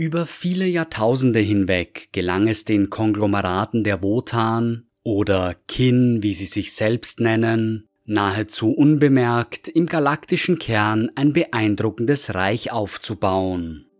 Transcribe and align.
Über 0.00 0.24
viele 0.24 0.64
Jahrtausende 0.64 1.40
hinweg 1.40 2.08
gelang 2.12 2.48
es 2.48 2.64
den 2.64 2.88
Konglomeraten 2.88 3.84
der 3.84 4.02
Wotan 4.02 4.86
oder 5.02 5.56
Kin, 5.68 6.22
wie 6.22 6.32
sie 6.32 6.46
sich 6.46 6.72
selbst 6.72 7.20
nennen, 7.20 7.86
nahezu 8.06 8.70
unbemerkt 8.72 9.68
im 9.68 9.84
galaktischen 9.84 10.58
Kern 10.58 11.10
ein 11.16 11.34
beeindruckendes 11.34 12.34
Reich 12.34 12.72
aufzubauen. 12.72 13.90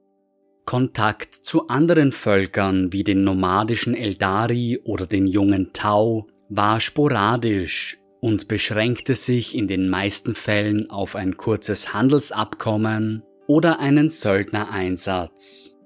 Kontakt 0.65 1.35
zu 1.35 1.69
anderen 1.69 2.13
Völkern 2.13 2.95
wie 2.95 3.05
den 3.05 3.23
nomadischen 3.23 3.93
Eldari 3.93 4.81
oder 4.83 5.07
den 5.07 5.27
jungen 5.27 5.75
Tau 5.75 6.29
war 6.49 6.81
sporadisch 6.81 7.99
und 8.23 8.49
beschränkte 8.49 9.15
sich 9.15 9.55
in 9.55 9.69
den 9.69 9.91
meisten 9.91 10.35
Fällen 10.35 10.89
auf 10.89 11.15
ein 11.15 11.37
kurzes 11.37 11.93
Handelsabkommen 11.93 13.23
oder 13.47 13.81
einen 13.81 14.09
Söldnereinsatz. 14.09 15.77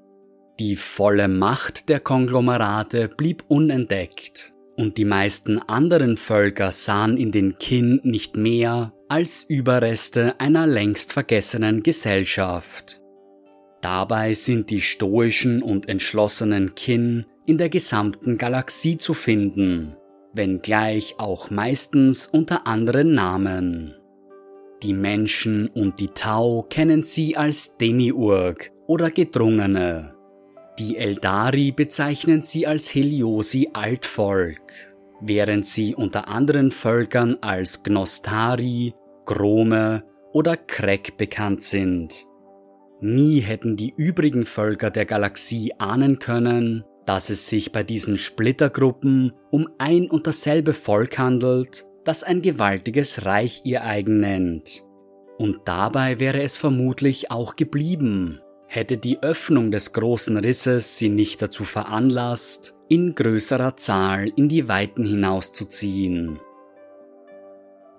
Die 0.61 0.77
volle 0.77 1.27
Macht 1.27 1.89
der 1.89 1.99
Konglomerate 1.99 3.09
blieb 3.09 3.43
unentdeckt, 3.49 4.53
und 4.77 4.99
die 4.99 5.05
meisten 5.05 5.59
anderen 5.59 6.17
Völker 6.17 6.71
sahen 6.71 7.17
in 7.17 7.33
den 7.33 7.59
Kin 7.59 8.01
nicht 8.05 8.37
mehr 8.37 8.93
als 9.09 9.43
Überreste 9.43 10.39
einer 10.39 10.69
längst 10.69 11.13
vergessenen 11.13 11.83
Gesellschaft. 11.83 13.01
Dabei 13.81 14.35
sind 14.35 14.71
die 14.71 14.81
stoischen 14.81 15.61
und 15.61 15.89
entschlossenen 15.89 16.77
Kin 16.77 17.27
in 17.47 17.59
der 17.59 17.69
gesamten 17.69 18.39
Galaxie 18.39 18.97
zu 18.97 19.13
finden, 19.13 19.97
wenngleich 20.35 21.17
auch 21.19 21.51
meistens 21.51 22.29
unter 22.29 22.69
anderen 22.69 23.13
Namen. 23.13 23.97
Die 24.85 24.95
Menschen 24.95 25.67
und 25.67 25.99
die 25.99 26.11
Tau 26.11 26.65
kennen 26.71 27.03
sie 27.03 27.37
als 27.37 27.77
Demiurg 27.77 28.71
oder 28.87 29.11
Gedrungene 29.11 30.14
die 30.79 30.97
Eldari 30.97 31.71
bezeichnen 31.71 32.43
sie 32.43 32.67
als 32.67 32.93
Heliosi 32.93 33.71
Altvolk, 33.73 34.73
während 35.21 35.65
sie 35.65 35.95
unter 35.95 36.29
anderen 36.29 36.71
Völkern 36.73 37.39
als 37.41 37.85
Gnostari, 37.85 38.95
Grome 39.25 40.05
oder 40.33 40.57
Krek 40.57 41.17
bekannt 41.17 41.63
sind. 41.63 42.27
Nie 43.01 43.41
hätten 43.41 43.77
die 43.77 43.95
übrigen 43.97 44.47
Völker 44.47 44.91
der 44.91 45.05
Galaxie 45.05 45.73
ahnen 45.79 46.19
können, 46.19 46.85
dass 47.07 47.31
es 47.31 47.49
sich 47.49 47.71
bei 47.71 47.83
diesen 47.83 48.17
Splittergruppen 48.17 49.33
um 49.51 49.69
ein 49.79 50.11
und 50.11 50.27
dasselbe 50.27 50.73
Volk 50.73 51.19
handelt, 51.19 51.85
das 52.05 52.25
ein 52.25 52.43
gewaltiges 52.43 53.25
Reich 53.25 53.63
ihr 53.65 53.85
eigen 53.85 54.21
nennt. 54.21 54.83
Und 55.39 55.61
dabei 55.67 56.19
wäre 56.21 56.43
es 56.43 56.57
vermutlich 56.57 57.31
auch 57.31 57.57
geblieben, 57.57 58.41
hätte 58.75 58.99
die 58.99 59.23
Öffnung 59.23 59.71
des 59.71 59.93
großen 59.93 60.37
Risses 60.37 60.99
sie 60.99 61.09
nicht 61.09 61.41
dazu 61.41 61.65
veranlasst, 61.65 62.75
in 62.89 63.15
größerer 63.15 63.77
Zahl 63.77 64.33
in 64.37 64.49
die 64.49 64.69
Weiten 64.69 65.05
hinauszuziehen. 65.05 66.41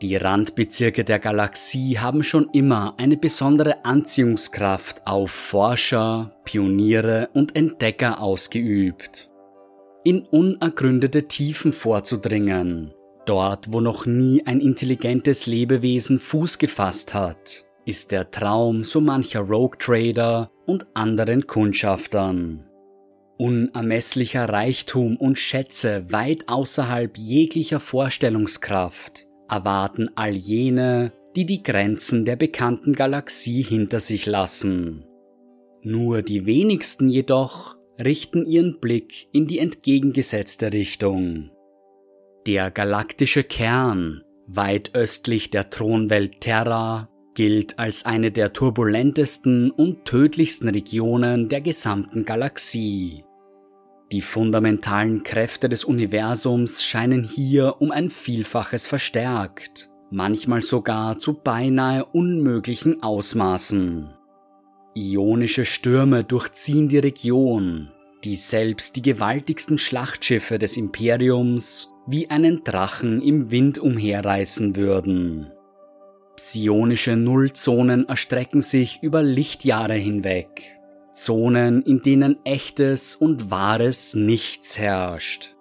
Die 0.02 0.18
Randbezirke 0.18 1.06
der 1.06 1.20
Galaxie 1.20 1.98
haben 1.98 2.22
schon 2.22 2.50
immer 2.52 2.96
eine 2.98 3.16
besondere 3.16 3.86
Anziehungskraft 3.86 5.08
auf 5.08 5.32
Forscher, 5.32 6.36
Pioniere 6.44 7.30
und 7.34 7.56
Entdecker 7.56 8.22
ausgeübt. 8.22 9.32
In 10.04 10.24
unergründete 10.24 11.28
Tiefen 11.28 11.72
vorzudringen, 11.72 12.94
dort 13.26 13.72
wo 13.72 13.80
noch 13.80 14.06
nie 14.06 14.46
ein 14.46 14.60
intelligentes 14.60 15.46
Lebewesen 15.46 16.20
Fuß 16.20 16.60
gefasst 16.60 17.14
hat 17.14 17.65
ist 17.86 18.12
der 18.12 18.32
Traum 18.32 18.84
so 18.84 19.00
mancher 19.00 19.42
Rogue 19.42 19.78
Trader 19.78 20.52
und 20.66 20.88
anderen 20.94 21.48
Kundschaftern. 21.48 22.66
Unermesslicher 23.38 24.48
Reichtum 24.50 25.18
und 25.18 25.38
Schätze 25.38 26.06
weit 26.10 26.48
außerhalb 26.48 27.18
jeglicher 27.18 27.80
Vorstellungskraft 27.80 29.28
erwarten 29.50 30.10
all 30.16 30.32
jene, 30.32 31.12
die 31.36 31.46
die 31.46 31.62
Grenzen 31.62 32.26
der 32.26 32.38
bekannten 32.38 32.94
Galaxie 32.94 33.62
hinter 33.62 34.00
sich 34.00 34.26
lassen. 34.26 35.06
Nur 35.84 36.22
die 36.22 36.46
wenigsten 36.46 37.10
jedoch 37.10 37.76
richten 38.00 38.46
ihren 38.46 38.80
Blick 38.80 39.28
in 39.32 39.48
die 39.48 39.60
entgegengesetzte 39.60 40.74
Richtung. 40.74 41.52
Der 42.48 42.72
galaktische 42.72 43.44
Kern, 43.44 44.24
weit 44.48 44.92
östlich 44.96 45.52
der 45.52 45.70
Thronwelt 45.70 46.42
Terra, 46.42 47.10
gilt 47.36 47.78
als 47.78 48.06
eine 48.06 48.32
der 48.32 48.54
turbulentesten 48.54 49.70
und 49.70 50.06
tödlichsten 50.06 50.70
Regionen 50.70 51.50
der 51.50 51.62
gesamten 51.62 52.26
Galaxie. 52.26 53.24
Die 54.12 54.22
fundamentalen 54.22 55.24
Kräfte 55.24 55.68
des 55.68 55.84
Universums 55.84 56.84
scheinen 56.84 57.24
hier 57.24 57.76
um 57.80 57.92
ein 57.92 58.10
Vielfaches 58.10 58.88
verstärkt, 58.88 59.90
manchmal 60.12 60.62
sogar 60.62 61.18
zu 61.18 61.34
beinahe 61.34 62.06
unmöglichen 62.06 63.04
Ausmaßen. 63.04 64.14
Ionische 64.94 65.66
Stürme 65.66 66.24
durchziehen 66.24 66.88
die 66.88 67.00
Region, 67.00 67.92
die 68.24 68.36
selbst 68.36 68.96
die 68.96 69.02
gewaltigsten 69.02 69.78
Schlachtschiffe 69.78 70.58
des 70.58 70.78
Imperiums 70.78 71.92
wie 72.08 72.30
einen 72.30 72.64
Drachen 72.64 73.22
im 73.22 73.52
Wind 73.52 73.80
umherreißen 73.80 74.76
würden. 74.76 75.52
Psionische 76.36 77.16
Nullzonen 77.16 78.10
erstrecken 78.10 78.62
sich 78.62 79.00
über 79.02 79.24
Lichtjahre 79.24 79.94
hinweg. 79.94 80.78
Zonen, 81.14 81.82
in 81.84 82.02
denen 82.02 82.38
echtes 82.44 83.16
und 83.16 83.52
wahres 83.52 84.16
Nichts 84.16 84.78
herrscht. 84.78 85.56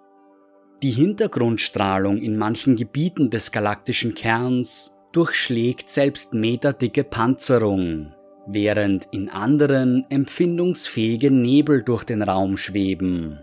Die 0.83 0.91
Hintergrundstrahlung 0.91 2.17
in 2.17 2.37
manchen 2.37 2.75
Gebieten 2.75 3.29
des 3.29 3.53
galaktischen 3.53 4.15
Kerns 4.15 4.97
durchschlägt 5.13 5.89
selbst 5.89 6.33
meterdicke 6.33 7.05
Panzerung, 7.05 8.13
während 8.45 9.07
in 9.11 9.29
anderen 9.29 10.05
empfindungsfähige 10.09 11.31
Nebel 11.31 11.83
durch 11.83 12.03
den 12.03 12.21
Raum 12.21 12.57
schweben. 12.57 13.39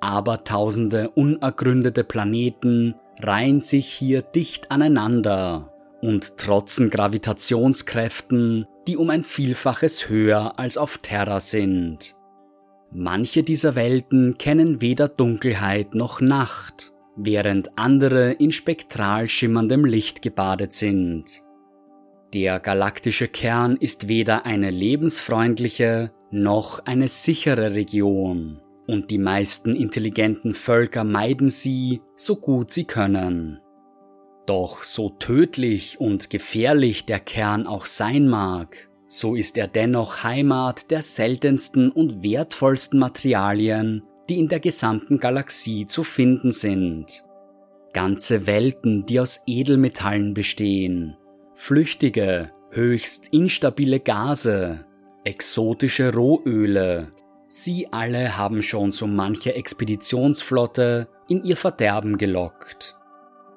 Abertausende 0.00 1.08
unergründete 1.08 2.04
Planeten 2.04 2.96
reihen 3.22 3.60
sich 3.60 3.88
hier 3.88 4.20
dicht 4.20 4.70
aneinander 4.70 5.73
und 6.04 6.36
trotzen 6.36 6.90
Gravitationskräften, 6.90 8.66
die 8.86 8.98
um 8.98 9.08
ein 9.08 9.24
Vielfaches 9.24 10.10
höher 10.10 10.58
als 10.58 10.76
auf 10.76 10.98
Terra 10.98 11.40
sind. 11.40 12.14
Manche 12.92 13.42
dieser 13.42 13.74
Welten 13.74 14.36
kennen 14.36 14.82
weder 14.82 15.08
Dunkelheit 15.08 15.94
noch 15.94 16.20
Nacht, 16.20 16.92
während 17.16 17.78
andere 17.78 18.32
in 18.32 18.52
spektral 18.52 19.28
schimmerndem 19.28 19.86
Licht 19.86 20.20
gebadet 20.20 20.74
sind. 20.74 21.42
Der 22.34 22.60
galaktische 22.60 23.26
Kern 23.26 23.78
ist 23.78 24.06
weder 24.06 24.44
eine 24.44 24.70
lebensfreundliche 24.70 26.12
noch 26.30 26.80
eine 26.84 27.08
sichere 27.08 27.74
Region, 27.74 28.60
und 28.86 29.10
die 29.10 29.18
meisten 29.18 29.74
intelligenten 29.74 30.52
Völker 30.52 31.02
meiden 31.02 31.48
sie, 31.48 32.02
so 32.14 32.36
gut 32.36 32.70
sie 32.70 32.84
können. 32.84 33.60
Doch 34.46 34.82
so 34.82 35.08
tödlich 35.08 36.00
und 36.00 36.28
gefährlich 36.28 37.06
der 37.06 37.20
Kern 37.20 37.66
auch 37.66 37.86
sein 37.86 38.28
mag, 38.28 38.88
so 39.06 39.34
ist 39.34 39.56
er 39.56 39.68
dennoch 39.68 40.22
Heimat 40.22 40.90
der 40.90 41.02
seltensten 41.02 41.90
und 41.90 42.22
wertvollsten 42.22 42.98
Materialien, 42.98 44.02
die 44.28 44.38
in 44.38 44.48
der 44.48 44.60
gesamten 44.60 45.18
Galaxie 45.18 45.86
zu 45.86 46.04
finden 46.04 46.52
sind. 46.52 47.24
Ganze 47.92 48.46
Welten, 48.46 49.06
die 49.06 49.20
aus 49.20 49.42
Edelmetallen 49.46 50.34
bestehen, 50.34 51.16
flüchtige, 51.54 52.50
höchst 52.70 53.28
instabile 53.28 54.00
Gase, 54.00 54.84
exotische 55.24 56.12
Rohöle, 56.12 57.12
sie 57.48 57.92
alle 57.92 58.36
haben 58.36 58.62
schon 58.62 58.92
so 58.92 59.06
manche 59.06 59.54
Expeditionsflotte 59.54 61.08
in 61.28 61.44
ihr 61.44 61.56
Verderben 61.56 62.18
gelockt. 62.18 62.96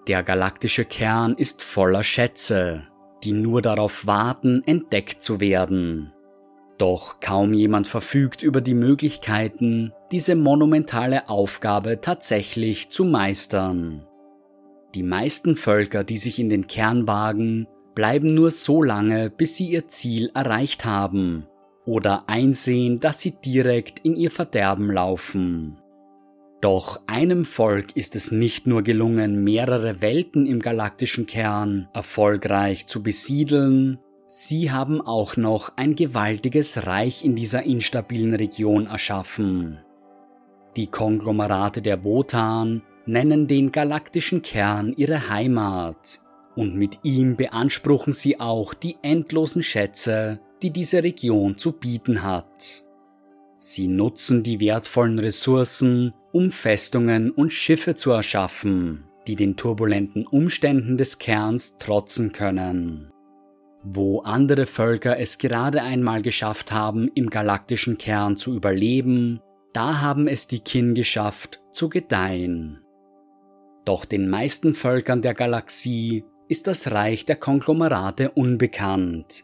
Der 0.07 0.23
galaktische 0.23 0.85
Kern 0.85 1.35
ist 1.35 1.61
voller 1.61 2.03
Schätze, 2.03 2.87
die 3.25 3.33
nur 3.33 3.61
darauf 3.61 4.05
warten, 4.07 4.63
entdeckt 4.65 5.21
zu 5.21 5.41
werden. 5.41 6.13
Doch 6.77 7.19
kaum 7.19 7.53
jemand 7.53 7.87
verfügt 7.87 8.41
über 8.41 8.61
die 8.61 8.75
Möglichkeiten, 8.75 9.91
diese 10.11 10.35
monumentale 10.35 11.27
Aufgabe 11.27 11.99
tatsächlich 11.99 12.89
zu 12.89 13.03
meistern. 13.03 14.07
Die 14.95 15.03
meisten 15.03 15.57
Völker, 15.57 16.05
die 16.05 16.17
sich 16.17 16.39
in 16.39 16.49
den 16.49 16.67
Kern 16.67 17.07
wagen, 17.07 17.67
bleiben 17.93 18.33
nur 18.33 18.51
so 18.51 18.81
lange, 18.81 19.29
bis 19.29 19.57
sie 19.57 19.67
ihr 19.67 19.87
Ziel 19.87 20.31
erreicht 20.33 20.85
haben 20.85 21.47
oder 21.85 22.29
einsehen, 22.29 22.99
dass 22.99 23.19
sie 23.19 23.31
direkt 23.31 23.99
in 23.99 24.15
ihr 24.15 24.31
Verderben 24.31 24.91
laufen. 24.91 25.81
Doch 26.61 27.01
einem 27.05 27.45
Volk 27.45 27.95
ist 27.95 28.15
es 28.15 28.31
nicht 28.31 28.65
nur 28.65 28.81
gelungen, 28.81 29.43
mehrere 29.43 30.01
Welten 30.01 30.47
im 30.47 30.59
galaktischen 30.59 31.27
Kern 31.27 31.87
erfolgreich 31.93 32.87
zu 32.87 33.03
besiedeln, 33.03 33.99
Sie 34.29 34.71
haben 34.71 34.99
auch 34.99 35.37
noch 35.37 35.71
ein 35.77 35.95
gewaltiges 35.95 36.85
Reich 36.85 37.23
in 37.23 37.37
dieser 37.37 37.63
instabilen 37.63 38.33
Region 38.33 38.85
erschaffen. 38.85 39.79
Die 40.75 40.87
Konglomerate 40.87 41.81
der 41.81 42.03
Wotan 42.03 42.81
nennen 43.05 43.47
den 43.47 43.71
galaktischen 43.71 44.41
Kern 44.41 44.93
ihre 44.97 45.29
Heimat 45.29 46.19
und 46.57 46.75
mit 46.75 46.99
ihm 47.03 47.37
beanspruchen 47.37 48.11
sie 48.11 48.39
auch 48.41 48.73
die 48.73 48.97
endlosen 49.01 49.63
Schätze, 49.63 50.41
die 50.61 50.71
diese 50.71 51.03
Region 51.03 51.57
zu 51.57 51.71
bieten 51.71 52.23
hat. 52.23 52.83
Sie 53.59 53.87
nutzen 53.87 54.43
die 54.43 54.59
wertvollen 54.59 55.19
Ressourcen, 55.19 56.13
um 56.37 56.51
Festungen 56.51 57.31
und 57.31 57.51
Schiffe 57.51 57.95
zu 57.95 58.11
erschaffen, 58.11 59.05
die 59.25 59.35
den 59.35 59.57
turbulenten 59.57 60.27
Umständen 60.27 60.95
des 60.95 61.17
Kerns 61.17 61.79
trotzen 61.79 62.31
können. 62.31 63.09
Wo 63.81 64.19
andere 64.19 64.67
Völker 64.67 65.17
es 65.17 65.39
gerade 65.39 65.81
einmal 65.81 66.21
geschafft 66.21 66.71
haben, 66.71 67.09
im 67.15 67.31
galaktischen 67.31 67.97
Kern 67.97 68.37
zu 68.37 68.53
überleben, 68.53 69.41
da 69.73 69.99
haben 69.99 70.27
es 70.27 70.47
die 70.47 70.59
Kin 70.59 70.93
geschafft, 70.93 71.59
zu 71.73 71.89
gedeihen. 71.89 72.83
Doch 73.83 74.05
den 74.05 74.29
meisten 74.29 74.75
Völkern 74.75 75.23
der 75.23 75.33
Galaxie 75.33 76.23
ist 76.47 76.67
das 76.67 76.91
Reich 76.91 77.25
der 77.25 77.37
Konglomerate 77.37 78.29
unbekannt. 78.29 79.43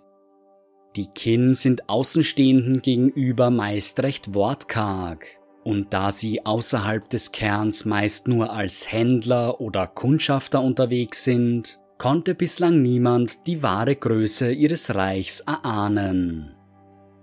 Die 0.96 1.08
Kin 1.08 1.56
sind 1.56 1.90
Außenstehenden 1.90 2.84
gegenüber 2.84 3.50
meist 3.50 4.04
recht 4.04 4.36
wortkarg, 4.36 5.40
und 5.64 5.94
da 5.94 6.12
sie 6.12 6.46
außerhalb 6.46 7.10
des 7.10 7.32
Kerns 7.32 7.86
meist 7.86 8.28
nur 8.28 8.52
als 8.52 8.92
Händler 8.92 9.62
oder 9.62 9.88
Kundschafter 9.88 10.62
unterwegs 10.62 11.24
sind, 11.24 11.80
konnte 11.98 12.36
bislang 12.36 12.82
niemand 12.82 13.48
die 13.48 13.64
wahre 13.64 13.96
Größe 13.96 14.52
ihres 14.52 14.94
Reichs 14.94 15.42
erahnen. 15.42 16.56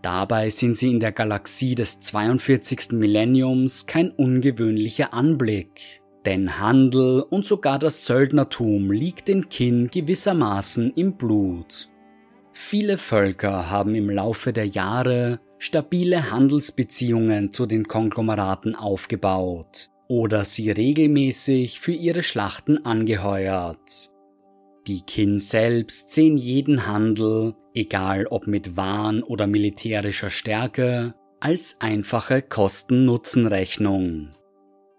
Dabei 0.02 0.48
sind 0.48 0.78
sie 0.78 0.90
in 0.90 1.00
der 1.00 1.12
Galaxie 1.12 1.74
des 1.74 2.00
42. 2.00 2.92
Millenniums 2.92 3.86
kein 3.86 4.10
ungewöhnlicher 4.10 5.12
Anblick, 5.12 6.00
denn 6.24 6.58
Handel 6.58 7.20
und 7.20 7.44
sogar 7.44 7.78
das 7.78 8.06
Söldnertum 8.06 8.90
liegt 8.90 9.28
den 9.28 9.50
Kin 9.50 9.90
gewissermaßen 9.90 10.94
im 10.94 11.16
Blut. 11.18 11.90
Viele 12.52 12.96
Völker 12.96 13.68
haben 13.70 13.94
im 13.94 14.08
Laufe 14.08 14.52
der 14.52 14.66
Jahre 14.66 15.40
stabile 15.60 16.30
Handelsbeziehungen 16.30 17.52
zu 17.52 17.66
den 17.66 17.86
Konglomeraten 17.86 18.74
aufgebaut 18.74 19.90
oder 20.08 20.46
sie 20.46 20.70
regelmäßig 20.70 21.80
für 21.80 21.92
ihre 21.92 22.22
Schlachten 22.22 22.84
angeheuert. 22.84 24.10
Die 24.86 25.02
Kin 25.02 25.38
selbst 25.38 26.12
sehen 26.12 26.38
jeden 26.38 26.86
Handel, 26.86 27.54
egal 27.74 28.26
ob 28.26 28.46
mit 28.46 28.78
Waren 28.78 29.22
oder 29.22 29.46
militärischer 29.46 30.30
Stärke, 30.30 31.14
als 31.40 31.76
einfache 31.80 32.40
Kosten-Nutzen-Rechnung. 32.40 34.30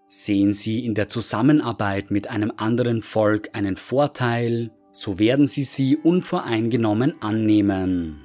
Sehen 0.06 0.52
sie 0.52 0.84
in 0.84 0.94
der 0.94 1.08
Zusammenarbeit 1.08 2.12
mit 2.12 2.28
einem 2.28 2.52
anderen 2.56 3.02
Volk 3.02 3.50
einen 3.52 3.76
Vorteil, 3.76 4.70
so 4.92 5.18
werden 5.18 5.48
sie 5.48 5.64
sie 5.64 5.96
unvoreingenommen 5.96 7.20
annehmen. 7.20 8.21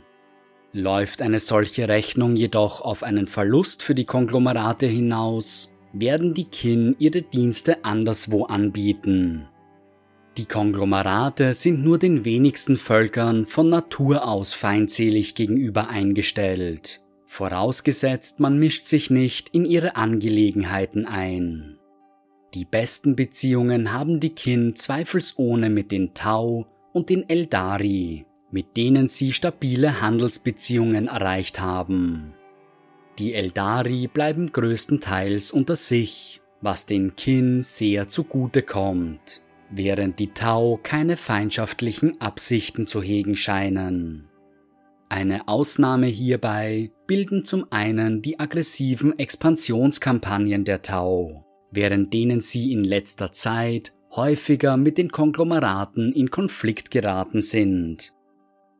Läuft 0.78 1.24
eine 1.24 1.40
solche 1.40 1.90
Rechnung 1.90 2.36
jedoch 2.36 2.82
auf 2.82 3.02
einen 3.02 3.26
Verlust 3.26 3.82
für 3.82 3.96
die 3.96 4.06
Konglomerate 4.06 4.86
hinaus, 4.86 5.74
werden 5.92 6.36
die 6.36 6.44
Kin 6.44 6.96
ihre 7.00 7.24
Dienste 7.24 7.84
anderswo 7.84 8.44
anbieten. 8.44 9.48
Die 10.38 10.46
Konglomerate 10.46 11.56
sind 11.56 11.84
nur 11.84 11.98
den 11.98 12.26
wenigsten 12.26 12.76
Völkern 12.76 13.48
von 13.48 13.70
Natur 13.70 14.28
aus 14.28 14.54
feindselig 14.54 15.34
gegenüber 15.34 15.90
eingestellt, 15.90 17.02
vorausgesetzt 17.26 18.40
man 18.40 18.60
mischt 18.60 18.86
sich 18.86 19.10
nicht 19.10 19.50
in 19.50 19.66
ihre 19.66 19.96
Angelegenheiten 19.96 21.08
ein. 21.08 21.80
Die 22.54 22.66
besten 22.66 23.16
Beziehungen 23.16 23.94
haben 23.94 24.20
die 24.20 24.36
Kin 24.36 24.76
zweifelsohne 24.76 25.72
mit 25.72 25.92
den 25.92 26.14
Tau 26.14 26.68
und 26.94 27.10
den 27.10 27.28
Eldari, 27.28 28.27
mit 28.52 28.78
denen 28.78 29.08
sie 29.08 29.34
stabile 29.34 30.02
Handelsbeziehungen 30.02 31.08
erreicht 31.08 31.60
haben. 31.60 32.34
Die 33.20 33.34
Eldari 33.34 34.08
bleiben 34.08 34.52
größtenteils 34.52 35.52
unter 35.52 35.76
sich, 35.76 36.42
was 36.62 36.86
den 36.86 37.16
Kin 37.16 37.62
sehr 37.62 38.08
zugute 38.08 38.62
kommt 38.62 39.42
während 39.70 40.20
die 40.20 40.34
Tau 40.34 40.80
keine 40.82 41.18
feindschaftlichen 41.18 42.20
Absichten 42.22 42.88
zu 42.88 43.02
hegen 43.02 43.36
scheinen. 43.36 44.30
Eine 45.10 45.48
Ausnahme 45.48 46.08
hierbei 46.08 46.92
bilden 47.06 47.46
zum 47.46 47.66
einen 47.70 48.22
die 48.22 48.40
aggressiven 48.40 49.18
Expansionskampagnen 49.18 50.66
der 50.66 50.82
Tau, 50.82 51.46
während 51.72 52.14
denen 52.14 52.42
sie 52.42 52.74
in 52.74 52.84
letzter 52.84 53.32
Zeit 53.32 53.94
häufiger 54.12 54.76
mit 54.78 54.98
den 54.98 55.12
Konglomeraten 55.12 56.12
in 56.12 56.30
Konflikt 56.30 56.92
geraten 56.92 57.42
sind. 57.42 58.14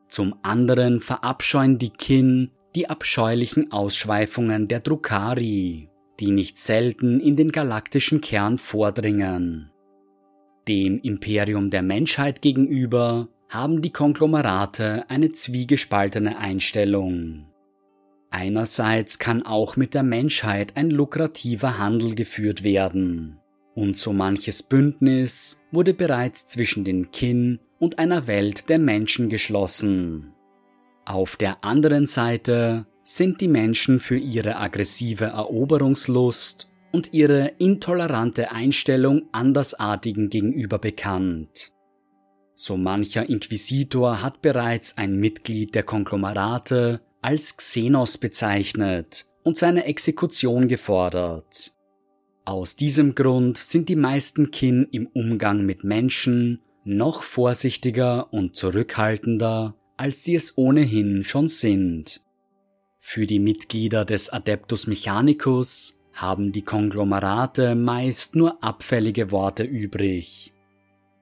Zum 0.08 0.36
anderen 0.42 1.02
verabscheuen 1.02 1.78
die 1.78 1.90
Kin 1.90 2.52
die 2.76 2.90
abscheulichen 2.90 3.72
Ausschweifungen 3.72 4.68
der 4.68 4.80
Drukari, 4.80 5.90
die 6.20 6.32
nicht 6.32 6.58
selten 6.58 7.20
in 7.20 7.36
den 7.36 7.52
galaktischen 7.52 8.22
Kern 8.22 8.58
vordringen. 8.58 9.72
Dem 10.68 11.00
Imperium 11.00 11.70
der 11.70 11.82
Menschheit 11.82 12.42
gegenüber 12.42 13.30
haben 13.50 13.82
die 13.82 13.92
Konglomerate 13.92 15.10
eine 15.10 15.32
zwiegespaltene 15.32 16.38
Einstellung. 16.38 17.48
Einerseits 18.30 19.20
kann 19.20 19.44
auch 19.44 19.78
mit 19.78 19.94
der 19.94 20.04
Menschheit 20.04 20.76
ein 20.76 20.92
lukrativer 20.92 21.78
Handel 21.78 22.14
geführt 22.14 22.64
werden, 22.64 23.40
und 23.74 23.96
so 23.96 24.12
manches 24.12 24.64
Bündnis 24.64 25.64
wurde 25.72 25.94
bereits 25.94 26.48
zwischen 26.48 26.84
den 26.84 27.12
Kin 27.12 27.60
und 27.80 28.00
einer 28.00 28.28
Welt 28.28 28.70
der 28.70 28.80
Menschen 28.80 29.30
geschlossen. 29.30 30.34
Auf 31.06 31.36
der 31.36 31.64
anderen 31.64 32.08
Seite 32.08 32.86
sind 33.04 33.40
die 33.40 33.48
Menschen 33.48 34.00
für 34.00 34.18
ihre 34.18 34.58
aggressive 34.58 35.26
Eroberungslust 35.26 36.70
und 36.92 37.14
ihre 37.14 37.54
intolerante 37.60 38.52
Einstellung 38.52 39.24
Andersartigen 39.32 40.30
gegenüber 40.30 40.80
bekannt. 40.80 41.72
So 42.56 42.76
mancher 42.76 43.30
Inquisitor 43.30 44.22
hat 44.22 44.42
bereits 44.42 44.98
ein 44.98 45.16
Mitglied 45.16 45.76
der 45.76 45.84
Konglomerate 45.84 47.02
als 47.22 47.56
Xenos 47.56 48.18
bezeichnet 48.18 49.28
und 49.44 49.58
seine 49.58 49.86
Exekution 49.86 50.68
gefordert. 50.68 51.72
Aus 52.46 52.76
diesem 52.76 53.14
Grund 53.14 53.58
sind 53.58 53.90
die 53.90 53.96
meisten 53.96 54.52
Kin 54.52 54.88
im 54.92 55.08
Umgang 55.08 55.66
mit 55.66 55.84
Menschen 55.84 56.62
noch 56.88 57.24
vorsichtiger 57.24 58.32
und 58.34 58.56
zurückhaltender, 58.56 59.76
als 59.98 60.24
sie 60.24 60.36
es 60.36 60.58
ohnehin 60.58 61.24
schon 61.24 61.48
sind. 61.48 62.24
Für 63.00 63.26
die 63.26 63.40
Mitglieder 63.40 64.06
des 64.06 64.30
Adeptus 64.30 64.88
Mechanicus 64.88 66.04
haben 66.14 66.52
die 66.52 66.64
Konglomerate 66.64 67.76
meist 67.76 68.36
nur 68.36 68.64
abfällige 68.64 69.32
Worte 69.32 69.64
übrig. 69.64 70.54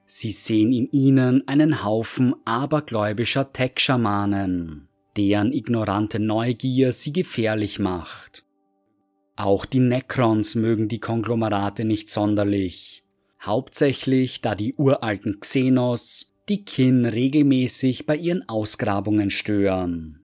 Sie 0.06 0.30
sehen 0.30 0.72
in 0.72 0.88
ihnen 0.90 1.46
einen 1.48 1.84
Haufen 1.84 2.34
abergläubischer 2.44 3.52
Tech-Schamanen, 3.52 4.88
deren 5.16 5.52
ignorante 5.52 6.18
Neugier 6.18 6.92
sie 6.92 7.12
gefährlich 7.12 7.78
macht. 7.78 8.46
Auch 9.36 9.66
die 9.66 9.80
Necrons 9.80 10.54
mögen 10.54 10.88
die 10.88 11.00
Konglomerate 11.00 11.84
nicht 11.84 12.08
sonderlich, 12.08 13.04
hauptsächlich 13.40 14.40
da 14.40 14.54
die 14.54 14.74
uralten 14.74 15.40
Xenos 15.40 16.36
die 16.48 16.64
Kin 16.64 17.04
regelmäßig 17.06 18.06
bei 18.06 18.16
ihren 18.16 18.48
Ausgrabungen 18.48 19.30
stören. 19.30 20.22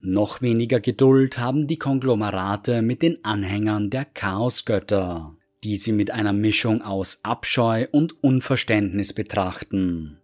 Noch 0.00 0.42
weniger 0.42 0.80
Geduld 0.80 1.38
haben 1.38 1.66
die 1.66 1.78
Konglomerate 1.78 2.82
mit 2.82 3.02
den 3.02 3.24
Anhängern 3.24 3.90
der 3.90 4.04
Chaosgötter, 4.04 5.36
die 5.64 5.76
sie 5.76 5.92
mit 5.92 6.10
einer 6.10 6.32
Mischung 6.32 6.82
aus 6.82 7.20
Abscheu 7.22 7.86
und 7.90 8.22
Unverständnis 8.22 9.14
betrachten. 9.14 10.18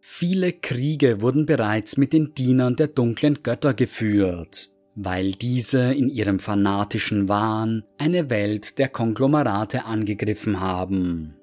Viele 0.00 0.52
Kriege 0.52 1.20
wurden 1.20 1.46
bereits 1.46 1.96
mit 1.96 2.12
den 2.12 2.34
Dienern 2.34 2.74
der 2.74 2.88
dunklen 2.88 3.44
Götter 3.44 3.74
geführt, 3.74 4.70
weil 4.96 5.32
diese 5.32 5.92
in 5.92 6.08
ihrem 6.08 6.40
fanatischen 6.40 7.28
Wahn 7.28 7.84
eine 7.98 8.28
Welt 8.28 8.78
der 8.80 8.88
Konglomerate 8.88 9.84
angegriffen 9.84 10.58
haben. 10.58 11.36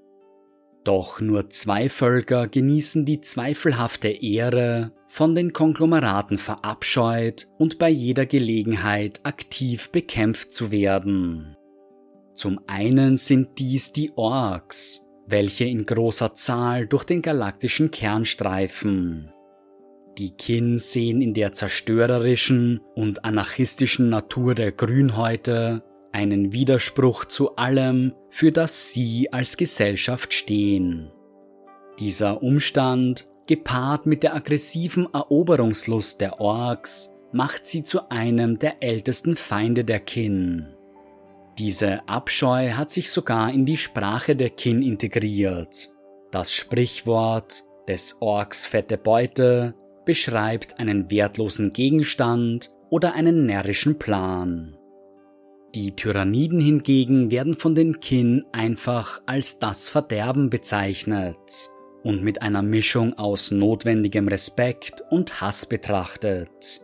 Doch 0.83 1.19
nur 1.19 1.50
zwei 1.50 1.89
Völker 1.89 2.48
genießen 2.48 3.05
die 3.05 3.21
zweifelhafte 3.21 4.07
Ehre, 4.07 4.91
von 5.07 5.33
den 5.33 5.53
Konglomeraten 5.53 6.38
verabscheut 6.38 7.48
und 7.57 7.79
bei 7.79 7.89
jeder 7.89 8.25
Gelegenheit 8.25 9.21
aktiv 9.24 9.89
bekämpft 9.89 10.53
zu 10.53 10.71
werden. 10.71 11.57
Zum 12.33 12.62
einen 12.67 13.17
sind 13.17 13.57
dies 13.57 13.91
die 13.91 14.12
Orks, 14.15 15.07
welche 15.25 15.65
in 15.65 15.86
großer 15.86 16.36
Zahl 16.36 16.88
durch 16.88 17.03
den 17.03 17.21
galaktischen 17.21 17.91
Kern 17.91 18.24
streifen. 18.24 19.31
Die 20.17 20.31
Kin 20.31 20.77
sehen 20.77 21.21
in 21.21 21.33
der 21.33 21.53
zerstörerischen 21.53 22.81
und 22.95 23.25
anarchistischen 23.25 24.09
Natur 24.09 24.53
der 24.53 24.71
Grünhäute 24.71 25.83
einen 26.11 26.51
Widerspruch 26.51 27.25
zu 27.25 27.55
allem, 27.55 28.13
für 28.29 28.51
das 28.51 28.91
sie 28.91 29.31
als 29.31 29.57
Gesellschaft 29.57 30.33
stehen. 30.33 31.11
Dieser 31.99 32.41
Umstand, 32.41 33.27
gepaart 33.47 34.05
mit 34.05 34.23
der 34.23 34.35
aggressiven 34.35 35.07
Eroberungslust 35.13 36.21
der 36.21 36.39
Orks, 36.39 37.15
macht 37.31 37.65
sie 37.65 37.83
zu 37.83 38.09
einem 38.09 38.59
der 38.59 38.81
ältesten 38.81 39.35
Feinde 39.35 39.83
der 39.83 39.99
Kin. 39.99 40.67
Diese 41.57 42.07
Abscheu 42.07 42.71
hat 42.71 42.89
sich 42.89 43.11
sogar 43.11 43.51
in 43.51 43.65
die 43.65 43.77
Sprache 43.77 44.35
der 44.35 44.49
Kin 44.49 44.81
integriert. 44.81 45.89
Das 46.31 46.53
Sprichwort 46.53 47.63
des 47.87 48.21
Orks 48.21 48.65
fette 48.65 48.97
Beute 48.97 49.75
beschreibt 50.05 50.79
einen 50.79 51.11
wertlosen 51.11 51.73
Gegenstand 51.73 52.71
oder 52.89 53.13
einen 53.13 53.45
närrischen 53.45 53.99
Plan. 53.99 54.78
Die 55.75 55.95
Tyranniden 55.95 56.59
hingegen 56.59 57.29
werden 57.29 57.53
von 57.53 57.75
den 57.75 57.99
Kin 57.99 58.43
einfach 58.51 59.21
als 59.27 59.59
das 59.59 59.88
Verderben 59.88 60.49
bezeichnet 60.49 61.69
und 62.03 62.23
mit 62.23 62.41
einer 62.41 62.63
Mischung 62.63 63.13
aus 63.19 63.51
notwendigem 63.51 64.27
Respekt 64.27 65.03
und 65.11 65.41
Hass 65.41 65.67
betrachtet. 65.67 66.81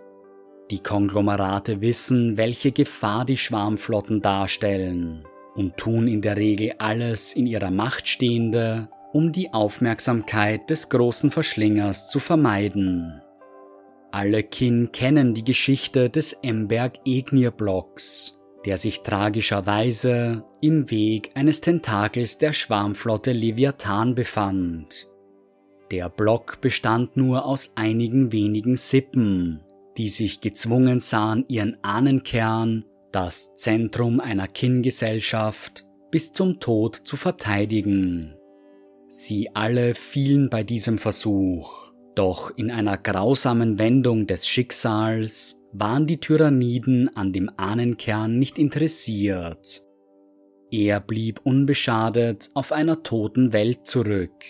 Die 0.70 0.84
Konglomerate 0.84 1.82
wissen, 1.82 2.38
welche 2.38 2.72
Gefahr 2.72 3.26
die 3.26 3.38
Schwarmflotten 3.38 4.22
darstellen 4.22 5.24
und 5.56 5.78
tun 5.78 6.08
in 6.08 6.22
der 6.22 6.38
Regel 6.38 6.74
alles 6.78 7.34
in 7.34 7.48
ihrer 7.48 7.72
Macht 7.72 8.08
Stehende, 8.08 8.90
um 9.14 9.32
die 9.32 9.52
Aufmerksamkeit 9.52 10.70
des 10.70 10.90
großen 10.90 11.32
Verschlingers 11.32 12.08
zu 12.08 12.20
vermeiden. 12.20 13.20
Alle 14.12 14.44
Kin 14.44 14.92
kennen 14.92 15.34
die 15.34 15.44
Geschichte 15.44 16.10
des 16.10 16.34
Emberg 16.34 17.00
Egnir 17.06 17.52
Blocks, 17.52 18.35
der 18.66 18.78
sich 18.78 19.02
tragischerweise 19.04 20.44
im 20.60 20.90
Weg 20.90 21.32
eines 21.36 21.62
Tentakels 21.62 22.40
der 22.40 22.54
Schwarmflotte 22.54 23.32
Leviathan 23.32 24.16
befand. 24.16 25.08
Der 25.92 26.10
Block 26.10 26.62
bestand 26.62 27.16
nur 27.16 27.46
aus 27.46 27.74
einigen 27.76 28.32
wenigen 28.32 28.76
Sippen, 28.76 29.62
die 29.98 30.10
sich 30.10 30.42
gezwungen 30.42 31.00
sahen, 31.00 31.46
ihren 31.48 31.78
Ahnenkern, 31.84 32.86
das 33.12 33.56
Zentrum 33.56 34.20
einer 34.20 34.48
Kin-Gesellschaft, 34.48 35.86
bis 36.10 36.34
zum 36.34 36.60
Tod 36.60 36.96
zu 36.96 37.18
verteidigen. 37.18 38.36
Sie 39.08 39.54
alle 39.54 39.94
fielen 39.94 40.50
bei 40.50 40.64
diesem 40.64 40.98
Versuch, 40.98 41.94
doch 42.16 42.52
in 42.58 42.72
einer 42.72 42.98
grausamen 42.98 43.78
Wendung 43.78 44.26
des 44.26 44.48
Schicksals 44.48 45.65
waren 45.80 46.08
die 46.08 46.20
Tyranniden 46.20 47.16
an 47.16 47.34
dem 47.34 47.52
Ahnenkern 47.58 48.40
nicht 48.40 48.58
interessiert. 48.58 49.82
Er 50.72 51.00
blieb 51.00 51.42
unbeschadet 51.44 52.50
auf 52.54 52.72
einer 52.72 53.04
toten 53.04 53.54
Welt 53.54 53.86
zurück, 53.86 54.46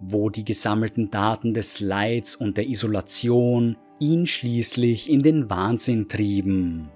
wo 0.00 0.30
die 0.30 0.44
gesammelten 0.44 1.10
Daten 1.10 1.54
des 1.54 1.80
Leids 1.80 2.34
und 2.34 2.56
der 2.56 2.68
Isolation 2.68 3.76
ihn 3.98 4.26
schließlich 4.26 5.10
in 5.10 5.22
den 5.22 5.50
Wahnsinn 5.50 6.08
trieben. 6.08 6.90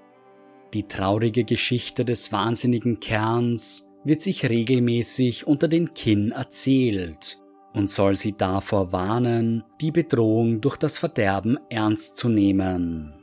Die 0.73 0.83
traurige 0.83 1.43
Geschichte 1.43 2.05
des 2.05 2.31
wahnsinnigen 2.31 2.99
Kerns 2.99 3.91
wird 4.03 4.21
sich 4.21 4.49
regelmäßig 4.49 5.47
unter 5.47 5.67
den 5.67 5.93
Kinn 5.93 6.31
erzählt 6.31 7.37
und 7.73 7.89
soll 7.89 8.15
sie 8.15 8.33
davor 8.33 8.91
warnen, 8.91 9.63
die 9.79 9.91
Bedrohung 9.91 10.61
durch 10.61 10.77
das 10.77 10.97
Verderben 10.97 11.57
ernst 11.69 12.17
zu 12.17 12.29
nehmen. 12.29 13.14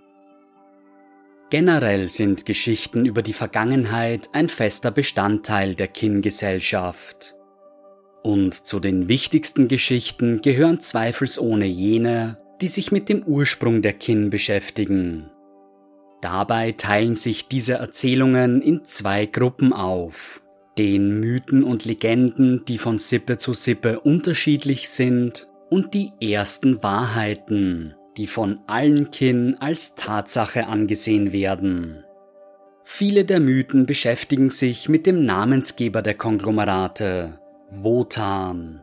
Generell 1.52 2.08
sind 2.08 2.46
Geschichten 2.46 3.04
über 3.04 3.20
die 3.20 3.34
Vergangenheit 3.34 4.30
ein 4.32 4.48
fester 4.48 4.90
Bestandteil 4.90 5.74
der 5.74 5.86
Kin-Gesellschaft. 5.86 7.34
Und 8.22 8.54
zu 8.54 8.80
den 8.80 9.06
wichtigsten 9.06 9.68
Geschichten 9.68 10.40
gehören 10.40 10.80
zweifelsohne 10.80 11.66
jene, 11.66 12.38
die 12.62 12.68
sich 12.68 12.90
mit 12.90 13.10
dem 13.10 13.22
Ursprung 13.24 13.82
der 13.82 13.92
Kin 13.92 14.30
beschäftigen. 14.30 15.30
Dabei 16.22 16.72
teilen 16.72 17.16
sich 17.16 17.48
diese 17.48 17.74
Erzählungen 17.74 18.62
in 18.62 18.86
zwei 18.86 19.26
Gruppen 19.26 19.74
auf. 19.74 20.40
Den 20.78 21.20
Mythen 21.20 21.64
und 21.64 21.84
Legenden, 21.84 22.64
die 22.64 22.78
von 22.78 22.98
Sippe 22.98 23.36
zu 23.36 23.52
Sippe 23.52 24.00
unterschiedlich 24.00 24.88
sind, 24.88 25.48
und 25.68 25.92
die 25.92 26.12
ersten 26.18 26.82
Wahrheiten, 26.82 27.94
die 28.16 28.26
von 28.26 28.60
allen 28.66 29.10
Kin 29.10 29.56
als 29.60 29.94
Tatsache 29.94 30.66
angesehen 30.66 31.32
werden. 31.32 32.04
Viele 32.84 33.24
der 33.24 33.40
Mythen 33.40 33.86
beschäftigen 33.86 34.50
sich 34.50 34.88
mit 34.88 35.06
dem 35.06 35.24
Namensgeber 35.24 36.02
der 36.02 36.14
Konglomerate, 36.14 37.38
Wotan. 37.70 38.82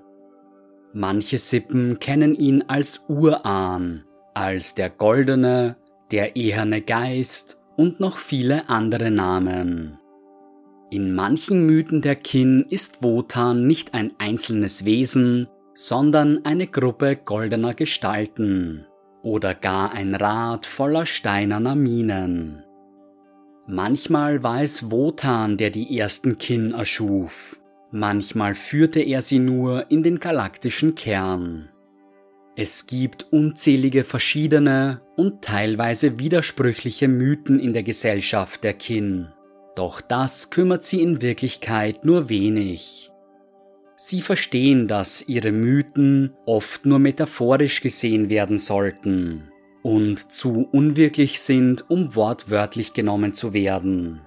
Manche 0.93 1.38
Sippen 1.38 2.00
kennen 2.00 2.33
ihn 2.33 2.63
als 2.67 3.05
Urahn, 3.07 4.05
als 4.33 4.74
der 4.74 4.89
Goldene, 4.89 5.75
der 6.12 6.36
eherne 6.36 6.81
Geist 6.81 7.62
und 7.77 8.00
noch 8.00 8.17
viele 8.17 8.67
andere 8.67 9.12
Namen. 9.12 10.00
In 10.89 11.13
manchen 11.13 11.67
Mythen 11.67 12.01
der 12.01 12.15
Kin 12.15 12.65
ist 12.67 13.03
Wotan 13.03 13.67
nicht 13.67 13.93
ein 13.93 14.13
einzelnes 14.17 14.86
Wesen, 14.86 15.48
sondern 15.75 16.45
eine 16.45 16.65
Gruppe 16.65 17.15
goldener 17.15 17.75
Gestalten 17.75 18.88
oder 19.24 19.54
gar 19.56 19.94
ein 19.94 20.16
Rad 20.16 20.66
voller 20.66 21.06
steinerner 21.06 21.76
Minen. 21.76 22.64
Manchmal 23.68 24.44
war 24.44 24.62
es 24.62 24.90
Wotan, 24.90 25.58
der 25.58 25.70
die 25.70 25.98
ersten 25.98 26.38
Kin 26.38 26.72
erschuf, 26.72 27.60
Manchmal 27.92 28.54
führte 28.54 29.00
er 29.00 29.24
sie 29.24 29.40
nur 29.40 29.90
in 29.90 30.04
den 30.04 30.20
galaktischen 30.20 30.94
Kern. 30.94 31.70
Es 32.56 32.86
gibt 32.86 33.28
unzählige 33.32 34.04
verschiedene 34.04 35.02
und 35.16 35.42
teilweise 35.42 36.20
widersprüchliche 36.20 37.08
Mythen 37.08 37.60
in 37.60 37.74
der 37.74 37.84
Gesellschaft 37.84 38.64
der 38.64 38.74
Kin. 38.74 39.30
Doch 39.76 40.02
das 40.02 40.52
kümmert 40.52 40.84
sie 40.84 41.02
in 41.02 41.22
Wirklichkeit 41.22 42.06
nur 42.06 42.30
wenig. 42.30 43.09
Sie 44.01 44.22
verstehen, 44.22 44.88
dass 44.88 45.27
ihre 45.27 45.51
Mythen 45.51 46.32
oft 46.46 46.86
nur 46.86 47.00
metaphorisch 47.00 47.82
gesehen 47.82 48.29
werden 48.29 48.58
sollten 48.58 49.51
und 49.84 50.32
zu 50.32 50.70
unwirklich 50.72 51.41
sind, 51.41 51.89
um 51.89 52.15
wortwörtlich 52.15 52.94
genommen 52.94 53.34
zu 53.34 53.53
werden. 53.53 54.22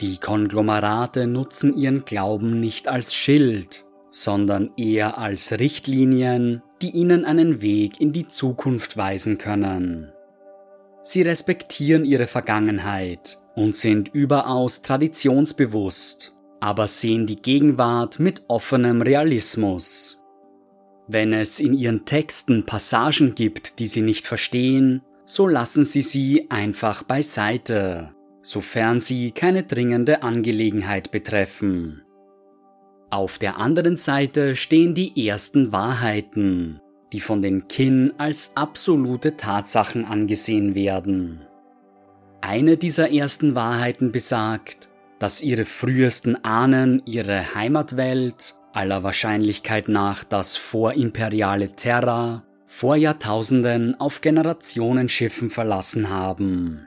Die 0.00 0.18
Konglomerate 0.18 1.26
nutzen 1.26 1.76
ihren 1.76 2.04
Glauben 2.04 2.60
nicht 2.60 2.86
als 2.86 3.12
Schild, 3.12 3.86
sondern 4.10 4.70
eher 4.76 5.18
als 5.18 5.50
Richtlinien, 5.50 6.62
die 6.80 6.92
ihnen 6.92 7.24
einen 7.24 7.60
Weg 7.62 8.00
in 8.00 8.12
die 8.12 8.28
Zukunft 8.28 8.96
weisen 8.96 9.36
können. 9.36 10.12
Sie 11.02 11.22
respektieren 11.22 12.04
ihre 12.04 12.28
Vergangenheit 12.28 13.38
und 13.56 13.74
sind 13.74 14.14
überaus 14.14 14.82
traditionsbewusst, 14.82 16.35
aber 16.60 16.86
sehen 16.86 17.26
die 17.26 17.40
Gegenwart 17.40 18.18
mit 18.18 18.42
offenem 18.48 19.02
Realismus. 19.02 20.22
Wenn 21.08 21.32
es 21.32 21.60
in 21.60 21.74
ihren 21.74 22.04
Texten 22.04 22.66
Passagen 22.66 23.34
gibt, 23.34 23.78
die 23.78 23.86
sie 23.86 24.02
nicht 24.02 24.26
verstehen, 24.26 25.02
so 25.24 25.46
lassen 25.46 25.84
sie 25.84 26.02
sie 26.02 26.50
einfach 26.50 27.02
beiseite 27.02 28.16
sofern 28.46 29.00
sie 29.00 29.32
keine 29.32 29.64
dringende 29.64 30.22
Angelegenheit 30.22 31.10
betreffen. 31.10 32.02
Auf 33.10 33.38
der 33.38 33.58
anderen 33.58 33.96
Seite 33.96 34.54
stehen 34.54 34.94
die 34.94 35.26
ersten 35.26 35.72
Wahrheiten, 35.72 36.80
die 37.12 37.18
von 37.18 37.42
den 37.42 37.66
Kin 37.66 38.14
als 38.18 38.52
absolute 38.54 39.36
Tatsachen 39.36 40.04
angesehen 40.04 40.76
werden. 40.76 41.40
Eine 42.40 42.76
dieser 42.76 43.10
ersten 43.10 43.56
Wahrheiten 43.56 44.12
besagt, 44.12 44.90
dass 45.18 45.42
ihre 45.42 45.64
frühesten 45.64 46.44
Ahnen 46.44 47.02
ihre 47.06 47.54
Heimatwelt, 47.54 48.54
aller 48.72 49.02
Wahrscheinlichkeit 49.02 49.88
nach 49.88 50.24
das 50.24 50.56
vorimperiale 50.56 51.74
Terra, 51.74 52.44
vor 52.66 52.96
Jahrtausenden 52.96 53.98
auf 53.98 54.20
Generationenschiffen 54.20 55.50
verlassen 55.50 56.10
haben. 56.10 56.86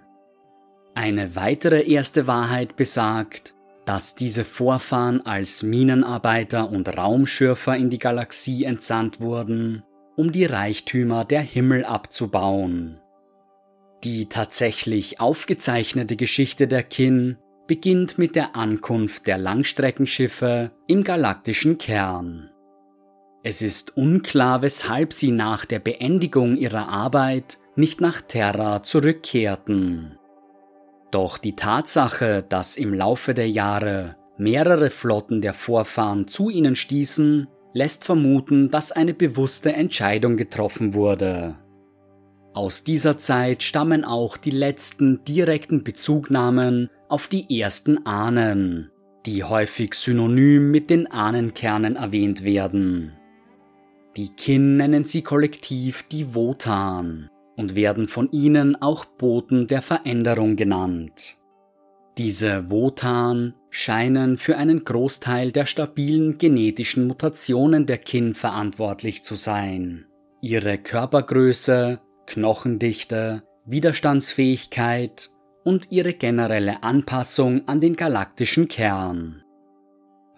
Eine 0.93 1.35
weitere 1.35 1.81
erste 1.81 2.27
Wahrheit 2.27 2.75
besagt, 2.75 3.55
dass 3.85 4.13
diese 4.13 4.45
Vorfahren 4.45 5.25
als 5.25 5.63
Minenarbeiter 5.63 6.69
und 6.69 6.95
Raumschürfer 6.95 7.75
in 7.75 7.89
die 7.89 7.97
Galaxie 7.97 8.65
entsandt 8.65 9.19
wurden, 9.19 9.83
um 10.15 10.31
die 10.31 10.45
Reichtümer 10.45 11.25
der 11.25 11.41
Himmel 11.41 11.85
abzubauen. 11.85 12.99
Die 14.03 14.29
tatsächlich 14.29 15.19
aufgezeichnete 15.19 16.15
Geschichte 16.15 16.67
der 16.67 16.83
Kin 16.83 17.37
beginnt 17.69 18.17
mit 18.17 18.35
der 18.35 18.55
Ankunft 18.55 19.27
der 19.27 19.37
Langstreckenschiffe 19.37 20.71
im 20.87 21.03
galaktischen 21.03 21.77
Kern. 21.77 22.49
Es 23.43 23.61
ist 23.61 23.95
unklar, 23.95 24.63
weshalb 24.63 25.13
sie 25.13 25.29
nach 25.29 25.65
der 25.65 25.77
Beendigung 25.77 26.57
ihrer 26.57 26.89
Arbeit 26.89 27.59
nicht 27.75 28.01
nach 28.01 28.21
Terra 28.21 28.81
zurückkehrten. 28.81 30.17
Doch 31.11 31.37
die 31.37 31.55
Tatsache, 31.55 32.43
dass 32.49 32.75
im 32.75 32.91
Laufe 32.91 33.35
der 33.35 33.49
Jahre 33.49 34.17
mehrere 34.39 34.89
Flotten 34.89 35.39
der 35.39 35.53
Vorfahren 35.53 36.27
zu 36.27 36.49
ihnen 36.49 36.75
stießen, 36.75 37.47
lässt 37.73 38.03
vermuten, 38.03 38.71
dass 38.71 38.91
eine 38.91 39.13
bewusste 39.13 39.73
Entscheidung 39.73 40.37
getroffen 40.37 40.95
wurde. 40.95 41.55
Aus 42.55 42.83
dieser 42.83 43.19
Zeit 43.19 43.61
stammen 43.61 44.03
auch 44.03 44.37
die 44.37 44.49
letzten 44.49 45.23
direkten 45.23 45.83
Bezugnahmen 45.83 46.89
auf 47.09 47.27
die 47.27 47.59
ersten 47.59 48.05
Ahnen, 48.05 48.91
die 49.25 49.43
häufig 49.43 49.95
synonym 49.95 50.71
mit 50.71 50.89
den 50.89 51.07
Ahnenkernen 51.07 51.95
erwähnt 51.95 52.43
werden. 52.43 53.13
Die 54.15 54.29
Kin 54.29 54.77
nennen 54.77 55.03
sie 55.03 55.21
kollektiv 55.21 56.03
die 56.03 56.33
Wotan 56.33 57.29
und 57.57 57.75
werden 57.75 58.07
von 58.07 58.31
ihnen 58.31 58.81
auch 58.81 59.05
Boten 59.05 59.67
der 59.67 59.81
Veränderung 59.81 60.55
genannt. 60.55 61.37
Diese 62.17 62.69
Wotan 62.69 63.53
scheinen 63.69 64.37
für 64.37 64.57
einen 64.57 64.83
Großteil 64.83 65.51
der 65.51 65.65
stabilen 65.65 66.37
genetischen 66.37 67.07
Mutationen 67.07 67.85
der 67.85 67.97
Kin 67.97 68.33
verantwortlich 68.33 69.23
zu 69.23 69.35
sein. 69.35 70.05
Ihre 70.41 70.77
Körpergröße, 70.77 72.01
Knochendichte, 72.25 73.43
Widerstandsfähigkeit 73.65 75.29
und 75.63 75.91
ihre 75.91 76.13
generelle 76.13 76.83
Anpassung 76.83 77.67
an 77.67 77.81
den 77.81 77.95
galaktischen 77.95 78.67
Kern. 78.67 79.43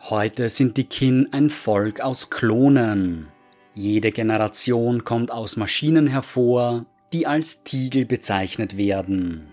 Heute 0.09 0.49
sind 0.49 0.77
die 0.77 0.85
Kin 0.85 1.29
ein 1.31 1.49
Volk 1.49 2.01
aus 2.01 2.29
Klonen. 2.29 3.27
Jede 3.75 4.11
Generation 4.11 5.03
kommt 5.03 5.31
aus 5.31 5.57
Maschinen 5.57 6.07
hervor, 6.07 6.81
die 7.13 7.27
als 7.27 7.63
Tiegel 7.63 8.05
bezeichnet 8.05 8.77
werden. 8.77 9.47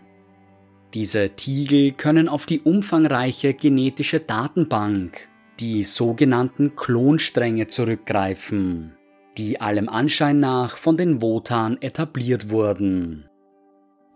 Diese 0.95 1.31
Tiegel 1.31 1.93
können 1.93 2.29
auf 2.29 2.47
die 2.47 2.61
umfangreiche 2.61 3.53
genetische 3.53 4.21
Datenbank, 4.21 5.29
die 5.61 5.83
sogenannten 5.83 6.77
Klonstränge, 6.77 7.67
zurückgreifen, 7.67 8.95
die 9.37 9.61
allem 9.61 9.89
Anschein 9.89 10.41
nach 10.41 10.79
von 10.79 10.97
den 10.97 11.21
Wotan 11.21 11.77
etabliert 11.83 12.49
wurden. 12.49 13.28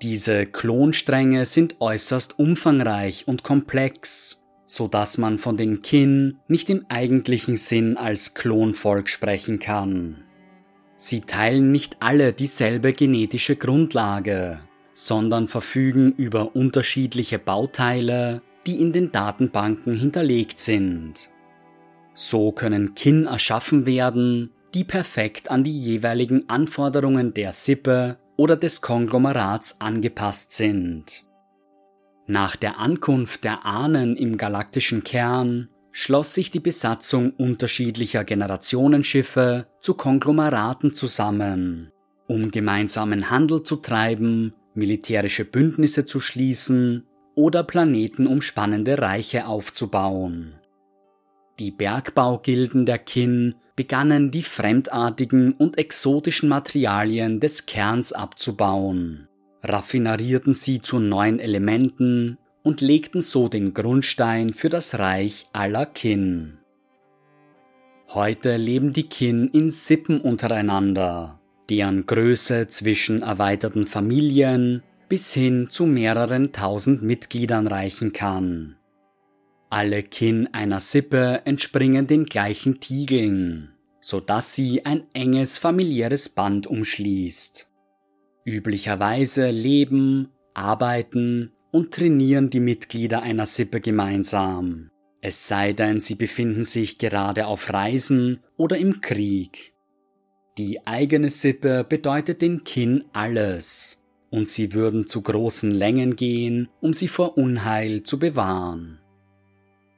Diese 0.03 0.47
Klonstränge 0.47 1.45
sind 1.45 1.77
äußerst 1.79 2.37
umfangreich 2.37 3.29
und 3.29 3.45
komplex, 3.45 4.45
so 4.67 4.89
dass 4.89 5.17
man 5.17 5.39
von 5.39 5.57
den 5.57 5.81
Kin 5.83 6.39
nicht 6.49 6.71
im 6.71 6.85
eigentlichen 6.89 7.57
Sinn 7.57 7.97
als 7.97 8.35
Klonvolk 8.35 9.09
sprechen 9.09 9.61
kann. 9.61 10.25
Sie 10.97 11.21
teilen 11.21 11.71
nicht 11.71 11.99
alle 12.01 12.33
dieselbe 12.33 12.93
genetische 12.93 13.55
Grundlage, 13.55 14.59
sondern 14.93 15.47
verfügen 15.47 16.13
über 16.17 16.57
unterschiedliche 16.57 17.39
Bauteile, 17.39 18.43
die 18.67 18.81
in 18.81 18.93
den 18.93 19.13
Datenbanken 19.13 19.95
hinterlegt 19.95 20.59
sind. 20.59 21.31
So 22.13 22.51
können 22.51 22.97
Kin 22.97 23.27
erschaffen 23.27 23.87
werden, 23.87 24.51
die 24.75 24.83
perfekt 24.83 25.49
an 25.49 25.63
die 25.63 25.79
jeweiligen 25.79 26.49
Anforderungen 26.49 27.35
der 27.35 27.53
Sippe 27.53 28.19
oder 28.43 28.57
des 28.57 28.81
Konglomerats 28.81 29.81
angepasst 29.81 30.53
sind. 30.53 31.25
Nach 32.27 32.57
der 32.57 32.81
Ankunft 32.81 33.45
der 33.45 33.65
Ahnen 33.65 34.17
im 34.17 34.37
galaktischen 34.37 35.05
Kern 35.05 35.69
schloss 35.93 36.35
sich 36.35 36.51
die 36.51 36.59
Besatzung 36.59 37.31
unterschiedlicher 37.31 38.25
Generationenschiffe 38.25 39.69
zu 39.79 39.95
Konglomeraten 39.95 40.93
zusammen, 40.93 41.93
um 42.27 42.51
gemeinsamen 42.51 43.31
Handel 43.31 43.63
zu 43.63 43.77
treiben 43.77 44.55
militärische 44.75 45.45
Bündnisse 45.45 46.05
zu 46.05 46.19
schließen 46.19 47.07
oder 47.37 47.63
planetenumspannende 47.63 48.99
Reiche 48.99 49.47
aufzubauen. 49.47 50.55
Die 51.61 51.71
Bergbaugilden 51.71 52.87
der 52.87 52.99
Kin 52.99 53.55
begannen 53.77 54.31
die 54.31 54.43
fremdartigen 54.43 55.53
und 55.53 55.79
exotischen 55.79 56.49
Materialien 56.49 57.41
des 57.41 57.67
Kerns 57.67 58.13
abzubauen, 58.13 59.29
raffinerierten 59.63 60.53
sie 60.53 60.81
zu 60.81 60.99
neuen 60.99 61.41
Elementen 61.41 62.39
und 62.63 62.81
legten 62.81 63.21
so 63.21 63.49
den 63.49 63.75
Grundstein 63.75 64.53
für 64.53 64.69
das 64.69 64.99
Reich 64.99 65.47
aller 65.53 65.87
Kin. 65.87 66.59
Heute 68.09 68.57
leben 68.57 68.93
die 68.93 69.09
Kin 69.09 69.49
in 69.49 69.71
Sippen 69.71 70.21
untereinander, 70.21 71.41
deren 71.71 72.05
Größe 72.05 72.69
zwischen 72.69 73.23
erweiterten 73.23 73.87
Familien 73.87 74.83
bis 75.09 75.33
hin 75.33 75.69
zu 75.71 75.87
mehreren 75.87 76.53
tausend 76.53 77.03
Mitgliedern 77.03 77.67
reichen 77.67 78.13
kann. 78.13 78.77
Alle 79.73 80.03
Kin 80.03 80.49
einer 80.53 80.81
Sippe 80.81 81.41
entspringen 81.47 82.07
den 82.07 82.27
gleichen 82.27 82.79
Tiegeln, 82.79 83.73
so 84.03 84.21
dass 84.21 84.55
sie 84.55 84.85
ein 84.85 85.05
enges 85.15 85.57
familiäres 85.57 86.29
Band 86.29 86.67
umschließt. 86.67 87.71
Üblicherweise 88.45 89.49
leben, 89.49 90.29
arbeiten 90.53 91.53
und 91.71 91.95
trainieren 91.95 92.51
die 92.51 92.61
Mitglieder 92.61 93.23
einer 93.23 93.47
Sippe 93.47 93.81
gemeinsam, 93.81 94.91
es 95.23 95.49
sei 95.49 95.73
denn, 95.73 96.01
sie 96.01 96.17
befinden 96.17 96.65
sich 96.65 96.99
gerade 96.99 97.47
auf 97.47 97.73
Reisen 97.73 98.41
oder 98.59 98.77
im 98.77 99.01
Krieg. 99.01 99.73
Die 100.59 100.87
eigene 100.87 101.31
Sippe 101.31 101.83
bedeutet 101.89 102.43
den 102.43 102.65
Kin 102.65 103.05
alles, 103.15 104.05
und 104.29 104.51
sie 104.51 104.75
würden 104.75 105.07
zu 105.07 105.23
großen 105.23 105.71
Längen 105.71 106.15
gehen, 106.15 106.69
um 106.83 106.93
sie 106.93 107.09
vor 107.09 107.39
Unheil 107.39 108.03
zu 108.03 108.19
bewahren. 108.19 108.99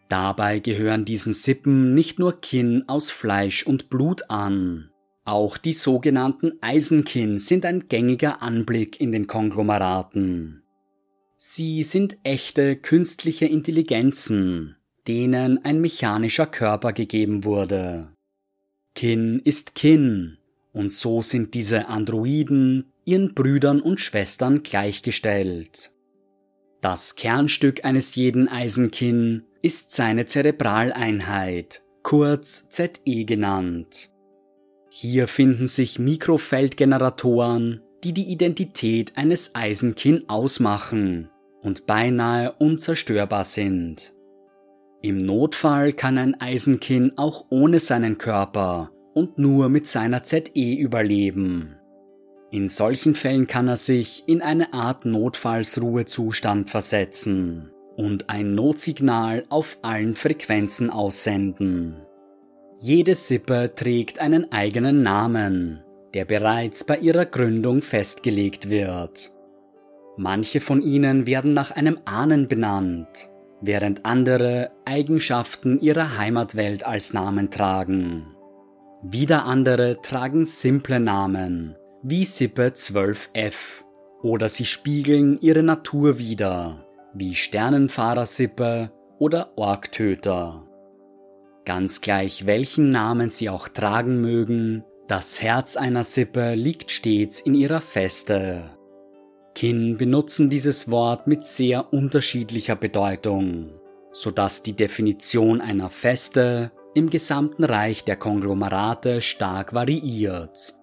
Dabei 0.09 0.59
gehören 0.59 1.05
diesen 1.05 1.33
Sippen 1.33 1.95
nicht 1.95 2.19
nur 2.19 2.41
Kin 2.41 2.85
aus 2.89 3.11
Fleisch 3.11 3.67
und 3.67 3.89
Blut 3.89 4.31
an. 4.31 4.91
Auch 5.25 5.57
die 5.57 5.73
sogenannten 5.73 6.53
Eisenkin 6.61 7.39
sind 7.39 7.65
ein 7.65 7.89
gängiger 7.89 8.43
Anblick 8.43 9.01
in 9.01 9.11
den 9.11 9.27
Konglomeraten. 9.27 10.63
Sie 11.37 11.83
sind 11.83 12.19
echte 12.23 12.77
künstliche 12.77 13.47
Intelligenzen, 13.47 14.77
denen 15.09 15.65
ein 15.65 15.81
mechanischer 15.81 16.47
Körper 16.47 16.93
gegeben 16.93 17.45
wurde. 17.45 18.09
Kin 18.95 19.41
ist 19.41 19.75
Kin, 19.75 20.39
und 20.73 20.93
so 20.93 21.23
sind 21.23 21.55
diese 21.55 21.89
Androiden 21.89 22.93
ihren 23.05 23.35
Brüdern 23.35 23.81
und 23.81 24.01
Schwestern 24.01 24.63
gleichgestellt. 24.63 25.91
Das 26.81 27.17
Kernstück 27.17 27.85
eines 27.85 28.15
jeden 28.15 28.49
Eisenkin 28.49 29.45
ist 29.65 29.93
seine 29.93 30.27
Zerebraleinheit, 30.27 31.81
kurz 32.03 32.69
ZE 32.69 33.25
genannt. 33.25 34.11
Hier 34.91 35.27
finden 35.27 35.69
sich 35.69 35.99
Mikrofeldgeneratoren, 35.99 37.81
die 38.05 38.13
die 38.13 38.31
Identität 38.31 39.17
eines 39.17 39.55
Eisenkin 39.55 40.29
ausmachen 40.29 41.31
und 41.63 41.87
beinahe 41.87 42.53
unzerstörbar 42.59 43.45
sind. 43.45 44.13
Im 45.01 45.25
Notfall 45.25 45.95
kann 45.95 46.19
ein 46.19 46.39
Eisenkin 46.39 47.17
auch 47.17 47.47
ohne 47.49 47.81
seinen 47.81 48.19
Körper 48.19 48.91
und 49.15 49.39
nur 49.39 49.71
mit 49.71 49.87
seiner 49.87 50.25
ZE 50.25 50.75
überleben. 50.75 51.77
In 52.51 52.69
solchen 52.69 53.15
Fällen 53.15 53.47
kann 53.47 53.69
er 53.69 53.79
sich 53.79 54.25
in 54.27 54.43
eine 54.43 54.75
Art 54.75 55.07
Notfallsruhezustand 55.07 56.69
versetzen 56.69 57.71
und 57.97 58.31
ein 58.31 58.55
Notsignal 58.55 59.45
auf 59.49 59.79
allen 59.83 60.15
Frequenzen 60.15 60.91
aussenden. 60.91 61.97
Jede 62.81 63.15
Sippe 63.15 63.73
trägt 63.75 64.19
einen 64.19 64.53
eigenen 64.53 65.03
Namen, 65.03 65.83
der 66.13 66.25
bereits 66.25 66.85
bei 66.85 66.99
ihrer 66.99 67.27
Gründung 67.27 67.83
festgelegt 67.83 68.69
wird. 68.69 69.31
Manche 70.17 70.61
von 70.61 70.83
ihnen 70.83 71.27
werden 71.27 71.55
nach 71.55 71.71
einem 71.71 71.99
Ahnen 72.05 72.47
benannt, 72.47 73.31
während 73.61 74.05
andere 74.05 74.71
Eigenschaften 74.85 75.81
ihrer 75.81 76.19
Heimatwelt 76.19 76.87
als 76.87 77.15
Namen 77.15 77.51
tragen. 77.51 78.27
Wieder 79.03 79.45
andere 79.45 80.01
tragen 80.03 80.45
simple 80.45 81.01
Namen, 81.01 81.77
wie 82.03 82.25
Sippe 82.25 82.69
12f, 82.69 83.85
oder 84.23 84.49
sie 84.49 84.65
spiegeln 84.65 85.39
ihre 85.41 85.63
Natur 85.63 86.19
wider, 86.19 86.84
wie 87.15 87.35
Sternenfahrersippe 87.35 88.91
oder 89.19 89.57
Orktöter. 89.57 90.65
Ganz 91.65 92.01
gleich 92.01 92.47
welchen 92.47 92.91
Namen 92.91 93.31
sie 93.31 93.49
auch 93.49 93.69
tragen 93.69 94.21
mögen, 94.21 94.85
das 95.07 95.41
Herz 95.41 95.77
einer 95.77 96.05
Sippe 96.05 96.55
liegt 96.55 96.91
stets 96.91 97.41
in 97.41 97.55
ihrer 97.55 97.81
Feste. 97.81 98.71
Kin 99.55 99.97
benutzen 99.97 100.51
dieses 100.51 100.91
Wort 100.91 101.27
mit 101.27 101.45
sehr 101.45 101.93
unterschiedlicher 101.93 102.75
Bedeutung, 102.75 103.71
so 104.13 104.31
dass 104.31 104.63
die 104.63 104.75
Definition 104.75 105.61
einer 105.61 105.91
Feste 105.91 106.73
im 106.95 107.11
gesamten 107.11 107.65
Reich 107.65 108.05
der 108.05 108.17
Konglomerate 108.17 109.21
stark 109.21 109.75
variiert. 109.75 110.75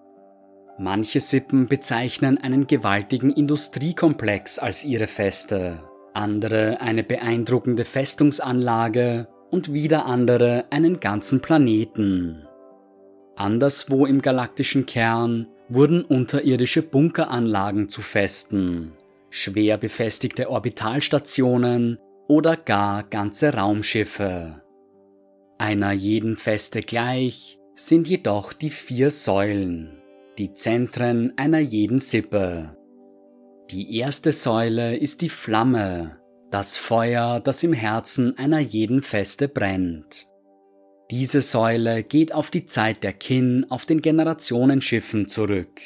Manche 0.78 1.20
Sippen 1.20 1.68
bezeichnen 1.68 2.38
einen 2.38 2.66
gewaltigen 2.66 3.30
Industriekomplex 3.30 4.58
als 4.58 4.84
ihre 4.84 5.06
Feste, 5.06 5.80
andere 6.14 6.80
eine 6.80 7.02
beeindruckende 7.04 7.84
Festungsanlage 7.84 9.28
und 9.50 9.72
wieder 9.72 10.06
andere 10.06 10.64
einen 10.70 11.00
ganzen 11.00 11.40
Planeten. 11.40 12.46
Anderswo 13.36 14.06
im 14.06 14.22
galaktischen 14.22 14.86
Kern 14.86 15.46
wurden 15.68 16.04
unterirdische 16.04 16.82
Bunkeranlagen 16.82 17.88
zu 17.88 18.02
Festen, 18.02 18.92
schwer 19.30 19.78
befestigte 19.78 20.50
Orbitalstationen 20.50 21.98
oder 22.28 22.56
gar 22.56 23.02
ganze 23.04 23.54
Raumschiffe. 23.54 24.62
Einer 25.58 25.92
jeden 25.92 26.36
Feste 26.36 26.80
gleich 26.80 27.58
sind 27.74 28.08
jedoch 28.08 28.52
die 28.52 28.70
vier 28.70 29.10
Säulen, 29.10 30.02
die 30.38 30.54
Zentren 30.54 31.32
einer 31.36 31.60
jeden 31.60 31.98
Sippe. 31.98 32.76
Die 33.72 33.96
erste 33.96 34.32
Säule 34.32 34.98
ist 34.98 35.22
die 35.22 35.30
Flamme, 35.30 36.18
das 36.50 36.76
Feuer, 36.76 37.40
das 37.40 37.62
im 37.62 37.72
Herzen 37.72 38.36
einer 38.36 38.58
jeden 38.58 39.00
Feste 39.00 39.48
brennt. 39.48 40.26
Diese 41.10 41.40
Säule 41.40 42.02
geht 42.02 42.34
auf 42.34 42.50
die 42.50 42.66
Zeit 42.66 43.02
der 43.02 43.14
Kin 43.14 43.64
auf 43.70 43.86
den 43.86 44.02
Generationenschiffen 44.02 45.26
zurück. 45.26 45.80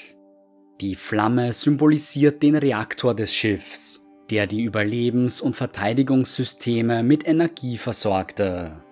Die 0.80 0.96
Flamme 0.96 1.52
symbolisiert 1.52 2.42
den 2.42 2.56
Reaktor 2.56 3.14
des 3.14 3.32
Schiffs, 3.32 4.04
der 4.30 4.48
die 4.48 4.68
Überlebens- 4.68 5.40
und 5.40 5.54
Verteidigungssysteme 5.54 7.04
mit 7.04 7.24
Energie 7.24 7.76
versorgte. 7.76 8.82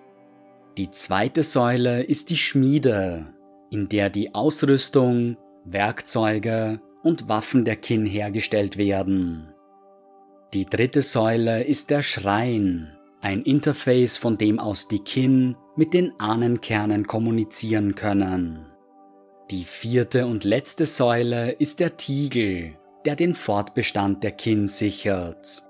Die 0.77 0.89
zweite 0.91 1.43
Säule 1.43 2.01
ist 2.01 2.29
die 2.29 2.37
Schmiede, 2.37 3.27
in 3.69 3.89
der 3.89 4.09
die 4.09 4.33
Ausrüstung, 4.33 5.35
Werkzeuge 5.65 6.79
und 7.05 7.29
Waffen 7.29 7.65
der 7.65 7.75
Kin 7.75 8.05
hergestellt 8.07 8.77
werden. 8.77 9.53
Die 10.53 10.65
dritte 10.65 11.03
Säule 11.03 11.63
ist 11.63 11.91
der 11.91 12.01
Schrein, 12.01 12.97
ein 13.21 13.43
Interface, 13.43 14.17
von 14.17 14.39
dem 14.39 14.57
aus 14.57 14.87
die 14.87 14.99
Kin 14.99 15.55
mit 15.75 15.93
den 15.93 16.19
Ahnenkernen 16.19 17.05
kommunizieren 17.05 17.93
können. 17.93 18.65
Die 19.51 19.65
vierte 19.65 20.25
und 20.25 20.45
letzte 20.45 20.87
Säule 20.87 21.51
ist 21.51 21.79
der 21.79 21.95
Tiegel, 21.95 22.75
der 23.05 23.15
den 23.15 23.35
Fortbestand 23.35 24.23
der 24.23 24.31
Kin 24.31 24.67
sichert. 24.67 25.61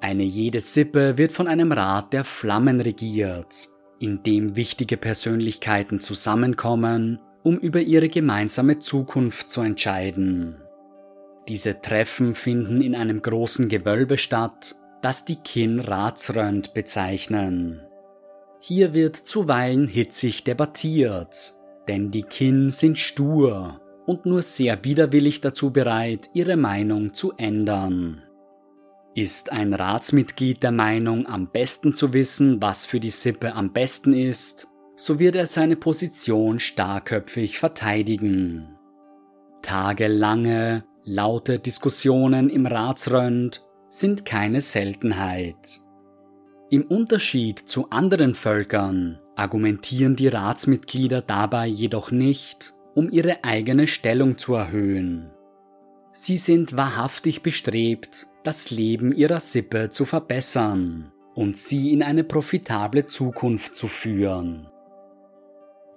Eine 0.00 0.24
jede 0.24 0.60
Sippe 0.60 1.16
wird 1.16 1.32
von 1.32 1.48
einem 1.48 1.72
Rat 1.72 2.12
der 2.12 2.24
Flammen 2.24 2.82
regiert, 2.82 3.68
in 3.98 4.22
dem 4.22 4.56
wichtige 4.56 4.98
Persönlichkeiten 4.98 6.00
zusammenkommen 6.00 7.18
um 7.48 7.56
über 7.58 7.80
ihre 7.80 8.10
gemeinsame 8.10 8.78
Zukunft 8.78 9.48
zu 9.48 9.62
entscheiden. 9.62 10.56
Diese 11.48 11.80
Treffen 11.80 12.34
finden 12.34 12.82
in 12.82 12.94
einem 12.94 13.22
großen 13.22 13.70
Gewölbe 13.70 14.18
statt, 14.18 14.74
das 15.00 15.24
die 15.24 15.36
Kin 15.36 15.80
Ratsrönd 15.80 16.74
bezeichnen. 16.74 17.80
Hier 18.60 18.92
wird 18.92 19.16
zuweilen 19.16 19.88
hitzig 19.88 20.44
debattiert, 20.44 21.54
denn 21.88 22.10
die 22.10 22.24
Kin 22.24 22.68
sind 22.68 22.98
stur 22.98 23.80
und 24.04 24.26
nur 24.26 24.42
sehr 24.42 24.84
widerwillig 24.84 25.40
dazu 25.40 25.70
bereit, 25.70 26.28
ihre 26.34 26.58
Meinung 26.58 27.14
zu 27.14 27.32
ändern. 27.38 28.24
Ist 29.14 29.52
ein 29.52 29.72
Ratsmitglied 29.72 30.62
der 30.62 30.72
Meinung, 30.72 31.26
am 31.26 31.50
besten 31.50 31.94
zu 31.94 32.12
wissen, 32.12 32.60
was 32.60 32.84
für 32.84 33.00
die 33.00 33.08
Sippe 33.08 33.54
am 33.54 33.72
besten 33.72 34.12
ist, 34.12 34.68
so 34.98 35.20
wird 35.20 35.36
er 35.36 35.46
seine 35.46 35.76
Position 35.76 36.58
starrköpfig 36.58 37.60
verteidigen. 37.60 38.76
Tagelange, 39.62 40.84
laute 41.04 41.60
Diskussionen 41.60 42.50
im 42.50 42.66
Ratsrönd 42.66 43.64
sind 43.88 44.24
keine 44.24 44.60
Seltenheit. 44.60 45.80
Im 46.68 46.82
Unterschied 46.82 47.60
zu 47.60 47.90
anderen 47.90 48.34
Völkern 48.34 49.20
argumentieren 49.36 50.16
die 50.16 50.26
Ratsmitglieder 50.26 51.22
dabei 51.22 51.68
jedoch 51.68 52.10
nicht, 52.10 52.74
um 52.96 53.08
ihre 53.08 53.44
eigene 53.44 53.86
Stellung 53.86 54.36
zu 54.36 54.54
erhöhen. 54.54 55.30
Sie 56.12 56.36
sind 56.36 56.76
wahrhaftig 56.76 57.42
bestrebt, 57.42 58.26
das 58.42 58.70
Leben 58.70 59.12
ihrer 59.12 59.38
Sippe 59.38 59.90
zu 59.90 60.04
verbessern 60.04 61.12
und 61.36 61.56
sie 61.56 61.92
in 61.92 62.02
eine 62.02 62.24
profitable 62.24 63.06
Zukunft 63.06 63.76
zu 63.76 63.86
führen. 63.86 64.66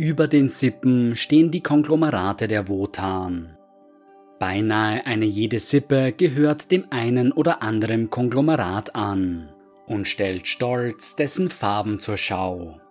Über 0.02 0.28
den 0.28 0.50
Sippen 0.50 1.16
stehen 1.16 1.52
die 1.52 1.62
Konglomerate 1.62 2.48
der 2.48 2.68
Wotan. 2.68 3.56
Beinahe 4.40 5.06
eine 5.06 5.26
jede 5.26 5.60
Sippe 5.60 6.12
gehört 6.12 6.72
dem 6.72 6.86
einen 6.90 7.32
oder 7.32 7.62
anderen 7.62 8.10
Konglomerat 8.10 8.96
an 8.96 9.50
und 9.86 10.08
stellt 10.08 10.48
stolz 10.48 11.16
dessen 11.16 11.52
Farben 11.52 12.00
zur 12.00 12.18
Schau. 12.18 12.82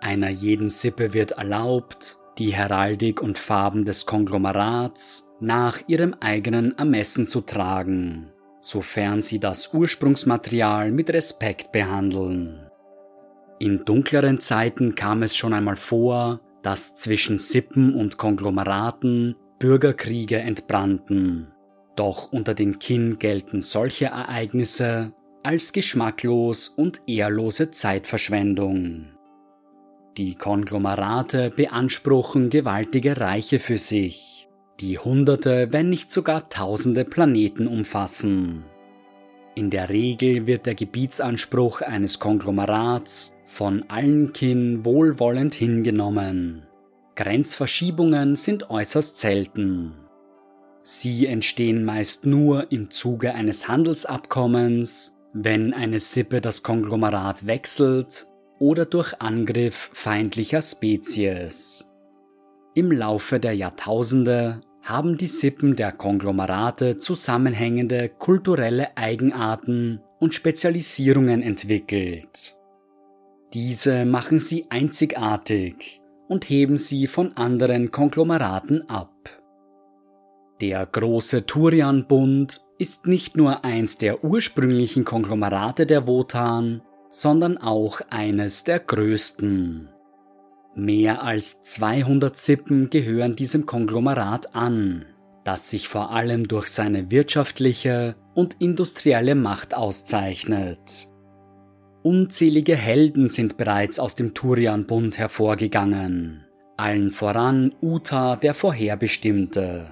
Einer 0.00 0.28
jeden 0.28 0.70
Sippe 0.70 1.14
wird 1.14 1.30
erlaubt, 1.30 2.16
die 2.38 2.52
Heraldik 2.52 3.22
und 3.22 3.38
Farben 3.38 3.84
des 3.84 4.04
Konglomerats 4.04 5.30
nach 5.38 5.82
ihrem 5.86 6.14
eigenen 6.14 6.76
Ermessen 6.76 7.28
zu 7.28 7.42
tragen, 7.42 8.32
sofern 8.60 9.22
sie 9.22 9.38
das 9.38 9.72
Ursprungsmaterial 9.72 10.90
mit 10.90 11.10
Respekt 11.10 11.70
behandeln. 11.70 12.63
In 13.64 13.82
dunkleren 13.86 14.40
Zeiten 14.40 14.94
kam 14.94 15.22
es 15.22 15.34
schon 15.34 15.54
einmal 15.54 15.76
vor, 15.76 16.42
dass 16.62 16.96
zwischen 16.96 17.38
Sippen 17.38 17.94
und 17.94 18.18
Konglomeraten 18.18 19.36
Bürgerkriege 19.58 20.36
entbrannten. 20.36 21.50
Doch 21.96 22.30
unter 22.30 22.52
den 22.52 22.78
Kin 22.78 23.18
gelten 23.18 23.62
solche 23.62 24.04
Ereignisse 24.04 25.14
als 25.42 25.72
geschmacklos 25.72 26.68
und 26.68 27.00
ehrlose 27.06 27.70
Zeitverschwendung. 27.70 29.06
Die 30.18 30.34
Konglomerate 30.34 31.48
beanspruchen 31.48 32.50
gewaltige 32.50 33.18
Reiche 33.18 33.60
für 33.60 33.78
sich, 33.78 34.46
die 34.80 34.98
Hunderte, 34.98 35.68
wenn 35.70 35.88
nicht 35.88 36.12
sogar 36.12 36.50
Tausende 36.50 37.06
Planeten 37.06 37.66
umfassen. 37.66 38.64
In 39.54 39.70
der 39.70 39.88
Regel 39.88 40.46
wird 40.46 40.66
der 40.66 40.74
Gebietsanspruch 40.74 41.80
eines 41.80 42.18
Konglomerats 42.18 43.33
von 43.54 43.84
allen 43.86 44.32
Kin 44.32 44.84
wohlwollend 44.84 45.54
hingenommen. 45.54 46.66
Grenzverschiebungen 47.14 48.34
sind 48.34 48.68
äußerst 48.68 49.16
selten. 49.16 49.94
Sie 50.82 51.26
entstehen 51.26 51.84
meist 51.84 52.26
nur 52.26 52.72
im 52.72 52.90
Zuge 52.90 53.32
eines 53.32 53.68
Handelsabkommens, 53.68 55.16
wenn 55.32 55.72
eine 55.72 56.00
Sippe 56.00 56.40
das 56.40 56.64
Konglomerat 56.64 57.46
wechselt 57.46 58.26
oder 58.58 58.86
durch 58.86 59.20
Angriff 59.20 59.88
feindlicher 59.92 60.60
Spezies. 60.60 61.94
Im 62.74 62.90
Laufe 62.90 63.38
der 63.38 63.52
Jahrtausende 63.52 64.62
haben 64.82 65.16
die 65.16 65.28
Sippen 65.28 65.76
der 65.76 65.92
Konglomerate 65.92 66.98
zusammenhängende 66.98 68.08
kulturelle 68.08 68.96
Eigenarten 68.96 70.00
und 70.18 70.34
Spezialisierungen 70.34 71.40
entwickelt. 71.40 72.56
Diese 73.54 74.04
machen 74.04 74.40
sie 74.40 74.66
einzigartig 74.68 76.00
und 76.26 76.50
heben 76.50 76.76
sie 76.76 77.06
von 77.06 77.36
anderen 77.36 77.92
Konglomeraten 77.92 78.90
ab. 78.90 79.12
Der 80.60 80.84
große 80.84 81.46
Turian-Bund 81.46 82.60
ist 82.78 83.06
nicht 83.06 83.36
nur 83.36 83.64
eins 83.64 83.96
der 83.96 84.24
ursprünglichen 84.24 85.04
Konglomerate 85.04 85.86
der 85.86 86.08
Wotan, 86.08 86.82
sondern 87.10 87.56
auch 87.56 88.00
eines 88.10 88.64
der 88.64 88.80
größten. 88.80 89.88
Mehr 90.74 91.22
als 91.22 91.62
200 91.62 92.36
Sippen 92.36 92.90
gehören 92.90 93.36
diesem 93.36 93.66
Konglomerat 93.66 94.56
an, 94.56 95.04
das 95.44 95.70
sich 95.70 95.86
vor 95.86 96.10
allem 96.10 96.48
durch 96.48 96.66
seine 96.66 97.12
wirtschaftliche 97.12 98.16
und 98.34 98.56
industrielle 98.58 99.36
Macht 99.36 99.74
auszeichnet. 99.74 101.13
Unzählige 102.04 102.76
Helden 102.76 103.30
sind 103.30 103.56
bereits 103.56 103.98
aus 103.98 104.14
dem 104.14 104.34
Turian-Bund 104.34 105.16
hervorgegangen, 105.16 106.44
allen 106.76 107.10
voran 107.10 107.74
Uta 107.80 108.36
der 108.36 108.52
Vorherbestimmte. 108.52 109.86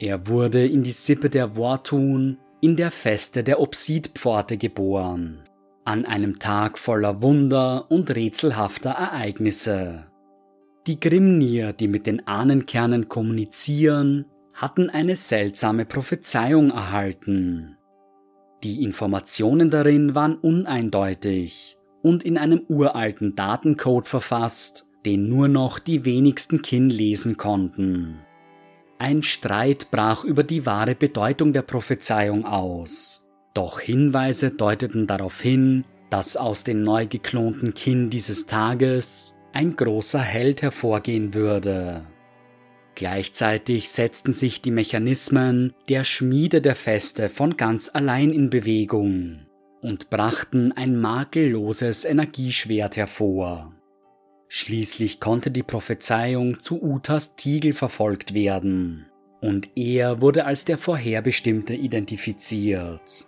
Er 0.00 0.26
wurde 0.26 0.66
in 0.66 0.82
die 0.82 0.90
Sippe 0.90 1.30
der 1.30 1.54
Wortun 1.54 2.38
in 2.60 2.74
der 2.74 2.90
Feste 2.90 3.44
der 3.44 3.60
Obsidpforte 3.60 4.56
geboren, 4.56 5.44
an 5.84 6.04
einem 6.04 6.40
Tag 6.40 6.78
voller 6.78 7.22
Wunder 7.22 7.88
und 7.92 8.10
rätselhafter 8.10 8.90
Ereignisse. 8.90 10.06
Die 10.88 10.98
Grimnir, 10.98 11.72
die 11.74 11.86
mit 11.86 12.08
den 12.08 12.26
Ahnenkernen 12.26 13.08
kommunizieren, 13.08 14.24
hatten 14.52 14.90
eine 14.90 15.14
seltsame 15.14 15.84
Prophezeiung 15.84 16.72
erhalten. 16.72 17.76
Die 18.64 18.82
Informationen 18.82 19.68
darin 19.68 20.14
waren 20.14 20.36
uneindeutig 20.36 21.76
und 22.02 22.22
in 22.22 22.38
einem 22.38 22.62
uralten 22.68 23.36
Datencode 23.36 24.08
verfasst, 24.08 24.90
den 25.04 25.28
nur 25.28 25.48
noch 25.48 25.78
die 25.78 26.06
wenigsten 26.06 26.62
Kin 26.62 26.88
lesen 26.88 27.36
konnten. 27.36 28.20
Ein 28.98 29.22
Streit 29.22 29.90
brach 29.90 30.24
über 30.24 30.44
die 30.44 30.64
wahre 30.64 30.94
Bedeutung 30.94 31.52
der 31.52 31.60
Prophezeiung 31.60 32.46
aus, 32.46 33.26
doch 33.52 33.80
Hinweise 33.80 34.52
deuteten 34.52 35.06
darauf 35.06 35.42
hin, 35.42 35.84
dass 36.08 36.38
aus 36.38 36.64
den 36.64 36.82
neu 36.82 37.06
geklonten 37.06 37.74
Kin 37.74 38.08
dieses 38.08 38.46
Tages 38.46 39.38
ein 39.52 39.76
großer 39.76 40.20
Held 40.20 40.62
hervorgehen 40.62 41.34
würde. 41.34 42.06
Gleichzeitig 42.94 43.88
setzten 43.88 44.32
sich 44.32 44.62
die 44.62 44.70
Mechanismen 44.70 45.74
der 45.88 46.04
Schmiede 46.04 46.60
der 46.60 46.76
Feste 46.76 47.28
von 47.28 47.56
ganz 47.56 47.90
allein 47.92 48.30
in 48.30 48.50
Bewegung 48.50 49.40
und 49.80 50.10
brachten 50.10 50.72
ein 50.72 51.00
makelloses 51.00 52.04
Energieschwert 52.04 52.96
hervor. 52.96 53.72
Schließlich 54.48 55.18
konnte 55.18 55.50
die 55.50 55.64
Prophezeiung 55.64 56.60
zu 56.60 56.80
Utas 56.80 57.34
Tiegel 57.34 57.72
verfolgt 57.72 58.32
werden, 58.32 59.06
und 59.40 59.68
er 59.74 60.20
wurde 60.20 60.44
als 60.44 60.64
der 60.64 60.78
Vorherbestimmte 60.78 61.74
identifiziert. 61.74 63.26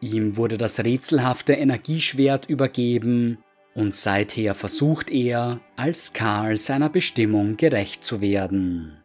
Ihm 0.00 0.36
wurde 0.36 0.58
das 0.58 0.80
rätselhafte 0.80 1.54
Energieschwert 1.54 2.48
übergeben, 2.48 3.38
und 3.74 3.94
seither 3.94 4.54
versucht 4.54 5.10
er, 5.10 5.60
als 5.76 6.12
Karl 6.12 6.56
seiner 6.56 6.88
Bestimmung 6.88 7.56
gerecht 7.56 8.04
zu 8.04 8.20
werden. 8.20 8.98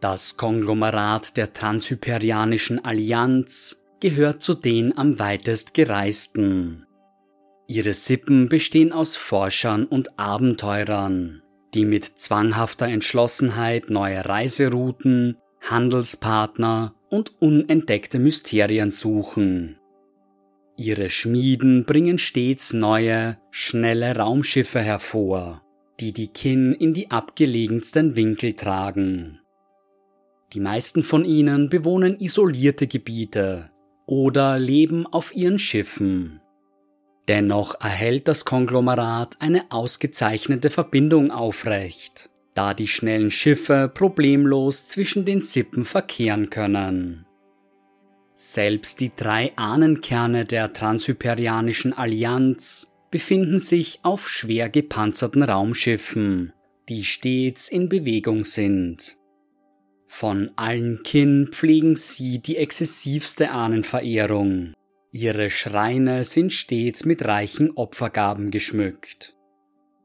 Das 0.00 0.36
Konglomerat 0.36 1.36
der 1.36 1.52
Transhyperianischen 1.52 2.84
Allianz 2.84 3.82
gehört 4.00 4.42
zu 4.42 4.54
den 4.54 4.96
am 4.96 5.18
weitest 5.18 5.74
gereisten. 5.74 6.86
Ihre 7.66 7.92
Sippen 7.92 8.48
bestehen 8.48 8.92
aus 8.92 9.16
Forschern 9.16 9.84
und 9.84 10.18
Abenteurern, 10.18 11.42
die 11.74 11.84
mit 11.84 12.04
zwanghafter 12.18 12.86
Entschlossenheit 12.86 13.90
neue 13.90 14.24
Reiserouten, 14.24 15.36
Handelspartner 15.60 16.94
und 17.10 17.32
unentdeckte 17.42 18.18
Mysterien 18.18 18.90
suchen. 18.90 19.77
Ihre 20.78 21.10
Schmieden 21.10 21.84
bringen 21.84 22.18
stets 22.18 22.72
neue, 22.72 23.36
schnelle 23.50 24.14
Raumschiffe 24.14 24.80
hervor, 24.80 25.60
die 25.98 26.12
die 26.12 26.28
Kinn 26.28 26.72
in 26.72 26.94
die 26.94 27.10
abgelegensten 27.10 28.14
Winkel 28.14 28.52
tragen. 28.52 29.40
Die 30.52 30.60
meisten 30.60 31.02
von 31.02 31.24
ihnen 31.24 31.68
bewohnen 31.68 32.20
isolierte 32.20 32.86
Gebiete 32.86 33.72
oder 34.06 34.56
leben 34.60 35.04
auf 35.04 35.34
ihren 35.34 35.58
Schiffen. 35.58 36.40
Dennoch 37.26 37.80
erhält 37.80 38.28
das 38.28 38.44
Konglomerat 38.44 39.34
eine 39.40 39.72
ausgezeichnete 39.72 40.70
Verbindung 40.70 41.32
aufrecht, 41.32 42.30
da 42.54 42.72
die 42.72 42.86
schnellen 42.86 43.32
Schiffe 43.32 43.90
problemlos 43.92 44.86
zwischen 44.86 45.24
den 45.24 45.42
Sippen 45.42 45.84
verkehren 45.84 46.50
können. 46.50 47.26
Selbst 48.40 49.00
die 49.00 49.10
drei 49.16 49.50
Ahnenkerne 49.56 50.44
der 50.44 50.72
Transhyperianischen 50.72 51.92
Allianz 51.92 52.94
befinden 53.10 53.58
sich 53.58 53.98
auf 54.04 54.28
schwer 54.28 54.68
gepanzerten 54.68 55.42
Raumschiffen, 55.42 56.52
die 56.88 57.02
stets 57.02 57.68
in 57.68 57.88
Bewegung 57.88 58.44
sind. 58.44 59.16
Von 60.06 60.52
allen 60.54 61.02
Kin 61.02 61.48
pflegen 61.50 61.96
sie 61.96 62.38
die 62.38 62.58
exzessivste 62.58 63.50
Ahnenverehrung, 63.50 64.72
Ihre 65.10 65.50
Schreine 65.50 66.22
sind 66.22 66.52
stets 66.52 67.04
mit 67.04 67.24
reichen 67.24 67.72
Opfergaben 67.72 68.52
geschmückt. 68.52 69.34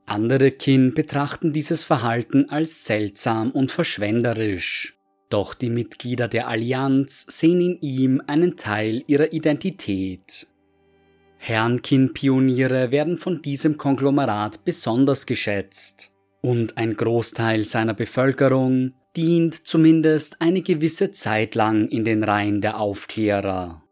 Andere 0.07 0.49
Kin 0.49 0.95
betrachten 0.95 1.53
dieses 1.53 1.83
Verhalten 1.83 2.49
als 2.49 2.85
seltsam 2.85 3.51
und 3.51 3.71
verschwenderisch, 3.71 4.97
doch 5.29 5.53
die 5.53 5.69
Mitglieder 5.69 6.27
der 6.27 6.47
Allianz 6.47 7.25
sehen 7.29 7.61
in 7.61 7.81
ihm 7.81 8.21
einen 8.27 8.57
Teil 8.57 9.03
ihrer 9.07 9.33
Identität. 9.33 10.47
Herrenkin-Pioniere 11.37 12.91
werden 12.91 13.17
von 13.17 13.41
diesem 13.41 13.77
Konglomerat 13.77 14.63
besonders 14.63 15.25
geschätzt, 15.25 16.13
und 16.41 16.77
ein 16.77 16.95
Großteil 16.95 17.63
seiner 17.63 17.93
Bevölkerung 17.93 18.93
dient 19.15 19.67
zumindest 19.67 20.41
eine 20.41 20.61
gewisse 20.61 21.11
Zeit 21.11 21.55
lang 21.55 21.87
in 21.87 22.03
den 22.05 22.23
Reihen 22.23 22.61
der 22.61 22.79
Aufklärer. 22.79 23.83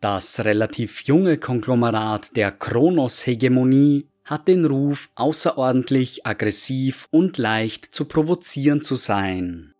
Das 0.00 0.44
relativ 0.44 1.02
junge 1.02 1.38
Konglomerat 1.38 2.36
der 2.36 2.52
Kronos-Hegemonie 2.52 4.08
hat 4.24 4.46
den 4.46 4.64
Ruf, 4.64 5.10
außerordentlich 5.14 6.26
aggressiv 6.26 7.08
und 7.10 7.38
leicht 7.38 7.86
zu 7.86 8.04
provozieren 8.04 8.82
zu 8.82 8.94
sein. 8.94 9.74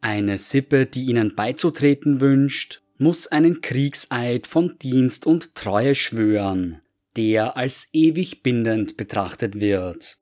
Eine 0.00 0.38
Sippe, 0.38 0.86
die 0.86 1.04
ihnen 1.04 1.34
beizutreten 1.34 2.20
wünscht, 2.20 2.82
muss 2.96 3.26
einen 3.26 3.60
Kriegseid 3.60 4.46
von 4.46 4.78
Dienst 4.78 5.26
und 5.26 5.54
Treue 5.54 5.94
schwören, 5.94 6.80
der 7.16 7.56
als 7.56 7.88
ewig 7.92 8.42
bindend 8.42 8.96
betrachtet 8.96 9.60
wird. 9.60 10.18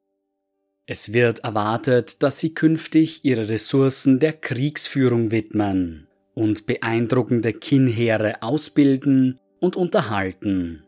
Es 0.86 1.12
wird 1.12 1.40
erwartet, 1.40 2.22
dass 2.22 2.40
sie 2.40 2.54
künftig 2.54 3.24
ihre 3.24 3.48
Ressourcen 3.48 4.20
der 4.20 4.32
Kriegsführung 4.32 5.30
widmen 5.30 6.08
und 6.34 6.66
beeindruckende 6.66 7.52
Kinnheere 7.52 8.42
ausbilden 8.42 9.38
und 9.60 9.76
unterhalten. 9.76 10.84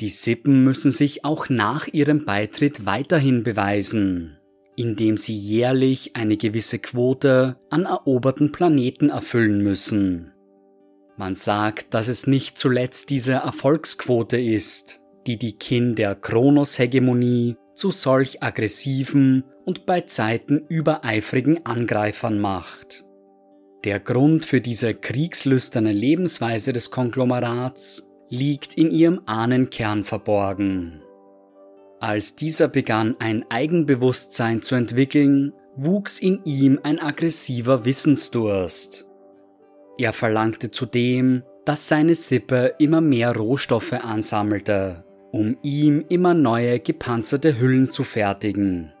Die 0.00 0.08
Sippen 0.08 0.62
müssen 0.64 0.90
sich 0.90 1.24
auch 1.24 1.48
nach 1.48 1.86
ihrem 1.86 2.24
Beitritt 2.24 2.84
weiterhin 2.84 3.44
beweisen, 3.44 4.36
indem 4.76 5.16
sie 5.16 5.36
jährlich 5.36 6.16
eine 6.16 6.36
gewisse 6.36 6.78
Quote 6.78 7.56
an 7.70 7.84
eroberten 7.84 8.52
Planeten 8.52 9.10
erfüllen 9.10 9.62
müssen. 9.62 10.32
Man 11.16 11.34
sagt, 11.34 11.94
dass 11.94 12.08
es 12.08 12.26
nicht 12.26 12.58
zuletzt 12.58 13.10
diese 13.10 13.34
Erfolgsquote 13.34 14.40
ist, 14.40 15.00
die 15.26 15.38
die 15.38 15.52
Kin 15.52 15.94
der 15.94 16.16
Kronos-Hegemonie 16.16 17.56
zu 17.74 17.90
solch 17.90 18.42
aggressiven 18.42 19.44
und 19.64 19.86
bei 19.86 20.02
Zeiten 20.02 20.64
übereifrigen 20.68 21.64
Angreifern 21.64 22.38
macht. 22.38 23.04
Der 23.84 24.00
Grund 24.00 24.44
für 24.44 24.60
diese 24.60 24.94
kriegslüsterne 24.94 25.92
Lebensweise 25.92 26.72
des 26.72 26.90
Konglomerats 26.90 28.10
liegt 28.30 28.74
in 28.74 28.90
ihrem 28.90 29.20
Ahnenkern 29.26 30.04
verborgen. 30.04 31.03
Als 32.00 32.36
dieser 32.36 32.68
begann, 32.68 33.16
ein 33.18 33.44
Eigenbewusstsein 33.50 34.62
zu 34.62 34.74
entwickeln, 34.74 35.52
wuchs 35.76 36.18
in 36.18 36.40
ihm 36.44 36.80
ein 36.82 36.98
aggressiver 36.98 37.84
Wissensdurst. 37.84 39.08
Er 39.98 40.12
verlangte 40.12 40.70
zudem, 40.70 41.42
dass 41.64 41.88
seine 41.88 42.14
Sippe 42.14 42.74
immer 42.78 43.00
mehr 43.00 43.34
Rohstoffe 43.34 43.92
ansammelte, 43.92 45.04
um 45.32 45.56
ihm 45.62 46.04
immer 46.08 46.34
neue 46.34 46.78
gepanzerte 46.80 47.58
Hüllen 47.58 47.90
zu 47.90 48.04
fertigen. 48.04 48.92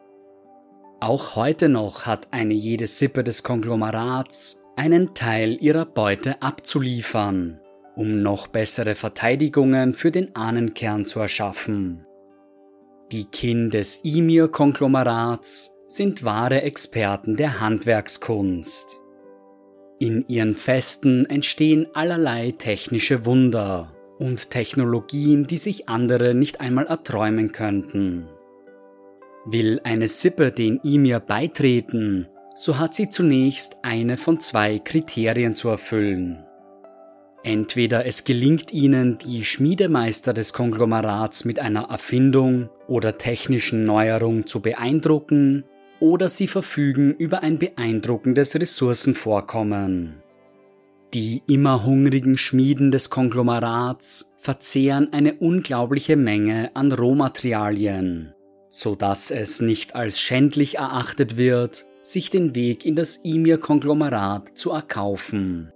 Auch 1.00 1.36
heute 1.36 1.68
noch 1.68 2.06
hat 2.06 2.28
eine 2.30 2.54
jede 2.54 2.86
Sippe 2.86 3.22
des 3.22 3.42
Konglomerats 3.42 4.64
einen 4.76 5.14
Teil 5.14 5.58
ihrer 5.60 5.84
Beute 5.84 6.40
abzuliefern, 6.42 7.60
um 7.94 8.22
noch 8.22 8.46
bessere 8.46 8.94
Verteidigungen 8.94 9.92
für 9.92 10.10
den 10.10 10.34
Ahnenkern 10.34 11.04
zu 11.04 11.20
erschaffen. 11.20 12.06
Die 13.14 13.26
Kin 13.26 13.70
des 13.70 14.00
Imir-Konglomerats 14.02 15.76
sind 15.86 16.24
wahre 16.24 16.62
Experten 16.62 17.36
der 17.36 17.60
Handwerkskunst. 17.60 19.00
In 20.00 20.26
ihren 20.26 20.56
Festen 20.56 21.24
entstehen 21.26 21.86
allerlei 21.94 22.50
technische 22.58 23.24
Wunder 23.24 23.94
und 24.18 24.50
Technologien, 24.50 25.46
die 25.46 25.58
sich 25.58 25.88
andere 25.88 26.34
nicht 26.34 26.60
einmal 26.60 26.88
erträumen 26.88 27.52
könnten. 27.52 28.26
Will 29.46 29.80
eine 29.84 30.08
Sippe 30.08 30.50
den 30.50 30.80
Imir 30.82 31.20
beitreten, 31.20 32.26
so 32.56 32.80
hat 32.80 32.94
sie 32.94 33.10
zunächst 33.10 33.76
eine 33.82 34.16
von 34.16 34.40
zwei 34.40 34.80
Kriterien 34.80 35.54
zu 35.54 35.68
erfüllen. 35.68 36.43
Entweder 37.44 38.06
es 38.06 38.24
gelingt 38.24 38.72
ihnen, 38.72 39.18
die 39.18 39.44
Schmiedemeister 39.44 40.32
des 40.32 40.54
Konglomerats 40.54 41.44
mit 41.44 41.58
einer 41.58 41.90
Erfindung 41.90 42.70
oder 42.88 43.18
technischen 43.18 43.84
Neuerung 43.84 44.46
zu 44.46 44.60
beeindrucken, 44.60 45.64
oder 46.00 46.30
sie 46.30 46.48
verfügen 46.48 47.14
über 47.14 47.42
ein 47.42 47.58
beeindruckendes 47.58 48.54
Ressourcenvorkommen. 48.56 50.22
Die 51.12 51.42
immer 51.46 51.84
hungrigen 51.84 52.38
Schmieden 52.38 52.90
des 52.90 53.10
Konglomerats 53.10 54.34
verzehren 54.38 55.12
eine 55.12 55.34
unglaubliche 55.34 56.16
Menge 56.16 56.74
an 56.74 56.92
Rohmaterialien, 56.92 58.32
so 58.70 58.94
dass 58.94 59.30
es 59.30 59.60
nicht 59.60 59.94
als 59.94 60.18
schändlich 60.18 60.78
erachtet 60.78 61.36
wird, 61.36 61.84
sich 62.00 62.30
den 62.30 62.54
Weg 62.54 62.86
in 62.86 62.96
das 62.96 63.16
Imir-Konglomerat 63.18 64.56
zu 64.56 64.70
erkaufen. 64.70 65.73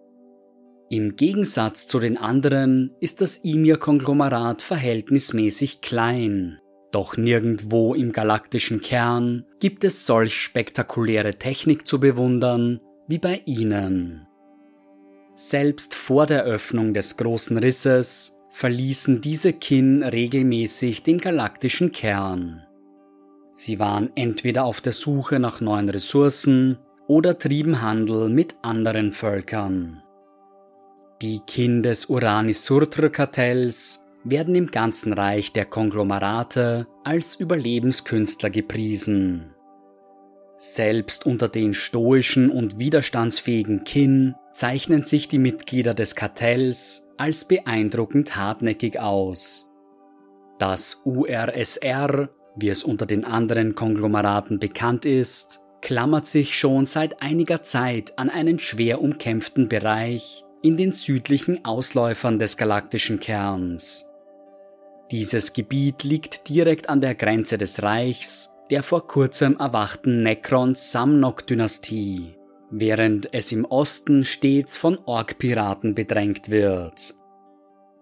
Im 0.90 1.16
Gegensatz 1.16 1.86
zu 1.86 1.98
den 1.98 2.16
anderen 2.16 2.92
ist 3.00 3.20
das 3.20 3.44
Imir-Konglomerat 3.44 4.62
verhältnismäßig 4.62 5.82
klein. 5.82 6.60
Doch 6.92 7.18
nirgendwo 7.18 7.94
im 7.94 8.12
galaktischen 8.12 8.80
Kern 8.80 9.44
gibt 9.60 9.84
es 9.84 10.06
solch 10.06 10.40
spektakuläre 10.40 11.34
Technik 11.34 11.86
zu 11.86 12.00
bewundern 12.00 12.80
wie 13.06 13.18
bei 13.18 13.42
ihnen. 13.44 14.26
Selbst 15.34 15.94
vor 15.94 16.24
der 16.24 16.44
Öffnung 16.44 16.94
des 16.94 17.18
großen 17.18 17.58
Risses 17.58 18.38
verließen 18.48 19.20
diese 19.20 19.52
Kin 19.52 20.02
regelmäßig 20.02 21.02
den 21.02 21.18
galaktischen 21.18 21.92
Kern. 21.92 22.64
Sie 23.50 23.78
waren 23.78 24.10
entweder 24.14 24.64
auf 24.64 24.80
der 24.80 24.92
Suche 24.92 25.38
nach 25.38 25.60
neuen 25.60 25.90
Ressourcen 25.90 26.78
oder 27.06 27.38
trieben 27.38 27.82
Handel 27.82 28.30
mit 28.30 28.56
anderen 28.62 29.12
Völkern. 29.12 30.02
Die 31.20 31.40
Kin 31.40 31.82
des 31.82 32.06
Uranis-Surtr-Kartells 32.06 34.06
werden 34.22 34.54
im 34.54 34.70
ganzen 34.70 35.12
Reich 35.12 35.52
der 35.52 35.64
Konglomerate 35.64 36.86
als 37.02 37.34
Überlebenskünstler 37.34 38.50
gepriesen. 38.50 39.52
Selbst 40.56 41.26
unter 41.26 41.48
den 41.48 41.74
stoischen 41.74 42.50
und 42.50 42.78
widerstandsfähigen 42.78 43.82
Kin 43.82 44.36
zeichnen 44.52 45.02
sich 45.02 45.26
die 45.26 45.40
Mitglieder 45.40 45.92
des 45.92 46.14
Kartells 46.14 47.08
als 47.16 47.46
beeindruckend 47.46 48.36
hartnäckig 48.36 49.00
aus. 49.00 49.68
Das 50.60 51.02
URSR, 51.04 52.28
wie 52.54 52.68
es 52.68 52.84
unter 52.84 53.06
den 53.06 53.24
anderen 53.24 53.74
Konglomeraten 53.74 54.60
bekannt 54.60 55.04
ist, 55.04 55.62
klammert 55.82 56.26
sich 56.26 56.56
schon 56.56 56.86
seit 56.86 57.22
einiger 57.22 57.64
Zeit 57.64 58.16
an 58.20 58.30
einen 58.30 58.60
schwer 58.60 59.00
umkämpften 59.00 59.68
Bereich 59.68 60.44
in 60.62 60.76
den 60.76 60.92
südlichen 60.92 61.64
Ausläufern 61.64 62.38
des 62.38 62.56
galaktischen 62.56 63.20
Kerns. 63.20 64.06
Dieses 65.10 65.52
Gebiet 65.52 66.04
liegt 66.04 66.48
direkt 66.48 66.88
an 66.88 67.00
der 67.00 67.14
Grenze 67.14 67.58
des 67.58 67.82
Reichs 67.82 68.54
der 68.70 68.82
vor 68.82 69.06
kurzem 69.06 69.56
erwachten 69.58 70.22
Necron-Samnok-Dynastie, 70.22 72.34
während 72.70 73.32
es 73.32 73.52
im 73.52 73.64
Osten 73.64 74.24
stets 74.24 74.76
von 74.76 74.98
Ork-Piraten 75.06 75.94
bedrängt 75.94 76.50
wird. 76.50 77.14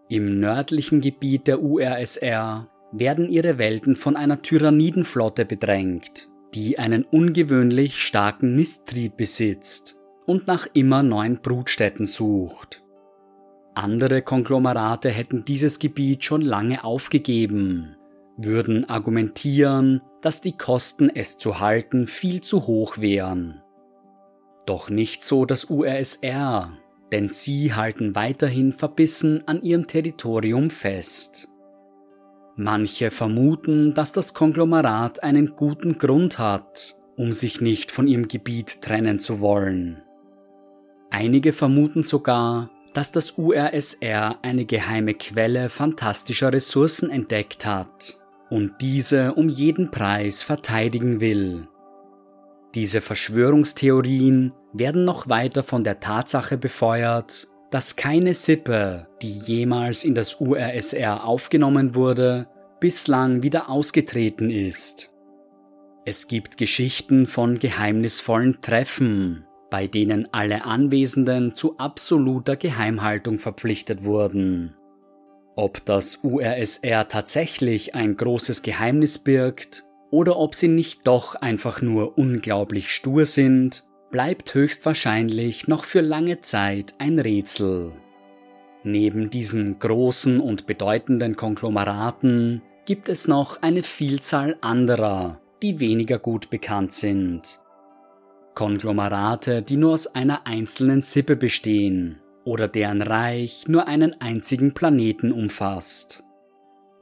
Im 0.08 0.40
nördlichen 0.40 1.00
Gebiet 1.00 1.46
der 1.46 1.62
URSR 1.62 2.68
werden 2.92 3.28
ihre 3.28 3.58
Welten 3.58 3.96
von 3.96 4.16
einer 4.16 4.42
Tyrannidenflotte 4.42 5.44
bedrängt, 5.44 6.28
die 6.54 6.78
einen 6.78 7.04
ungewöhnlich 7.04 8.00
starken 8.00 8.54
Nisttrieb 8.54 9.16
besitzt 9.16 9.95
und 10.26 10.46
nach 10.46 10.66
immer 10.74 11.02
neuen 11.02 11.40
Brutstätten 11.40 12.06
sucht. 12.06 12.82
Andere 13.74 14.22
Konglomerate 14.22 15.10
hätten 15.10 15.44
dieses 15.44 15.78
Gebiet 15.78 16.24
schon 16.24 16.40
lange 16.40 16.82
aufgegeben, 16.84 17.96
würden 18.36 18.88
argumentieren, 18.88 20.00
dass 20.22 20.40
die 20.40 20.56
Kosten, 20.56 21.10
es 21.10 21.38
zu 21.38 21.60
halten, 21.60 22.06
viel 22.06 22.40
zu 22.40 22.66
hoch 22.66 22.98
wären. 22.98 23.62
Doch 24.66 24.90
nicht 24.90 25.22
so 25.22 25.44
das 25.44 25.66
URSR, 25.66 26.72
denn 27.12 27.28
sie 27.28 27.74
halten 27.74 28.14
weiterhin 28.14 28.72
verbissen 28.72 29.46
an 29.46 29.62
ihrem 29.62 29.86
Territorium 29.86 30.70
fest. 30.70 31.48
Manche 32.56 33.10
vermuten, 33.10 33.92
dass 33.92 34.12
das 34.12 34.32
Konglomerat 34.32 35.22
einen 35.22 35.54
guten 35.54 35.98
Grund 35.98 36.38
hat, 36.38 36.96
um 37.16 37.34
sich 37.34 37.60
nicht 37.60 37.92
von 37.92 38.08
ihrem 38.08 38.28
Gebiet 38.28 38.80
trennen 38.80 39.18
zu 39.18 39.40
wollen. 39.40 40.02
Einige 41.10 41.52
vermuten 41.52 42.02
sogar, 42.02 42.70
dass 42.92 43.12
das 43.12 43.32
URSR 43.32 44.38
eine 44.42 44.64
geheime 44.64 45.14
Quelle 45.14 45.68
fantastischer 45.68 46.52
Ressourcen 46.52 47.10
entdeckt 47.10 47.66
hat 47.66 48.18
und 48.50 48.74
diese 48.80 49.34
um 49.34 49.48
jeden 49.48 49.90
Preis 49.90 50.42
verteidigen 50.42 51.20
will. 51.20 51.68
Diese 52.74 53.00
Verschwörungstheorien 53.00 54.52
werden 54.72 55.04
noch 55.04 55.28
weiter 55.28 55.62
von 55.62 55.84
der 55.84 56.00
Tatsache 56.00 56.58
befeuert, 56.58 57.48
dass 57.70 57.96
keine 57.96 58.34
Sippe, 58.34 59.08
die 59.22 59.38
jemals 59.38 60.04
in 60.04 60.14
das 60.14 60.40
URSR 60.40 61.24
aufgenommen 61.24 61.94
wurde, 61.94 62.48
bislang 62.80 63.42
wieder 63.42 63.68
ausgetreten 63.70 64.50
ist. 64.50 65.14
Es 66.04 66.28
gibt 66.28 66.58
Geschichten 66.58 67.26
von 67.26 67.58
geheimnisvollen 67.58 68.60
Treffen, 68.60 69.45
bei 69.70 69.86
denen 69.86 70.28
alle 70.32 70.64
Anwesenden 70.64 71.54
zu 71.54 71.78
absoluter 71.78 72.56
Geheimhaltung 72.56 73.38
verpflichtet 73.38 74.04
wurden. 74.04 74.74
Ob 75.56 75.84
das 75.84 76.16
URSR 76.22 77.08
tatsächlich 77.08 77.94
ein 77.94 78.16
großes 78.16 78.62
Geheimnis 78.62 79.18
birgt 79.18 79.84
oder 80.10 80.38
ob 80.38 80.54
sie 80.54 80.68
nicht 80.68 81.06
doch 81.06 81.34
einfach 81.34 81.80
nur 81.80 82.18
unglaublich 82.18 82.90
stur 82.90 83.24
sind, 83.24 83.84
bleibt 84.10 84.54
höchstwahrscheinlich 84.54 85.66
noch 85.66 85.84
für 85.84 86.00
lange 86.00 86.40
Zeit 86.40 86.94
ein 86.98 87.18
Rätsel. 87.18 87.92
Neben 88.84 89.30
diesen 89.30 89.78
großen 89.78 90.40
und 90.40 90.66
bedeutenden 90.66 91.34
Konglomeraten 91.34 92.62
gibt 92.84 93.08
es 93.08 93.26
noch 93.26 93.62
eine 93.62 93.82
Vielzahl 93.82 94.56
anderer, 94.60 95.40
die 95.62 95.80
weniger 95.80 96.18
gut 96.18 96.50
bekannt 96.50 96.92
sind. 96.92 97.60
Konglomerate, 98.56 99.62
die 99.62 99.76
nur 99.76 99.92
aus 99.92 100.06
einer 100.08 100.46
einzelnen 100.46 101.02
Sippe 101.02 101.36
bestehen 101.36 102.20
oder 102.44 102.68
deren 102.68 103.02
Reich 103.02 103.68
nur 103.68 103.86
einen 103.86 104.18
einzigen 104.20 104.72
Planeten 104.72 105.30
umfasst. 105.30 106.24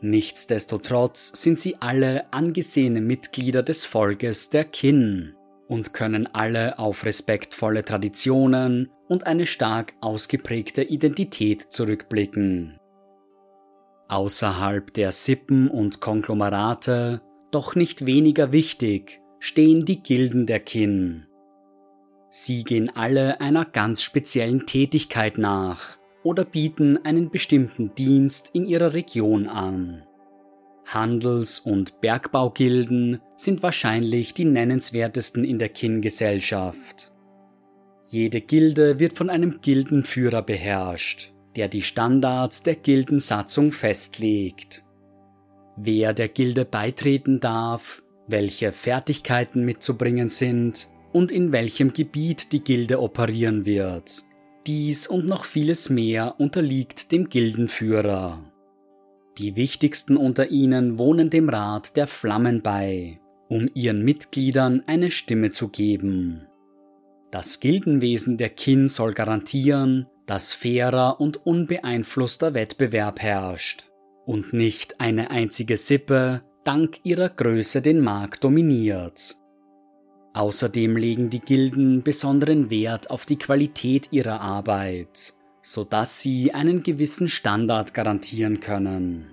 Nichtsdestotrotz 0.00 1.40
sind 1.40 1.60
sie 1.60 1.76
alle 1.80 2.32
angesehene 2.32 3.00
Mitglieder 3.00 3.62
des 3.62 3.84
Volkes 3.84 4.50
der 4.50 4.64
Kin 4.64 5.34
und 5.68 5.94
können 5.94 6.26
alle 6.26 6.78
auf 6.78 7.04
respektvolle 7.04 7.84
Traditionen 7.84 8.90
und 9.08 9.26
eine 9.26 9.46
stark 9.46 9.94
ausgeprägte 10.00 10.82
Identität 10.82 11.62
zurückblicken. 11.62 12.78
Außerhalb 14.08 14.92
der 14.92 15.12
Sippen 15.12 15.68
und 15.68 16.00
Konglomerate, 16.00 17.22
doch 17.52 17.76
nicht 17.76 18.06
weniger 18.06 18.50
wichtig, 18.50 19.20
stehen 19.38 19.84
die 19.84 20.02
Gilden 20.02 20.46
der 20.46 20.60
Kin, 20.60 21.26
Sie 22.36 22.64
gehen 22.64 22.90
alle 22.96 23.40
einer 23.40 23.64
ganz 23.64 24.02
speziellen 24.02 24.66
Tätigkeit 24.66 25.38
nach 25.38 25.98
oder 26.24 26.44
bieten 26.44 26.98
einen 27.04 27.30
bestimmten 27.30 27.94
Dienst 27.94 28.50
in 28.54 28.66
ihrer 28.66 28.92
Region 28.92 29.46
an. 29.46 30.02
Handels- 30.84 31.60
und 31.60 32.00
Bergbaugilden 32.00 33.20
sind 33.36 33.62
wahrscheinlich 33.62 34.34
die 34.34 34.46
nennenswertesten 34.46 35.44
in 35.44 35.60
der 35.60 35.68
Kin-Gesellschaft. 35.68 37.12
Jede 38.08 38.40
Gilde 38.40 38.98
wird 38.98 39.16
von 39.16 39.30
einem 39.30 39.60
Gildenführer 39.60 40.42
beherrscht, 40.42 41.32
der 41.54 41.68
die 41.68 41.82
Standards 41.82 42.64
der 42.64 42.74
Gildensatzung 42.74 43.70
festlegt. 43.70 44.82
Wer 45.76 46.12
der 46.12 46.30
Gilde 46.30 46.64
beitreten 46.64 47.38
darf, 47.38 48.02
welche 48.26 48.72
Fertigkeiten 48.72 49.64
mitzubringen 49.64 50.30
sind, 50.30 50.88
und 51.14 51.30
in 51.30 51.52
welchem 51.52 51.92
Gebiet 51.92 52.52
die 52.52 52.64
Gilde 52.64 53.00
operieren 53.00 53.64
wird. 53.64 54.24
Dies 54.66 55.06
und 55.06 55.26
noch 55.26 55.44
vieles 55.44 55.88
mehr 55.88 56.34
unterliegt 56.38 57.12
dem 57.12 57.28
Gildenführer. 57.28 58.42
Die 59.38 59.54
wichtigsten 59.54 60.16
unter 60.16 60.50
ihnen 60.50 60.98
wohnen 60.98 61.30
dem 61.30 61.48
Rat 61.48 61.96
der 61.96 62.08
Flammen 62.08 62.62
bei, 62.62 63.20
um 63.48 63.70
ihren 63.74 64.02
Mitgliedern 64.02 64.82
eine 64.86 65.12
Stimme 65.12 65.50
zu 65.50 65.68
geben. 65.68 66.48
Das 67.30 67.60
Gildenwesen 67.60 68.36
der 68.36 68.50
Kin 68.50 68.88
soll 68.88 69.14
garantieren, 69.14 70.06
dass 70.26 70.52
fairer 70.52 71.20
und 71.20 71.46
unbeeinflusster 71.46 72.54
Wettbewerb 72.54 73.20
herrscht 73.20 73.84
und 74.26 74.52
nicht 74.52 75.00
eine 75.00 75.30
einzige 75.30 75.76
Sippe 75.76 76.42
dank 76.64 76.98
ihrer 77.04 77.28
Größe 77.28 77.82
den 77.82 78.00
Markt 78.00 78.42
dominiert. 78.42 79.36
Außerdem 80.34 80.96
legen 80.96 81.30
die 81.30 81.38
Gilden 81.38 82.02
besonderen 82.02 82.68
Wert 82.68 83.08
auf 83.08 83.24
die 83.24 83.38
Qualität 83.38 84.08
ihrer 84.10 84.40
Arbeit, 84.40 85.32
so 85.62 85.84
dass 85.84 86.20
sie 86.20 86.52
einen 86.52 86.82
gewissen 86.82 87.28
Standard 87.28 87.94
garantieren 87.94 88.58
können. 88.58 89.28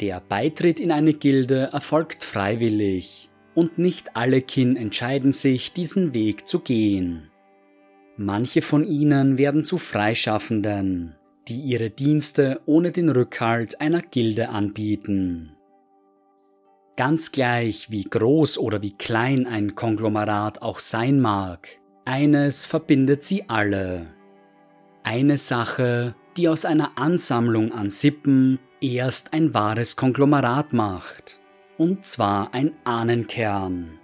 Der 0.00 0.20
Beitritt 0.20 0.80
in 0.80 0.90
eine 0.90 1.12
Gilde 1.12 1.68
erfolgt 1.74 2.24
freiwillig 2.24 3.28
und 3.54 3.76
nicht 3.76 4.16
alle 4.16 4.40
Kin 4.40 4.74
entscheiden 4.74 5.34
sich, 5.34 5.74
diesen 5.74 6.14
Weg 6.14 6.46
zu 6.48 6.60
gehen. 6.60 7.28
Manche 8.16 8.62
von 8.62 8.86
ihnen 8.86 9.36
werden 9.36 9.64
zu 9.64 9.76
Freischaffenden, 9.76 11.14
die 11.48 11.60
ihre 11.60 11.90
Dienste 11.90 12.62
ohne 12.64 12.90
den 12.90 13.10
Rückhalt 13.10 13.82
einer 13.82 14.00
Gilde 14.00 14.48
anbieten. 14.48 15.56
Ganz 17.00 17.32
gleich, 17.32 17.90
wie 17.90 18.04
groß 18.04 18.58
oder 18.58 18.82
wie 18.82 18.90
klein 18.92 19.46
ein 19.46 19.74
Konglomerat 19.74 20.60
auch 20.60 20.80
sein 20.80 21.18
mag, 21.18 21.66
eines 22.04 22.66
verbindet 22.66 23.22
sie 23.22 23.48
alle. 23.48 24.08
Eine 25.02 25.38
Sache, 25.38 26.14
die 26.36 26.46
aus 26.46 26.66
einer 26.66 26.98
Ansammlung 26.98 27.72
an 27.72 27.88
Sippen 27.88 28.58
erst 28.82 29.32
ein 29.32 29.54
wahres 29.54 29.96
Konglomerat 29.96 30.74
macht, 30.74 31.40
und 31.78 32.04
zwar 32.04 32.52
ein 32.52 32.72
Ahnenkern. 32.84 33.98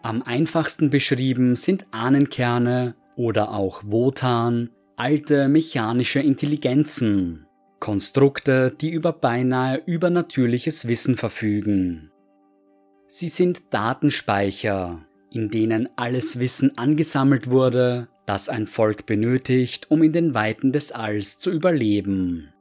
Am 0.00 0.22
einfachsten 0.22 0.88
beschrieben 0.88 1.56
sind 1.56 1.88
Ahnenkerne 1.90 2.94
oder 3.16 3.52
auch 3.52 3.82
Wotan 3.84 4.70
alte 4.96 5.46
mechanische 5.48 6.20
Intelligenzen, 6.20 7.47
Konstrukte, 7.80 8.70
die 8.70 8.90
über 8.90 9.12
beinahe 9.12 9.82
übernatürliches 9.86 10.86
Wissen 10.88 11.16
verfügen. 11.16 12.10
Sie 13.06 13.28
sind 13.28 13.72
Datenspeicher, 13.72 15.06
in 15.30 15.50
denen 15.50 15.88
alles 15.96 16.38
Wissen 16.38 16.76
angesammelt 16.76 17.50
wurde, 17.50 18.08
das 18.26 18.48
ein 18.48 18.66
Volk 18.66 19.06
benötigt, 19.06 19.90
um 19.90 20.02
in 20.02 20.12
den 20.12 20.34
Weiten 20.34 20.72
des 20.72 20.92
Alls 20.92 21.38
zu 21.38 21.50
überleben. 21.50 22.52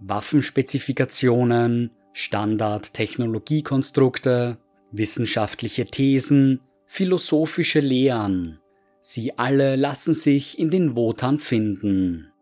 Waffenspezifikationen, 0.00 1.90
Standard-Technologiekonstrukte, 2.12 4.58
wissenschaftliche 4.92 5.86
Thesen, 5.86 6.60
philosophische 6.86 7.80
Lehren, 7.80 8.60
sie 9.00 9.36
alle 9.38 9.76
lassen 9.76 10.14
sich 10.14 10.58
in 10.58 10.70
den 10.70 10.96
Wotan 10.96 11.38
finden. 11.38 12.32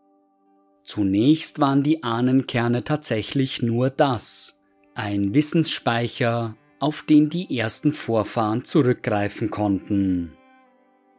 Zunächst 0.84 1.60
waren 1.60 1.82
die 1.82 2.02
Ahnenkerne 2.04 2.84
tatsächlich 2.84 3.62
nur 3.62 3.88
das, 3.88 4.62
ein 4.94 5.32
Wissensspeicher, 5.32 6.56
auf 6.78 7.02
den 7.02 7.30
die 7.30 7.58
ersten 7.58 7.94
Vorfahren 7.94 8.64
zurückgreifen 8.64 9.50
konnten. 9.50 10.34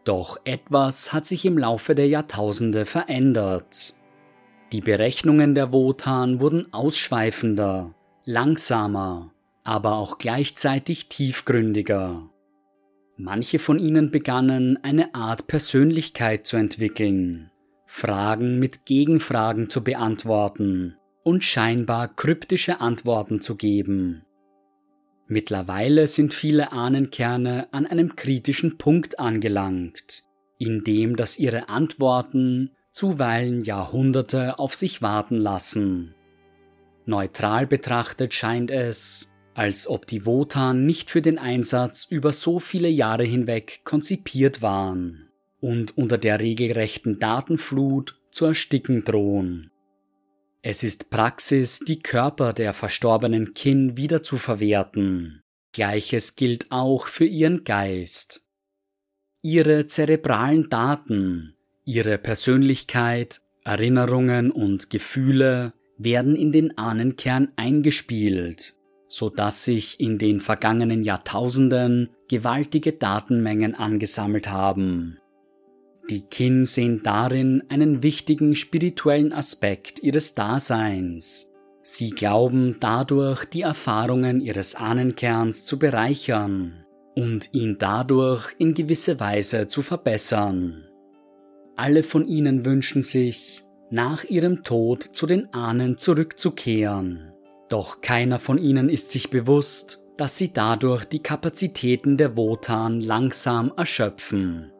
Doch 0.03 0.39
etwas 0.45 1.13
hat 1.13 1.26
sich 1.26 1.45
im 1.45 1.57
Laufe 1.57 1.95
der 1.95 2.07
Jahrtausende 2.07 2.86
verändert. 2.86 3.95
Die 4.72 4.82
Berechnungen 4.82 5.55
der 5.55 5.74
Wotan 5.74 6.39
wurden 6.39 6.72
ausschweifender, 6.72 7.95
langsamer, 8.24 9.34
aber 9.63 9.95
auch 9.95 10.20
gleichzeitig 10.20 11.09
tiefgründiger. 11.09 12.30
Manche 13.18 13.57
von 13.57 13.80
ihnen 13.80 14.11
begannen 14.11 14.78
eine 14.84 15.16
Art 15.16 15.47
Persönlichkeit 15.47 16.45
zu 16.45 16.57
entwickeln, 16.57 17.49
Fragen 17.97 18.59
mit 18.59 18.85
Gegenfragen 18.85 19.69
zu 19.69 19.81
beantworten 19.81 20.97
und 21.23 21.45
scheinbar 21.45 22.13
kryptische 22.13 22.81
Antworten 22.81 23.39
zu 23.39 23.55
geben. 23.55 24.25
Mittlerweile 25.27 26.07
sind 26.07 26.33
viele 26.33 26.73
Ahnenkerne 26.73 27.69
an 27.71 27.85
einem 27.85 28.17
kritischen 28.17 28.77
Punkt 28.77 29.17
angelangt, 29.17 30.25
in 30.57 30.83
dem 30.83 31.15
dass 31.15 31.39
ihre 31.39 31.69
Antworten 31.69 32.71
zuweilen 32.91 33.61
Jahrhunderte 33.61 34.59
auf 34.59 34.75
sich 34.75 35.01
warten 35.01 35.37
lassen. 35.37 36.15
Neutral 37.05 37.65
betrachtet 37.65 38.33
scheint 38.33 38.71
es, 38.71 39.33
als 39.53 39.87
ob 39.87 40.05
die 40.05 40.25
Wotan 40.25 40.85
nicht 40.85 41.09
für 41.09 41.21
den 41.21 41.39
Einsatz 41.39 42.05
über 42.09 42.33
so 42.33 42.59
viele 42.59 42.89
Jahre 42.89 43.23
hinweg 43.23 43.85
konzipiert 43.85 44.61
waren 44.61 45.24
und 45.66 45.97
unter 45.97 46.20
der 46.20 46.39
regelrechten 46.39 47.18
Datenflut 47.18 48.22
zu 48.30 48.45
ersticken 48.45 49.03
drohen. 49.03 49.72
Es 50.61 50.84
ist 50.84 51.09
Praxis, 51.09 51.80
die 51.80 52.03
Körper 52.03 52.53
der 52.53 52.72
verstorbenen 52.72 53.55
Kin 53.55 53.97
wieder 53.97 54.22
zu 54.22 54.38
verwerten. 54.38 55.41
Gleiches 55.74 56.36
gilt 56.36 56.68
auch 56.70 57.07
für 57.07 57.26
ihren 57.26 57.63
Geist. 57.63 58.45
Ihre 59.41 59.88
zerebralen 59.88 60.70
Daten, 60.70 61.55
ihre 61.84 62.20
Persönlichkeit, 62.20 63.41
Erinnerungen 63.63 64.51
und 64.51 64.91
Gefühle 64.91 65.74
werden 65.97 66.36
in 66.36 66.51
den 66.51 66.78
Ahnenkern 66.78 67.51
eingespielt, 67.55 68.76
so 69.07 69.32
dass 69.32 69.63
sich 69.63 69.99
in 69.99 70.20
den 70.20 70.41
vergangenen 70.41 71.03
Jahrtausenden 71.03 72.11
gewaltige 72.30 72.93
Datenmengen 72.93 73.74
angesammelt 73.74 74.47
haben. 74.47 75.18
Die 76.09 76.21
Kin 76.21 76.65
sehen 76.65 77.01
darin 77.03 77.63
einen 77.69 78.03
wichtigen 78.03 78.55
spirituellen 78.55 79.33
Aspekt 79.33 80.03
ihres 80.03 80.35
Daseins. 80.35 81.51
Sie 81.81 82.11
glauben 82.11 82.77
dadurch 82.79 83.45
die 83.45 83.61
Erfahrungen 83.61 84.39
ihres 84.39 84.75
Ahnenkerns 84.75 85.65
zu 85.65 85.79
bereichern 85.79 86.85
und 87.15 87.49
ihn 87.53 87.77
dadurch 87.79 88.53
in 88.59 88.75
gewisse 88.75 89.19
Weise 89.19 89.67
zu 89.67 89.81
verbessern. 89.81 90.85
Alle 91.75 92.03
von 92.03 92.27
ihnen 92.27 92.65
wünschen 92.65 93.01
sich, 93.01 93.63
nach 93.89 94.23
ihrem 94.25 94.63
Tod 94.63 95.03
zu 95.03 95.25
den 95.25 95.53
Ahnen 95.53 95.97
zurückzukehren. 95.97 97.31
Doch 97.69 98.01
keiner 98.01 98.39
von 98.39 98.57
ihnen 98.57 98.89
ist 98.89 99.09
sich 99.09 99.29
bewusst, 99.29 100.01
dass 100.17 100.37
sie 100.37 100.53
dadurch 100.53 101.05
die 101.05 101.19
Kapazitäten 101.19 102.17
der 102.17 102.37
Wotan 102.37 103.01
langsam 103.01 103.73
erschöpfen. 103.75 104.71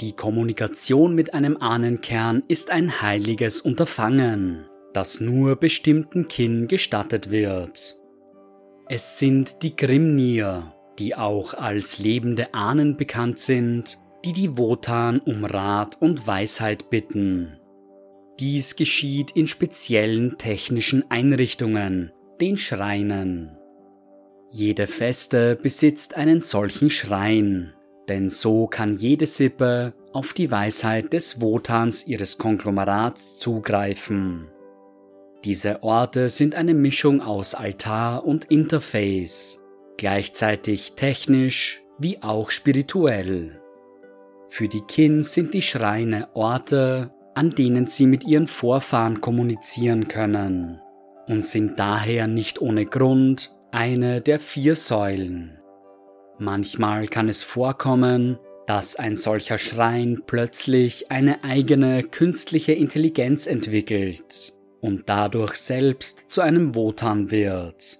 Die 0.00 0.12
Kommunikation 0.12 1.14
mit 1.14 1.32
einem 1.32 1.56
Ahnenkern 1.56 2.42
ist 2.48 2.70
ein 2.70 3.00
heiliges 3.00 3.62
Unterfangen, 3.62 4.66
das 4.92 5.20
nur 5.20 5.56
bestimmten 5.56 6.28
Kin 6.28 6.68
gestattet 6.68 7.30
wird. 7.30 7.96
Es 8.90 9.18
sind 9.18 9.62
die 9.62 9.74
Grimnir, 9.74 10.74
die 10.98 11.14
auch 11.14 11.54
als 11.54 11.98
lebende 11.98 12.52
Ahnen 12.52 12.98
bekannt 12.98 13.38
sind, 13.38 13.98
die 14.26 14.34
die 14.34 14.58
Wotan 14.58 15.18
um 15.20 15.46
Rat 15.46 15.96
und 16.00 16.26
Weisheit 16.26 16.90
bitten. 16.90 17.58
Dies 18.38 18.76
geschieht 18.76 19.30
in 19.30 19.46
speziellen 19.46 20.36
technischen 20.36 21.10
Einrichtungen, 21.10 22.12
den 22.38 22.58
Schreinen. 22.58 23.56
Jede 24.50 24.86
Feste 24.86 25.56
besitzt 25.56 26.18
einen 26.18 26.42
solchen 26.42 26.90
Schrein, 26.90 27.72
denn 28.08 28.28
so 28.28 28.66
kann 28.66 28.94
jede 28.94 29.26
Sippe 29.26 29.94
auf 30.12 30.32
die 30.32 30.50
Weisheit 30.50 31.12
des 31.12 31.40
Wotans 31.40 32.06
ihres 32.06 32.38
Konglomerats 32.38 33.38
zugreifen. 33.38 34.48
Diese 35.44 35.82
Orte 35.82 36.28
sind 36.28 36.54
eine 36.54 36.74
Mischung 36.74 37.20
aus 37.20 37.54
Altar 37.54 38.24
und 38.24 38.46
Interface, 38.46 39.62
gleichzeitig 39.96 40.94
technisch 40.94 41.82
wie 41.98 42.22
auch 42.22 42.50
spirituell. 42.50 43.60
Für 44.48 44.68
die 44.68 44.80
Kin 44.80 45.22
sind 45.22 45.54
die 45.54 45.62
Schreine 45.62 46.28
Orte, 46.34 47.10
an 47.34 47.50
denen 47.50 47.86
sie 47.86 48.06
mit 48.06 48.24
ihren 48.24 48.46
Vorfahren 48.46 49.20
kommunizieren 49.20 50.08
können 50.08 50.80
und 51.26 51.44
sind 51.44 51.78
daher 51.78 52.26
nicht 52.26 52.60
ohne 52.60 52.86
Grund 52.86 53.54
eine 53.70 54.20
der 54.20 54.40
vier 54.40 54.74
Säulen. 54.74 55.55
Manchmal 56.38 57.08
kann 57.08 57.28
es 57.28 57.42
vorkommen, 57.42 58.38
dass 58.66 58.96
ein 58.96 59.16
solcher 59.16 59.58
Schrein 59.58 60.22
plötzlich 60.26 61.10
eine 61.10 61.44
eigene 61.44 62.02
künstliche 62.02 62.72
Intelligenz 62.72 63.46
entwickelt 63.46 64.52
und 64.80 65.08
dadurch 65.08 65.54
selbst 65.54 66.30
zu 66.30 66.42
einem 66.42 66.74
Wotan 66.74 67.30
wird. 67.30 67.98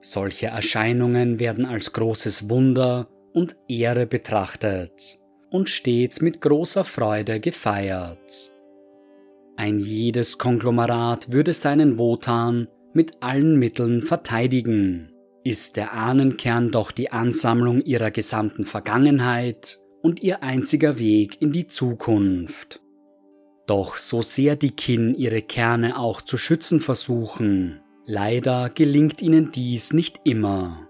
Solche 0.00 0.48
Erscheinungen 0.48 1.38
werden 1.38 1.64
als 1.64 1.92
großes 1.92 2.50
Wunder 2.50 3.08
und 3.32 3.56
Ehre 3.68 4.06
betrachtet 4.06 5.18
und 5.50 5.68
stets 5.70 6.20
mit 6.20 6.40
großer 6.40 6.84
Freude 6.84 7.40
gefeiert. 7.40 8.50
Ein 9.56 9.78
jedes 9.78 10.38
Konglomerat 10.38 11.32
würde 11.32 11.52
seinen 11.52 11.98
Wotan 11.98 12.68
mit 12.92 13.22
allen 13.22 13.58
Mitteln 13.58 14.02
verteidigen 14.02 15.12
ist 15.48 15.76
der 15.76 15.94
Ahnenkern 15.94 16.70
doch 16.70 16.90
die 16.90 17.10
Ansammlung 17.10 17.80
ihrer 17.80 18.10
gesamten 18.10 18.64
Vergangenheit 18.64 19.78
und 20.02 20.20
ihr 20.22 20.42
einziger 20.42 20.98
Weg 20.98 21.40
in 21.40 21.52
die 21.52 21.66
Zukunft. 21.66 22.82
Doch 23.66 23.96
so 23.96 24.20
sehr 24.20 24.56
die 24.56 24.72
Kin 24.72 25.14
ihre 25.14 25.40
Kerne 25.40 25.98
auch 25.98 26.20
zu 26.20 26.36
schützen 26.36 26.80
versuchen, 26.80 27.80
leider 28.04 28.68
gelingt 28.68 29.22
ihnen 29.22 29.50
dies 29.50 29.94
nicht 29.94 30.20
immer. 30.24 30.88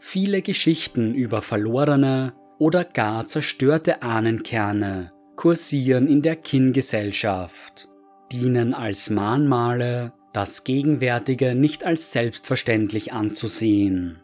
Viele 0.00 0.42
Geschichten 0.42 1.14
über 1.14 1.40
verlorene 1.40 2.34
oder 2.58 2.84
gar 2.84 3.26
zerstörte 3.26 4.02
Ahnenkerne 4.02 5.12
kursieren 5.36 6.08
in 6.08 6.20
der 6.22 6.36
Kin-Gesellschaft, 6.36 7.88
dienen 8.32 8.74
als 8.74 9.08
Mahnmale 9.08 10.12
das 10.32 10.64
Gegenwärtige 10.64 11.54
nicht 11.54 11.84
als 11.84 12.12
selbstverständlich 12.12 13.12
anzusehen. 13.12 14.20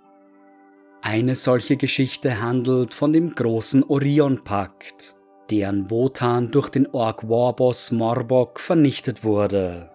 Eine 1.03 1.35
solche 1.35 1.77
Geschichte 1.77 2.43
handelt 2.43 2.95
von 2.95 3.13
dem 3.13 3.35
großen 3.35 3.85
Orion-Pakt, 3.85 5.15
deren 5.51 5.91
Wotan 5.91 6.51
durch 6.51 6.71
den 6.71 6.87
Ork-Warboss 6.89 7.93
Morbok 7.93 8.59
vernichtet 8.59 9.23
wurde. 9.23 9.91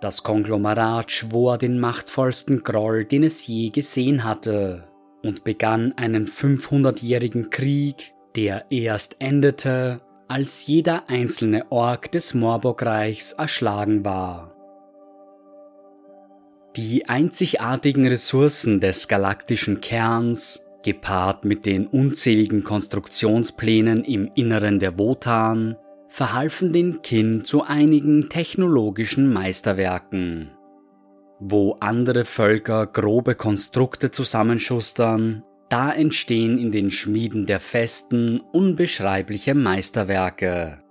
Das 0.00 0.22
Konglomerat 0.22 1.10
schwor 1.10 1.58
den 1.58 1.78
machtvollsten 1.78 2.64
Groll, 2.64 3.04
den 3.04 3.22
es 3.22 3.46
je 3.46 3.70
gesehen 3.70 4.24
hatte, 4.24 4.88
und 5.22 5.44
begann 5.44 5.92
einen 5.96 6.26
500-jährigen 6.26 7.50
Krieg, 7.50 8.14
der 8.34 8.66
erst 8.70 9.16
endete, 9.20 10.00
als 10.28 10.66
jeder 10.66 11.08
einzelne 11.08 11.70
Ork 11.70 12.10
des 12.12 12.34
Morbogreichs 12.34 13.32
erschlagen 13.32 14.04
war. 14.04 14.55
Die 16.76 17.08
einzigartigen 17.08 18.06
Ressourcen 18.06 18.80
des 18.80 19.08
galaktischen 19.08 19.80
Kerns, 19.80 20.68
gepaart 20.84 21.46
mit 21.46 21.64
den 21.64 21.86
unzähligen 21.86 22.64
Konstruktionsplänen 22.64 24.04
im 24.04 24.30
Inneren 24.34 24.78
der 24.78 24.98
Wotan, 24.98 25.76
verhalfen 26.08 26.74
den 26.74 27.00
Kin 27.00 27.44
zu 27.44 27.62
einigen 27.62 28.28
technologischen 28.28 29.32
Meisterwerken. 29.32 30.50
Wo 31.40 31.78
andere 31.80 32.26
Völker 32.26 32.86
grobe 32.86 33.36
Konstrukte 33.36 34.10
zusammenschustern, 34.10 35.44
da 35.70 35.90
entstehen 35.90 36.58
in 36.58 36.72
den 36.72 36.90
Schmieden 36.90 37.46
der 37.46 37.60
Festen 37.60 38.40
unbeschreibliche 38.52 39.54
Meisterwerke. 39.54 40.82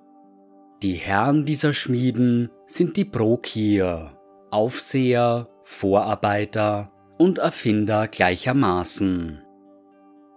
Die 0.81 0.93
Herren 0.93 1.45
dieser 1.45 1.73
Schmieden 1.73 2.49
sind 2.65 2.97
die 2.97 3.05
Brokir, 3.05 4.17
Aufseher, 4.49 5.47
Vorarbeiter 5.67 6.91
und 7.17 7.39
Erfinder 7.39 8.07
gleichermaßen. 8.07 9.41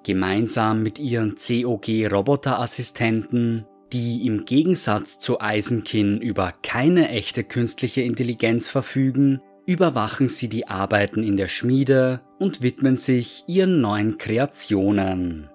Gemeinsam 0.03 0.83
mit 0.83 0.99
ihren 0.99 1.35
COG-Roboterassistenten, 1.37 3.66
die 3.93 4.24
im 4.26 4.47
Gegensatz 4.47 5.20
zu 5.20 5.39
Eisenkin 5.39 6.22
über 6.22 6.55
keine 6.62 7.11
echte 7.11 7.45
künstliche 7.45 8.01
Intelligenz 8.01 8.68
verfügen, 8.68 9.43
überwachen 9.66 10.29
sie 10.29 10.49
die 10.49 10.66
Arbeiten 10.66 11.22
in 11.22 11.37
der 11.37 11.49
Schmiede 11.49 12.22
und 12.39 12.62
widmen 12.62 12.97
sich 12.97 13.45
ihren 13.47 13.83
neuen 13.83 14.16
Kreationen. 14.16 15.51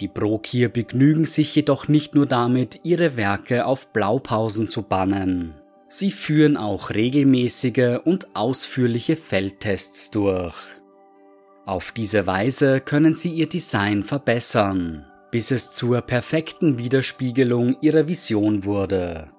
Die 0.00 0.08
Brokir 0.08 0.68
begnügen 0.68 1.24
sich 1.24 1.54
jedoch 1.54 1.88
nicht 1.88 2.14
nur 2.14 2.26
damit, 2.26 2.80
ihre 2.84 3.16
Werke 3.16 3.64
auf 3.64 3.90
Blaupausen 3.94 4.68
zu 4.68 4.82
bannen. 4.82 5.54
Sie 5.94 6.10
führen 6.10 6.56
auch 6.56 6.88
regelmäßige 6.88 7.98
und 8.02 8.34
ausführliche 8.34 9.14
Feldtests 9.14 10.10
durch. 10.10 10.54
Auf 11.66 11.92
diese 11.92 12.26
Weise 12.26 12.80
können 12.80 13.14
sie 13.14 13.28
ihr 13.28 13.46
Design 13.46 14.02
verbessern, 14.02 15.04
bis 15.30 15.50
es 15.50 15.74
zur 15.74 16.00
perfekten 16.00 16.78
Widerspiegelung 16.78 17.76
ihrer 17.82 18.08
Vision 18.08 18.64
wurde. 18.64 19.32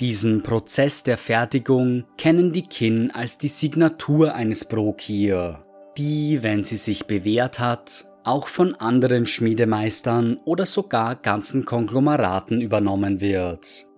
Diesen 0.00 0.42
Prozess 0.42 1.02
der 1.02 1.18
Fertigung 1.18 2.04
kennen 2.16 2.54
die 2.54 2.66
Kin 2.66 3.10
als 3.10 3.36
die 3.36 3.48
Signatur 3.48 4.34
eines 4.34 4.64
Brokir, 4.64 5.62
die, 5.98 6.42
wenn 6.42 6.64
sie 6.64 6.78
sich 6.78 7.04
bewährt 7.04 7.60
hat, 7.60 8.06
auch 8.24 8.48
von 8.48 8.76
anderen 8.76 9.26
Schmiedemeistern 9.26 10.38
oder 10.46 10.64
sogar 10.64 11.16
ganzen 11.16 11.66
Konglomeraten 11.66 12.62
übernommen 12.62 13.20
wird. 13.20 13.89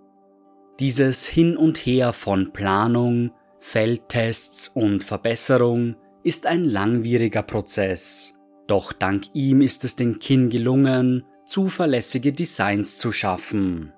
Dieses 0.80 1.26
Hin 1.26 1.56
und 1.56 1.78
Her 1.78 2.12
von 2.12 2.52
Planung, 2.52 3.32
Feldtests 3.60 4.68
und 4.68 5.04
Verbesserung 5.04 5.96
ist 6.24 6.46
ein 6.46 6.64
langwieriger 6.64 7.42
Prozess, 7.42 8.34
doch 8.66 8.92
dank 8.92 9.24
ihm 9.34 9.60
ist 9.60 9.84
es 9.84 9.96
den 9.96 10.18
Kin 10.18 10.48
gelungen, 10.48 11.24
zuverlässige 11.44 12.32
Designs 12.32 12.98
zu 12.98 13.12
schaffen. 13.12 13.92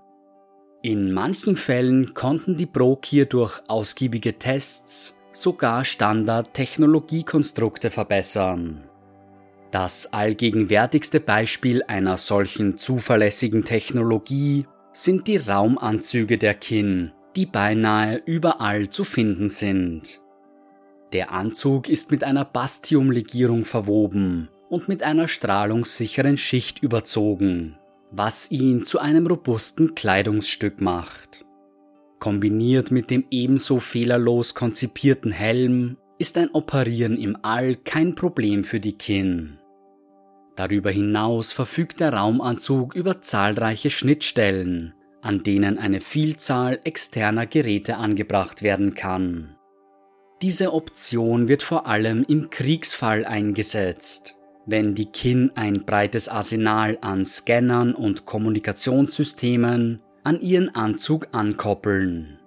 In 0.82 1.12
manchen 1.12 1.56
Fällen 1.56 2.12
konnten 2.12 2.56
die 2.56 2.66
Brokir 2.66 3.26
durch 3.26 3.62
ausgiebige 3.68 4.38
Tests 4.38 5.20
sogar 5.32 5.84
Standard-Technologiekonstrukte 5.84 7.90
verbessern. 7.90 8.84
Das 9.70 10.12
allgegenwärtigste 10.12 11.20
Beispiel 11.20 11.82
einer 11.84 12.16
solchen 12.16 12.78
zuverlässigen 12.78 13.64
Technologie 13.64 14.66
sind 14.96 15.26
die 15.26 15.36
Raumanzüge 15.36 16.38
der 16.38 16.54
Kin, 16.54 17.10
die 17.34 17.46
beinahe 17.46 18.22
überall 18.24 18.88
zu 18.90 19.02
finden 19.02 19.50
sind. 19.50 20.20
Der 21.12 21.32
Anzug 21.32 21.88
ist 21.88 22.12
mit 22.12 22.22
einer 22.22 22.44
Bastiumlegierung 22.44 23.64
verwoben 23.64 24.48
und 24.68 24.86
mit 24.88 25.02
einer 25.02 25.26
strahlungssicheren 25.26 26.36
Schicht 26.36 26.80
überzogen, 26.80 27.76
was 28.12 28.52
ihn 28.52 28.84
zu 28.84 29.00
einem 29.00 29.26
robusten 29.26 29.96
Kleidungsstück 29.96 30.80
macht. 30.80 31.44
Kombiniert 32.20 32.92
mit 32.92 33.10
dem 33.10 33.24
ebenso 33.32 33.80
fehlerlos 33.80 34.54
konzipierten 34.54 35.32
Helm 35.32 35.96
ist 36.18 36.38
ein 36.38 36.50
Operieren 36.52 37.16
im 37.16 37.36
All 37.42 37.74
kein 37.74 38.14
Problem 38.14 38.62
für 38.62 38.78
die 38.78 38.96
Kin. 38.96 39.58
Darüber 40.56 40.90
hinaus 40.90 41.52
verfügt 41.52 42.00
der 42.00 42.12
Raumanzug 42.12 42.94
über 42.94 43.20
zahlreiche 43.20 43.90
Schnittstellen, 43.90 44.94
an 45.20 45.42
denen 45.42 45.78
eine 45.78 46.00
Vielzahl 46.00 46.78
externer 46.84 47.46
Geräte 47.46 47.96
angebracht 47.96 48.62
werden 48.62 48.94
kann. 48.94 49.56
Diese 50.42 50.72
Option 50.72 51.48
wird 51.48 51.62
vor 51.62 51.86
allem 51.86 52.24
im 52.28 52.50
Kriegsfall 52.50 53.24
eingesetzt, 53.24 54.38
wenn 54.66 54.94
die 54.94 55.06
Kin 55.06 55.50
ein 55.54 55.84
breites 55.84 56.28
Arsenal 56.28 56.98
an 57.00 57.24
Scannern 57.24 57.94
und 57.94 58.26
Kommunikationssystemen 58.26 60.02
an 60.22 60.40
ihren 60.40 60.74
Anzug 60.74 61.28
ankoppeln. 61.32 62.38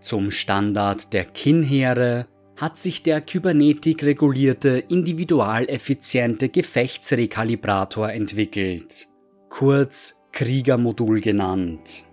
Zum 0.00 0.30
Standard 0.30 1.12
der 1.12 1.24
Kin-Heere 1.24 2.26
hat 2.62 2.78
sich 2.78 3.02
der 3.02 3.20
Kybernetik 3.20 4.04
regulierte 4.04 4.84
individualeffiziente 4.88 6.48
Gefechtsrekalibrator 6.48 8.12
entwickelt, 8.12 9.08
kurz 9.48 10.22
Kriegermodul 10.30 11.20
genannt. 11.20 12.06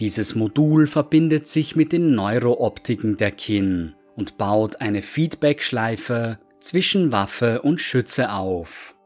Dieses 0.00 0.34
Modul 0.34 0.88
verbindet 0.88 1.46
sich 1.46 1.76
mit 1.76 1.92
den 1.92 2.16
Neurooptiken 2.16 3.16
der 3.16 3.30
Kin 3.30 3.94
und 4.16 4.38
baut 4.38 4.80
eine 4.80 5.02
Feedbackschleife 5.02 6.40
zwischen 6.58 7.12
Waffe 7.12 7.62
und 7.62 7.80
Schütze 7.80 8.32
auf. 8.32 8.96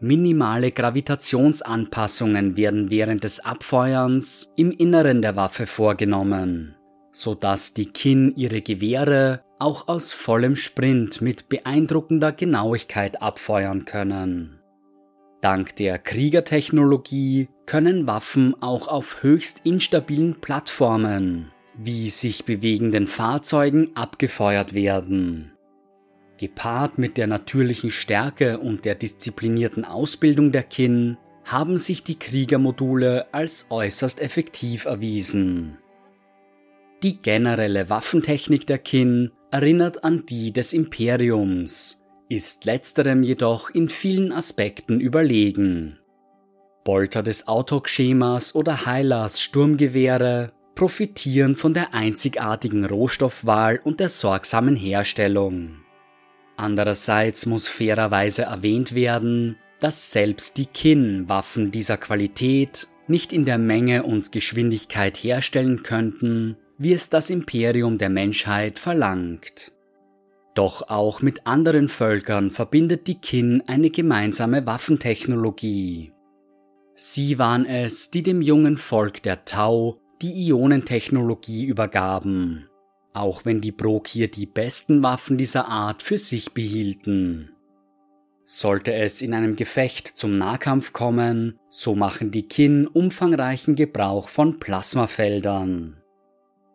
Minimale 0.00 0.72
Gravitationsanpassungen 0.72 2.58
werden 2.58 2.90
während 2.90 3.24
des 3.24 3.42
Abfeuerns 3.46 4.52
im 4.56 4.72
Inneren 4.72 5.22
der 5.22 5.36
Waffe 5.36 5.66
vorgenommen, 5.66 6.75
so 7.16 7.34
dass 7.34 7.74
die 7.74 7.86
Kin 7.86 8.34
ihre 8.36 8.60
Gewehre 8.60 9.42
auch 9.58 9.88
aus 9.88 10.12
vollem 10.12 10.56
Sprint 10.56 11.22
mit 11.22 11.48
beeindruckender 11.48 12.32
Genauigkeit 12.32 13.22
abfeuern 13.22 13.84
können. 13.84 14.60
Dank 15.40 15.76
der 15.76 15.98
Kriegertechnologie 15.98 17.48
können 17.64 18.06
Waffen 18.06 18.60
auch 18.60 18.88
auf 18.88 19.22
höchst 19.22 19.60
instabilen 19.64 20.40
Plattformen 20.40 21.52
wie 21.78 22.10
sich 22.10 22.44
bewegenden 22.44 23.06
Fahrzeugen 23.06 23.90
abgefeuert 23.94 24.74
werden. 24.74 25.52
Gepaart 26.38 26.98
mit 26.98 27.16
der 27.16 27.26
natürlichen 27.26 27.90
Stärke 27.90 28.58
und 28.58 28.84
der 28.84 28.94
disziplinierten 28.94 29.84
Ausbildung 29.84 30.52
der 30.52 30.62
Kin 30.62 31.16
haben 31.44 31.78
sich 31.78 32.02
die 32.02 32.18
Kriegermodule 32.18 33.26
als 33.32 33.66
äußerst 33.70 34.20
effektiv 34.20 34.84
erwiesen. 34.84 35.78
Die 37.02 37.20
generelle 37.20 37.90
Waffentechnik 37.90 38.66
der 38.66 38.78
Kin 38.78 39.30
erinnert 39.50 40.02
an 40.02 40.24
die 40.26 40.52
des 40.52 40.72
Imperiums, 40.72 42.04
ist 42.28 42.64
letzterem 42.64 43.22
jedoch 43.22 43.70
in 43.70 43.88
vielen 43.88 44.32
Aspekten 44.32 45.00
überlegen. 45.00 45.98
Bolter 46.84 47.22
des 47.22 47.48
Autok-Schemas 47.48 48.54
oder 48.54 48.86
Hylas 48.86 49.40
Sturmgewehre 49.40 50.52
profitieren 50.74 51.56
von 51.56 51.74
der 51.74 51.94
einzigartigen 51.94 52.84
Rohstoffwahl 52.84 53.80
und 53.82 54.00
der 54.00 54.08
sorgsamen 54.08 54.76
Herstellung. 54.76 55.78
Andererseits 56.56 57.46
muss 57.46 57.68
fairerweise 57.68 58.42
erwähnt 58.42 58.94
werden, 58.94 59.56
dass 59.80 60.10
selbst 60.10 60.56
die 60.56 60.66
Kin-Waffen 60.66 61.70
dieser 61.70 61.98
Qualität 61.98 62.88
nicht 63.08 63.32
in 63.32 63.44
der 63.44 63.58
Menge 63.58 64.04
und 64.04 64.32
Geschwindigkeit 64.32 65.16
herstellen 65.16 65.82
könnten, 65.82 66.56
wie 66.78 66.92
es 66.92 67.10
das 67.10 67.30
Imperium 67.30 67.98
der 67.98 68.10
Menschheit 68.10 68.78
verlangt. 68.78 69.72
Doch 70.54 70.88
auch 70.88 71.22
mit 71.22 71.46
anderen 71.46 71.88
Völkern 71.88 72.50
verbindet 72.50 73.06
die 73.06 73.20
Kin 73.20 73.62
eine 73.66 73.90
gemeinsame 73.90 74.64
Waffentechnologie. 74.66 76.12
Sie 76.94 77.38
waren 77.38 77.66
es, 77.66 78.10
die 78.10 78.22
dem 78.22 78.40
jungen 78.40 78.76
Volk 78.76 79.22
der 79.22 79.44
Tau 79.44 79.98
die 80.22 80.48
Ionentechnologie 80.48 81.66
übergaben 81.66 82.68
auch 83.16 83.44
wenn 83.46 83.60
die 83.60 83.72
Brokir 83.72 84.28
die 84.28 84.46
besten 84.46 85.02
Waffen 85.02 85.38
dieser 85.38 85.68
Art 85.68 86.02
für 86.02 86.18
sich 86.18 86.52
behielten. 86.52 87.50
Sollte 88.44 88.92
es 88.92 89.22
in 89.22 89.34
einem 89.34 89.56
Gefecht 89.56 90.06
zum 90.06 90.38
Nahkampf 90.38 90.92
kommen, 90.92 91.58
so 91.68 91.96
machen 91.96 92.30
die 92.30 92.46
Kin 92.46 92.86
umfangreichen 92.86 93.74
Gebrauch 93.74 94.28
von 94.28 94.60
Plasmafeldern. 94.60 96.00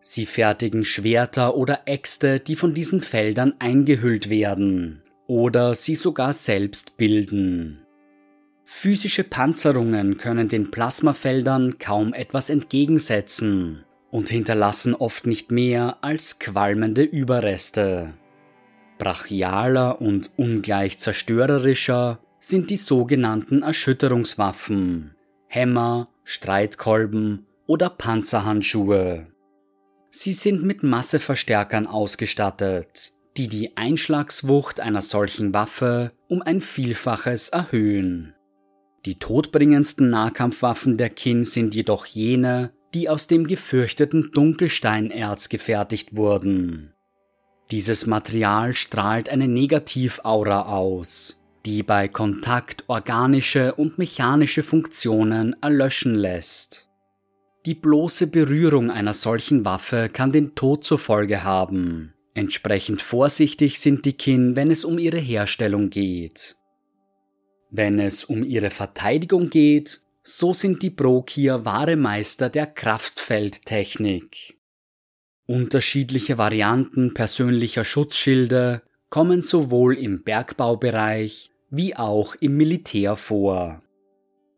Sie 0.01 0.25
fertigen 0.25 0.83
Schwerter 0.83 1.55
oder 1.55 1.81
Äxte, 1.85 2.39
die 2.39 2.55
von 2.55 2.73
diesen 2.73 3.01
Feldern 3.01 3.53
eingehüllt 3.59 4.29
werden 4.29 5.03
oder 5.27 5.75
sie 5.75 5.95
sogar 5.95 6.33
selbst 6.33 6.97
bilden. 6.97 7.85
Physische 8.65 9.23
Panzerungen 9.23 10.17
können 10.17 10.49
den 10.49 10.71
Plasmafeldern 10.71 11.77
kaum 11.77 12.13
etwas 12.13 12.49
entgegensetzen 12.49 13.85
und 14.09 14.29
hinterlassen 14.29 14.95
oft 14.95 15.27
nicht 15.27 15.51
mehr 15.51 15.97
als 16.01 16.39
qualmende 16.39 17.03
Überreste. 17.03 18.13
Brachialer 18.97 20.01
und 20.01 20.31
ungleich 20.35 20.99
zerstörerischer 20.99 22.19
sind 22.39 22.69
die 22.69 22.77
sogenannten 22.77 23.61
Erschütterungswaffen, 23.61 25.15
Hämmer, 25.47 26.09
Streitkolben 26.23 27.45
oder 27.67 27.89
Panzerhandschuhe. 27.89 29.30
Sie 30.13 30.33
sind 30.33 30.63
mit 30.63 30.83
Masseverstärkern 30.83 31.87
ausgestattet, 31.87 33.13
die 33.37 33.47
die 33.47 33.77
Einschlagswucht 33.77 34.81
einer 34.81 35.01
solchen 35.01 35.53
Waffe 35.53 36.11
um 36.27 36.41
ein 36.41 36.59
Vielfaches 36.59 37.47
erhöhen. 37.49 38.35
Die 39.05 39.15
todbringendsten 39.15 40.09
Nahkampfwaffen 40.09 40.97
der 40.97 41.09
Kin 41.09 41.45
sind 41.45 41.73
jedoch 41.73 42.05
jene, 42.05 42.73
die 42.93 43.07
aus 43.07 43.27
dem 43.27 43.47
gefürchteten 43.47 44.31
Dunkelsteinerz 44.33 45.47
gefertigt 45.47 46.13
wurden. 46.13 46.93
Dieses 47.71 48.05
Material 48.05 48.73
strahlt 48.73 49.29
eine 49.29 49.47
Negativaura 49.47 50.63
aus, 50.63 51.41
die 51.65 51.83
bei 51.83 52.09
Kontakt 52.09 52.83
organische 52.87 53.75
und 53.75 53.97
mechanische 53.97 54.61
Funktionen 54.61 55.55
erlöschen 55.61 56.15
lässt. 56.15 56.90
Die 57.65 57.75
bloße 57.75 58.27
Berührung 58.27 58.89
einer 58.89 59.13
solchen 59.13 59.65
Waffe 59.65 60.09
kann 60.09 60.31
den 60.31 60.55
Tod 60.55 60.83
zur 60.83 60.97
Folge 60.97 61.43
haben. 61.43 62.13
Entsprechend 62.33 63.03
vorsichtig 63.03 63.79
sind 63.79 64.05
die 64.05 64.13
Kin, 64.13 64.55
wenn 64.55 64.71
es 64.71 64.83
um 64.83 64.97
ihre 64.97 65.19
Herstellung 65.19 65.91
geht. 65.91 66.55
Wenn 67.69 67.99
es 67.99 68.25
um 68.25 68.43
ihre 68.43 68.71
Verteidigung 68.71 69.51
geht, 69.51 70.01
so 70.23 70.53
sind 70.53 70.81
die 70.81 70.89
Brokier 70.89 71.63
wahre 71.63 71.97
Meister 71.97 72.49
der 72.49 72.65
Kraftfeldtechnik. 72.65 74.57
Unterschiedliche 75.45 76.39
Varianten 76.39 77.13
persönlicher 77.13 77.83
Schutzschilde 77.83 78.81
kommen 79.09 79.43
sowohl 79.43 79.97
im 79.97 80.23
Bergbaubereich 80.23 81.51
wie 81.69 81.95
auch 81.95 82.35
im 82.35 82.57
Militär 82.57 83.15
vor. 83.17 83.83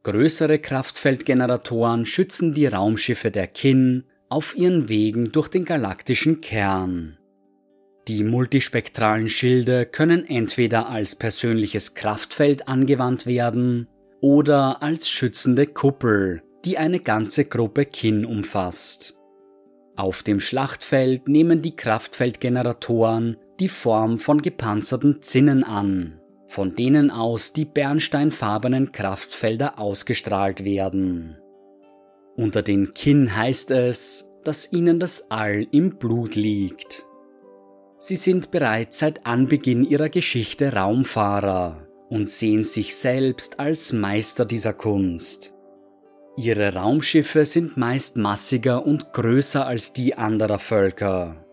Größere 0.04 0.60
Kraftfeldgeneratoren 0.60 2.06
schützen 2.06 2.54
die 2.54 2.68
Raumschiffe 2.68 3.32
der 3.32 3.48
Kin 3.48 4.04
auf 4.28 4.54
ihren 4.54 4.90
Wegen 4.90 5.32
durch 5.32 5.48
den 5.48 5.64
galaktischen 5.64 6.42
Kern. 6.42 7.18
Die 8.10 8.26
multispektralen 8.26 9.30
Schilde 9.30 9.86
können 9.86 10.28
entweder 10.28 10.90
als 10.90 11.16
persönliches 11.16 11.96
Kraftfeld 11.96 12.68
angewandt 12.68 13.26
werden 13.26 13.88
oder 14.20 14.84
als 14.84 15.10
schützende 15.10 15.68
Kuppel, 15.68 16.44
die 16.66 16.78
eine 16.78 17.00
ganze 17.00 17.46
Gruppe 17.46 17.86
Kin 17.86 18.26
umfasst. 18.26 19.18
Auf 19.96 20.22
dem 20.22 20.42
Schlachtfeld 20.42 21.30
nehmen 21.30 21.62
die 21.62 21.78
Kraftfeldgeneratoren 21.78 23.38
die 23.62 23.70
Form 23.70 24.18
von 24.18 24.42
gepanzerten 24.42 25.22
Zinnen 25.22 25.64
an, 25.64 26.20
von 26.54 26.76
denen 26.76 27.10
aus 27.10 27.52
die 27.52 27.66
bernsteinfarbenen 27.66 28.92
Kraftfelder 28.92 29.80
ausgestrahlt 29.80 30.64
werden. 30.64 31.36
Unter 32.36 32.62
den 32.62 32.94
Kin 32.94 33.36
heißt 33.36 33.72
es, 33.72 34.32
dass 34.44 34.72
ihnen 34.72 35.00
das 35.00 35.32
All 35.32 35.66
im 35.72 35.98
Blut 35.98 36.36
liegt. 36.36 37.06
Sie 37.98 38.18
sind 38.18 38.52
bereits 38.52 39.00
seit 39.00 39.26
Anbeginn 39.26 39.84
ihrer 39.84 40.10
Geschichte 40.10 40.74
Raumfahrer 40.74 41.88
und 42.10 42.30
sehen 42.30 42.64
sich 42.64 42.96
selbst 42.96 43.60
als 43.60 43.92
Meister 43.92 44.46
dieser 44.46 44.74
Kunst. 44.74 45.56
Ihre 46.38 46.76
Raumschiffe 46.76 47.48
sind 47.48 47.78
meist 47.78 48.16
massiger 48.18 48.86
und 48.86 49.12
größer 49.12 49.66
als 49.66 49.92
die 49.94 50.16
anderer 50.16 50.60
Völker. 50.60 51.48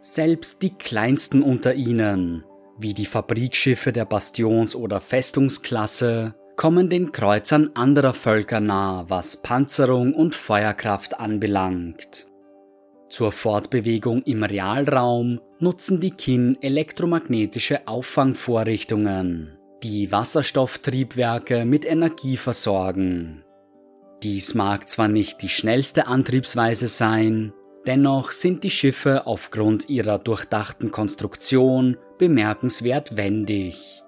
Selbst 0.00 0.62
die 0.62 0.74
kleinsten 0.74 1.42
unter 1.42 1.74
ihnen, 1.74 2.44
wie 2.78 2.94
die 2.94 3.06
Fabrikschiffe 3.06 3.92
der 3.92 4.04
Bastions- 4.04 4.74
oder 4.74 5.00
Festungsklasse, 5.00 6.34
kommen 6.56 6.88
den 6.88 7.12
Kreuzern 7.12 7.70
anderer 7.74 8.14
Völker 8.14 8.60
nah, 8.60 9.04
was 9.08 9.38
Panzerung 9.38 10.14
und 10.14 10.34
Feuerkraft 10.34 11.18
anbelangt. 11.18 12.26
Zur 13.08 13.32
Fortbewegung 13.32 14.22
im 14.22 14.42
Realraum 14.42 15.40
nutzen 15.58 16.00
die 16.00 16.12
Kin 16.12 16.56
elektromagnetische 16.62 17.86
Auffangvorrichtungen, 17.86 19.58
die 19.82 20.10
Wasserstofftriebwerke 20.10 21.64
mit 21.64 21.84
Energie 21.84 22.36
versorgen. 22.36 23.44
Dies 24.22 24.54
mag 24.54 24.88
zwar 24.88 25.08
nicht 25.08 25.42
die 25.42 25.48
schnellste 25.48 26.06
Antriebsweise 26.06 26.86
sein, 26.86 27.52
dennoch 27.86 28.32
sind 28.32 28.64
die 28.64 28.70
Schiffe 28.70 29.26
aufgrund 29.26 29.88
ihrer 29.88 30.18
durchdachten 30.18 30.90
Konstruktion 30.90 31.96
bemerkenswert 32.18 33.16
wendig. 33.16 34.02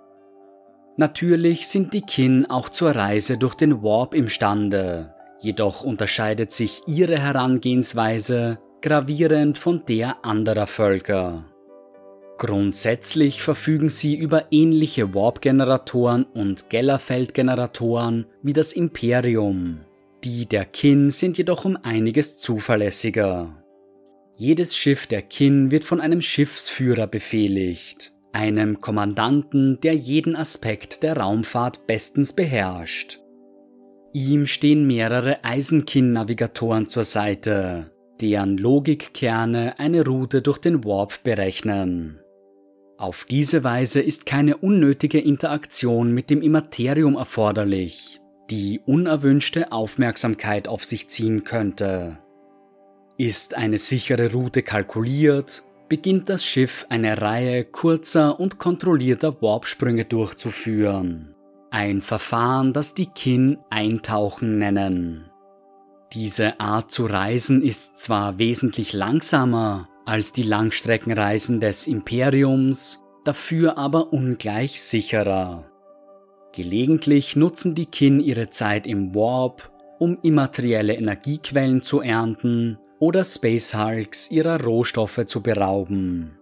Natürlich 0.96 1.66
sind 1.66 1.92
die 1.92 2.02
Kin 2.02 2.46
auch 2.46 2.68
zur 2.68 2.92
Reise 2.92 3.36
durch 3.36 3.54
den 3.54 3.82
Warp 3.82 4.14
imstande, 4.14 5.14
jedoch 5.40 5.82
unterscheidet 5.82 6.52
sich 6.52 6.82
ihre 6.86 7.18
Herangehensweise 7.18 8.58
gravierend 8.80 9.58
von 9.58 9.82
der 9.86 10.24
anderer 10.24 10.66
Völker. 10.66 11.44
Grundsätzlich 12.38 13.42
verfügen 13.42 13.88
sie 13.88 14.16
über 14.16 14.46
ähnliche 14.50 15.14
Warp-Generatoren 15.14 16.24
und 16.24 16.68
Gellerfeld-Generatoren 16.68 18.26
wie 18.42 18.52
das 18.52 18.72
Imperium. 18.72 19.80
Die 20.22 20.46
der 20.46 20.64
Kin 20.64 21.10
sind 21.10 21.38
jedoch 21.38 21.64
um 21.64 21.78
einiges 21.82 22.38
zuverlässiger. 22.38 23.63
Jedes 24.36 24.76
Schiff 24.76 25.06
der 25.06 25.22
Kin 25.22 25.70
wird 25.70 25.84
von 25.84 26.00
einem 26.00 26.20
Schiffsführer 26.20 27.06
befehligt, 27.06 28.12
einem 28.32 28.80
Kommandanten, 28.80 29.80
der 29.80 29.94
jeden 29.94 30.34
Aspekt 30.34 31.04
der 31.04 31.18
Raumfahrt 31.18 31.86
bestens 31.86 32.32
beherrscht. 32.32 33.20
Ihm 34.12 34.46
stehen 34.46 34.86
mehrere 34.86 35.44
Eisenkin-Navigatoren 35.44 36.88
zur 36.88 37.04
Seite, 37.04 37.92
deren 38.20 38.58
Logikkerne 38.58 39.78
eine 39.78 40.04
Route 40.04 40.42
durch 40.42 40.58
den 40.58 40.84
Warp 40.84 41.22
berechnen. 41.22 42.20
Auf 42.98 43.26
diese 43.28 43.62
Weise 43.62 44.00
ist 44.00 44.26
keine 44.26 44.56
unnötige 44.56 45.20
Interaktion 45.20 46.12
mit 46.12 46.30
dem 46.30 46.42
Immaterium 46.42 47.16
erforderlich, 47.16 48.20
die 48.50 48.80
unerwünschte 48.84 49.72
Aufmerksamkeit 49.72 50.66
auf 50.66 50.84
sich 50.84 51.08
ziehen 51.08 51.44
könnte. 51.44 52.18
Ist 53.16 53.54
eine 53.54 53.78
sichere 53.78 54.32
Route 54.32 54.62
kalkuliert, 54.62 55.62
beginnt 55.88 56.28
das 56.28 56.44
Schiff 56.44 56.84
eine 56.88 57.22
Reihe 57.22 57.64
kurzer 57.64 58.40
und 58.40 58.58
kontrollierter 58.58 59.40
Warpsprünge 59.40 60.04
durchzuführen. 60.04 61.36
Ein 61.70 62.00
Verfahren, 62.00 62.72
das 62.72 62.94
die 62.94 63.06
Kin 63.06 63.58
Eintauchen 63.70 64.58
nennen. 64.58 65.30
Diese 66.12 66.58
Art 66.58 66.90
zu 66.90 67.06
reisen 67.06 67.62
ist 67.62 67.98
zwar 67.98 68.38
wesentlich 68.38 68.92
langsamer 68.92 69.88
als 70.04 70.32
die 70.32 70.42
Langstreckenreisen 70.42 71.60
des 71.60 71.86
Imperiums, 71.86 73.04
dafür 73.24 73.78
aber 73.78 74.12
ungleich 74.12 74.82
sicherer. 74.82 75.70
Gelegentlich 76.52 77.36
nutzen 77.36 77.76
die 77.76 77.86
Kin 77.86 78.18
ihre 78.18 78.50
Zeit 78.50 78.88
im 78.88 79.14
Warp, 79.14 79.70
um 80.00 80.18
immaterielle 80.22 80.94
Energiequellen 80.94 81.80
zu 81.80 82.00
ernten 82.00 82.78
oder 82.98 83.24
Space 83.24 83.74
Hulks 83.74 84.30
ihrer 84.30 84.62
Rohstoffe 84.62 85.26
zu 85.26 85.42
berauben. 85.42 86.38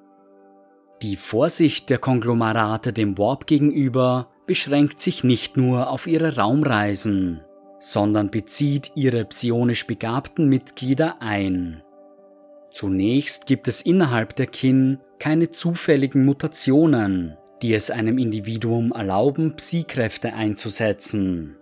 Die 1.03 1.17
Vorsicht 1.17 1.91
der 1.91 1.99
Konglomerate 1.99 2.93
dem 2.93 3.19
Warp 3.19 3.47
gegenüber 3.47 4.29
beschränkt 4.47 5.01
sich 5.01 5.25
nicht 5.25 5.57
nur 5.57 5.91
auf 5.91 6.07
ihre 6.07 6.37
Raumreisen, 6.37 7.41
sondern 7.81 8.31
bezieht 8.31 8.93
ihre 8.95 9.25
psionisch 9.25 9.87
begabten 9.87 10.49
Mitglieder 10.49 11.21
ein. 11.21 11.83
Zunächst 12.71 13.47
gibt 13.47 13.69
es 13.69 13.83
innerhalb 13.83 14.37
der 14.37 14.47
Kin 14.47 14.99
keine 15.19 15.51
zufälligen 15.51 16.25
Mutationen, 16.25 17.37
die 17.63 17.75
es 17.75 17.91
einem 17.91 18.19
Individuum 18.19 18.93
erlauben, 18.93 19.57
Psi-Kräfte 19.57 20.33
einzusetzen. 20.35 21.57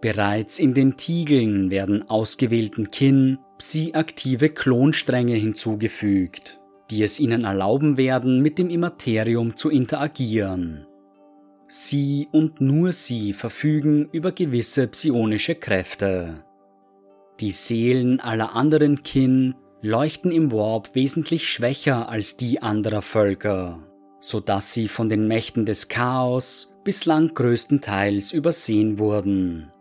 Bereits 0.00 0.58
in 0.58 0.74
den 0.74 0.96
Tiegeln 0.96 1.70
werden 1.70 2.08
ausgewählten 2.08 2.90
Kin 2.90 3.38
Psi-aktive 3.58 4.50
Klonstränge 4.50 5.34
hinzugefügt, 5.34 6.60
die 6.90 7.02
es 7.02 7.18
ihnen 7.18 7.44
erlauben 7.44 7.96
werden, 7.96 8.40
mit 8.40 8.58
dem 8.58 8.68
Immaterium 8.68 9.56
zu 9.56 9.70
interagieren. 9.70 10.86
Sie 11.68 12.28
und 12.32 12.60
nur 12.60 12.92
sie 12.92 13.32
verfügen 13.32 14.08
über 14.12 14.30
gewisse 14.30 14.86
psionische 14.86 15.54
Kräfte. 15.54 16.44
Die 17.40 17.50
Seelen 17.50 18.20
aller 18.20 18.54
anderen 18.54 19.02
Kin 19.02 19.54
leuchten 19.80 20.30
im 20.30 20.52
Warp 20.52 20.94
wesentlich 20.94 21.48
schwächer 21.48 22.08
als 22.08 22.36
die 22.36 22.62
anderer 22.62 23.02
Völker, 23.02 23.80
so 24.20 24.40
dass 24.40 24.72
sie 24.72 24.88
von 24.88 25.08
den 25.08 25.26
Mächten 25.26 25.64
des 25.64 25.88
Chaos 25.88 26.76
bislang 26.84 27.34
größtenteils 27.34 28.32
übersehen 28.32 28.98
wurden. 28.98 29.72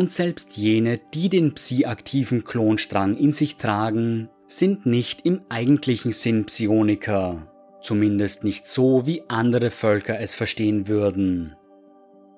Und 0.00 0.10
selbst 0.10 0.56
jene, 0.56 0.98
die 1.12 1.28
den 1.28 1.52
psi-aktiven 1.52 2.42
Klonstrang 2.42 3.18
in 3.18 3.34
sich 3.34 3.58
tragen, 3.58 4.30
sind 4.46 4.86
nicht 4.86 5.26
im 5.26 5.42
eigentlichen 5.50 6.12
Sinn 6.12 6.46
Psioniker, 6.46 7.52
zumindest 7.82 8.42
nicht 8.42 8.66
so, 8.66 9.04
wie 9.04 9.24
andere 9.28 9.70
Völker 9.70 10.18
es 10.18 10.34
verstehen 10.34 10.88
würden. 10.88 11.54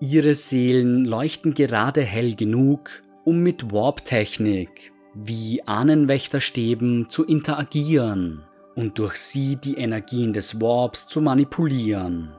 Ihre 0.00 0.34
Seelen 0.34 1.04
leuchten 1.04 1.54
gerade 1.54 2.02
hell 2.02 2.34
genug, 2.34 3.04
um 3.24 3.44
mit 3.44 3.70
Warp-Technik 3.70 4.90
wie 5.14 5.62
Ahnenwächterstäben 5.64 7.10
zu 7.10 7.24
interagieren 7.24 8.42
und 8.74 8.98
durch 8.98 9.14
sie 9.14 9.54
die 9.54 9.76
Energien 9.76 10.32
des 10.32 10.60
Warps 10.60 11.06
zu 11.06 11.20
manipulieren. 11.20 12.32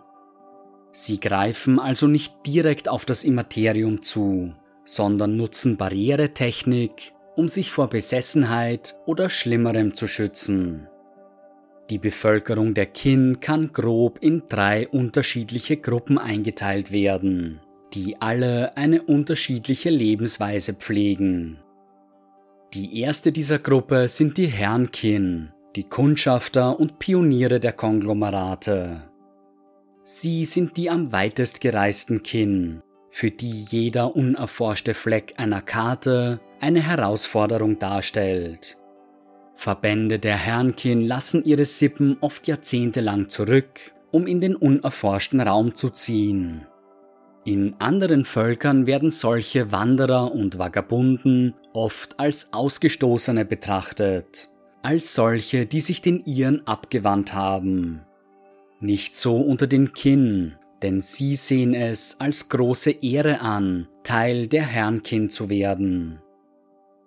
Sie 0.91 1.21
greifen 1.21 1.79
also 1.79 2.07
nicht 2.07 2.45
direkt 2.45 2.89
auf 2.89 3.05
das 3.05 3.23
Immaterium 3.23 4.01
zu, 4.01 4.53
sondern 4.85 5.37
nutzen 5.37 5.77
Barrieretechnik, 5.77 7.13
um 7.35 7.47
sich 7.47 7.71
vor 7.71 7.89
Besessenheit 7.89 8.99
oder 9.05 9.29
Schlimmerem 9.29 9.93
zu 9.93 10.07
schützen. 10.07 10.87
Die 11.89 11.99
Bevölkerung 11.99 12.73
der 12.73 12.85
Kin 12.85 13.39
kann 13.39 13.73
grob 13.73 14.19
in 14.21 14.43
drei 14.47 14.87
unterschiedliche 14.87 15.77
Gruppen 15.77 16.17
eingeteilt 16.17 16.91
werden, 16.91 17.59
die 17.93 18.21
alle 18.21 18.77
eine 18.77 19.01
unterschiedliche 19.03 19.89
Lebensweise 19.89 20.73
pflegen. 20.73 21.59
Die 22.73 22.99
erste 23.01 23.31
dieser 23.31 23.59
Gruppe 23.59 24.07
sind 24.07 24.37
die 24.37 24.47
Herrnkin, 24.47 25.51
die 25.75 25.83
Kundschafter 25.83 26.79
und 26.79 26.99
Pioniere 26.99 27.59
der 27.59 27.73
Konglomerate. 27.73 29.03
Sie 30.03 30.45
sind 30.45 30.77
die 30.77 30.89
am 30.89 31.11
weitest 31.11 31.61
gereisten 31.61 32.23
Kin, 32.23 32.81
für 33.13 33.29
die 33.29 33.65
jeder 33.69 34.15
unerforschte 34.15 34.95
Fleck 34.95 35.35
einer 35.37 35.61
Karte 35.61 36.39
eine 36.59 36.81
Herausforderung 36.81 37.77
darstellt. 37.77 38.77
Verbände 39.53 40.17
der 40.17 40.35
Herrnkin 40.35 41.05
lassen 41.05 41.45
ihre 41.45 41.65
Sippen 41.65 42.17
oft 42.21 42.47
jahrzehntelang 42.47 43.29
zurück, 43.29 43.93
um 44.09 44.25
in 44.25 44.41
den 44.41 44.55
unerforschten 44.55 45.39
Raum 45.41 45.75
zu 45.75 45.91
ziehen. 45.91 46.65
In 47.45 47.75
anderen 47.77 48.25
Völkern 48.25 48.87
werden 48.87 49.11
solche 49.11 49.71
Wanderer 49.71 50.31
und 50.31 50.57
Vagabunden 50.57 51.53
oft 51.71 52.19
als 52.19 52.51
Ausgestoßene 52.51 53.45
betrachtet, 53.45 54.49
als 54.81 55.13
solche, 55.13 55.67
die 55.67 55.81
sich 55.81 56.01
den 56.01 56.25
Iren 56.25 56.65
abgewandt 56.65 57.35
haben. 57.35 58.01
Nicht 58.79 59.15
so 59.15 59.37
unter 59.37 59.67
den 59.67 59.93
Kinn, 59.93 60.55
denn 60.83 61.01
sie 61.01 61.35
sehen 61.35 61.73
es 61.73 62.19
als 62.19 62.49
große 62.49 62.91
Ehre 62.91 63.39
an, 63.39 63.87
Teil 64.03 64.47
der 64.47 64.63
Herrnkin 64.63 65.29
zu 65.29 65.49
werden. 65.49 66.19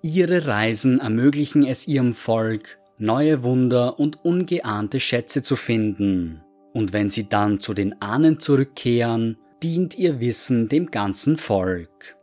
Ihre 0.03 0.47
Reisen 0.47 0.99
ermöglichen 1.01 1.65
es 1.65 1.87
ihrem 1.87 2.15
Volk, 2.15 2.79
neue 2.99 3.43
Wunder 3.43 4.01
und 4.01 4.25
ungeahnte 4.25 4.99
Schätze 4.99 5.43
zu 5.43 5.57
finden, 5.57 6.43
und 6.73 6.93
wenn 6.93 7.11
sie 7.11 7.29
dann 7.29 7.61
zu 7.61 7.75
den 7.75 8.01
Ahnen 8.01 8.41
zurückkehren, 8.41 9.37
dient 9.63 9.99
ihr 9.99 10.21
Wissen 10.21 10.69
dem 10.69 10.91
ganzen 10.91 11.37
Volk. 11.37 12.17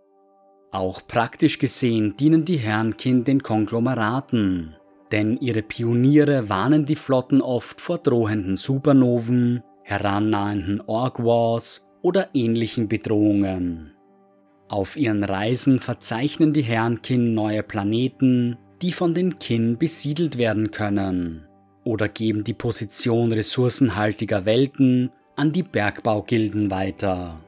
Auch 0.71 1.05
praktisch 1.07 1.59
gesehen 1.59 2.17
dienen 2.17 2.45
die 2.45 2.57
Herrenkind 2.57 3.27
den 3.27 3.43
Konglomeraten, 3.43 4.75
denn 5.11 5.37
ihre 5.37 5.61
Pioniere 5.61 6.49
warnen 6.49 6.87
die 6.87 6.95
Flotten 6.95 7.41
oft 7.41 7.79
vor 7.79 7.99
drohenden 7.99 8.55
Supernoven, 8.55 9.61
herannahenden 9.83 10.81
Org 10.81 11.19
Wars 11.23 11.89
oder 12.01 12.29
ähnlichen 12.33 12.87
Bedrohungen. 12.87 13.93
Auf 14.67 14.97
ihren 14.97 15.23
Reisen 15.23 15.79
verzeichnen 15.79 16.53
die 16.53 16.63
Herrenkin 16.63 17.33
neue 17.33 17.63
Planeten, 17.63 18.57
die 18.81 18.91
von 18.91 19.13
den 19.13 19.39
Kin 19.39 19.77
besiedelt 19.77 20.37
werden 20.37 20.71
können, 20.71 21.47
oder 21.83 22.09
geben 22.09 22.43
die 22.43 22.53
Position 22.53 23.31
ressourcenhaltiger 23.31 24.45
Welten 24.45 25.11
an 25.35 25.51
die 25.51 25.63
Bergbaugilden 25.63 26.71
weiter. 26.71 27.39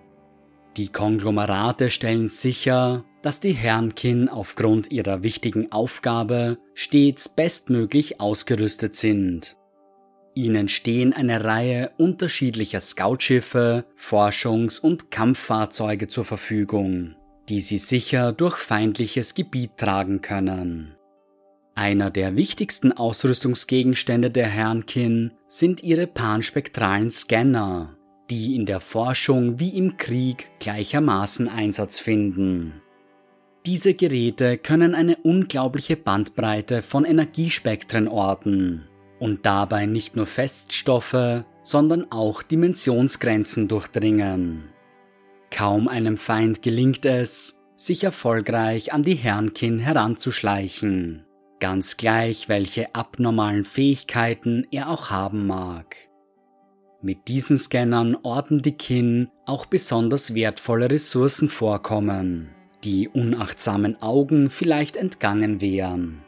Die 0.77 0.89
Konglomerate 0.89 1.89
stellen 1.89 2.27
sicher, 2.27 3.05
dass 3.21 3.39
die 3.39 3.53
Herrenkin 3.53 4.29
aufgrund 4.29 4.91
ihrer 4.91 5.23
wichtigen 5.23 5.71
Aufgabe 5.71 6.57
stets 6.73 7.29
bestmöglich 7.29 8.19
ausgerüstet 8.19 8.95
sind. 8.95 9.57
Ihnen 10.35 10.67
stehen 10.67 11.13
eine 11.13 11.45
Reihe 11.45 11.91
unterschiedlicher 11.97 12.81
Scoutschiffe, 12.81 13.85
Forschungs- 13.97 14.81
und 14.81 15.09
Kampffahrzeuge 15.09 16.09
zur 16.09 16.25
Verfügung, 16.25 17.15
die 17.47 17.61
sie 17.61 17.77
sicher 17.77 18.33
durch 18.33 18.57
feindliches 18.57 19.33
Gebiet 19.33 19.77
tragen 19.77 20.21
können. 20.21 20.95
Einer 21.73 22.11
der 22.11 22.35
wichtigsten 22.35 22.91
Ausrüstungsgegenstände 22.91 24.29
der 24.29 24.47
Herrnkin 24.47 25.31
sind 25.47 25.83
ihre 25.83 26.05
panspektralen 26.05 27.11
Scanner, 27.11 27.95
die 28.29 28.55
in 28.55 28.65
der 28.65 28.81
Forschung 28.81 29.59
wie 29.59 29.77
im 29.77 29.95
Krieg 29.95 30.51
gleichermaßen 30.59 31.47
Einsatz 31.47 31.99
finden. 31.99 32.81
Diese 33.65 33.93
Geräte 33.93 34.57
können 34.57 34.95
eine 34.95 35.15
unglaubliche 35.15 35.95
Bandbreite 35.95 36.81
von 36.81 37.05
Energiespektren 37.05 38.09
orten 38.09 38.85
und 39.19 39.45
dabei 39.45 39.85
nicht 39.85 40.15
nur 40.15 40.27
Feststoffe, 40.27 41.43
sondern 41.61 42.11
auch 42.11 42.43
Dimensionsgrenzen 42.43 43.67
durchdringen. 43.67 44.69
Kaum 45.51 45.87
einem 45.87 46.17
Feind 46.17 46.61
gelingt 46.61 47.05
es, 47.05 47.61
sich 47.75 48.03
erfolgreich 48.03 48.93
an 48.93 49.03
die 49.03 49.15
Herrnkin 49.15 49.79
heranzuschleichen 49.79 51.25
ganz 51.59 51.97
gleich, 51.97 52.49
welche 52.49 52.93
abnormalen 52.95 53.65
Fähigkeiten 53.65 54.67
er 54.71 54.89
auch 54.89 55.09
haben 55.09 55.47
mag. 55.47 55.95
Mit 57.01 57.27
diesen 57.27 57.57
Scannern 57.57 58.17
orten 58.23 58.61
die 58.61 58.77
Kin 58.77 59.29
auch 59.45 59.65
besonders 59.65 60.33
wertvolle 60.33 60.89
Ressourcen 60.89 61.49
vorkommen, 61.49 62.49
die 62.83 63.09
unachtsamen 63.09 64.01
Augen 64.01 64.49
vielleicht 64.49 64.95
entgangen 64.95 65.61
wären. 65.61 66.21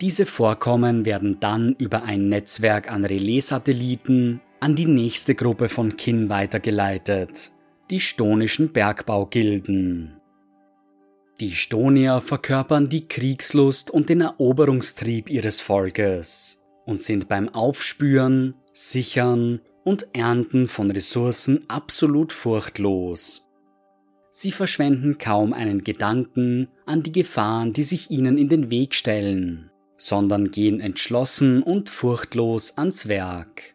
Diese 0.00 0.26
Vorkommen 0.26 1.06
werden 1.06 1.40
dann 1.40 1.74
über 1.78 2.02
ein 2.02 2.28
Netzwerk 2.28 2.90
an 2.90 3.04
Relaissatelliten 3.04 4.40
an 4.60 4.74
die 4.74 4.86
nächste 4.86 5.34
Gruppe 5.34 5.70
von 5.70 5.96
Kin 5.96 6.28
weitergeleitet, 6.28 7.50
die 7.88 8.00
stonischen 8.00 8.72
Bergbaugilden. 8.72 10.20
Die 11.40 11.52
Stonier 11.52 12.20
verkörpern 12.20 12.88
die 12.88 13.08
Kriegslust 13.08 13.90
und 13.90 14.08
den 14.08 14.22
Eroberungstrieb 14.22 15.30
ihres 15.30 15.60
Volkes 15.60 16.62
und 16.84 17.00
sind 17.00 17.28
beim 17.28 17.48
Aufspüren, 17.48 18.54
Sichern 18.72 19.60
und 19.84 20.08
Ernten 20.14 20.68
von 20.68 20.90
Ressourcen 20.90 21.64
absolut 21.68 22.32
furchtlos. 22.32 23.48
Sie 24.30 24.52
verschwenden 24.52 25.16
kaum 25.16 25.54
einen 25.54 25.84
Gedanken 25.84 26.68
an 26.84 27.02
die 27.02 27.12
Gefahren, 27.12 27.72
die 27.72 27.82
sich 27.82 28.10
ihnen 28.10 28.36
in 28.36 28.50
den 28.50 28.70
Weg 28.70 28.94
stellen, 28.94 29.70
sondern 29.96 30.50
gehen 30.50 30.80
entschlossen 30.80 31.62
und 31.62 31.88
furchtlos 31.88 32.76
ans 32.76 33.08
Werk. 33.08 33.74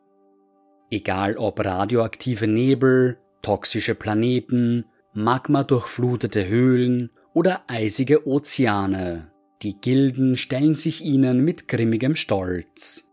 Egal 0.89 1.37
ob 1.37 1.63
radioaktive 1.63 2.47
Nebel, 2.47 3.17
toxische 3.41 3.95
Planeten, 3.95 4.85
magmadurchflutete 5.13 6.47
Höhlen 6.47 7.09
oder 7.33 7.63
eisige 7.67 8.27
Ozeane. 8.27 9.31
Die 9.61 9.79
Gilden 9.79 10.35
stellen 10.37 10.75
sich 10.75 11.01
ihnen 11.03 11.43
mit 11.43 11.67
grimmigem 11.67 12.15
Stolz. 12.15 13.07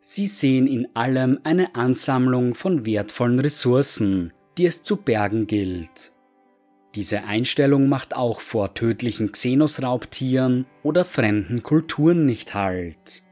Sie 0.00 0.26
sehen 0.26 0.66
in 0.66 0.88
allem 0.94 1.40
eine 1.44 1.74
Ansammlung 1.74 2.54
von 2.54 2.86
wertvollen 2.86 3.38
Ressourcen, 3.38 4.32
die 4.56 4.66
es 4.66 4.82
zu 4.82 4.96
bergen 4.96 5.46
gilt. 5.46 6.12
Diese 6.94 7.24
Einstellung 7.24 7.88
macht 7.88 8.16
auch 8.16 8.40
vor 8.40 8.74
tödlichen 8.74 9.32
Xenosraubtieren 9.32 10.66
oder 10.82 11.04
fremden 11.04 11.62
Kulturen 11.62 12.26
nicht 12.26 12.54
Halt. 12.54 13.22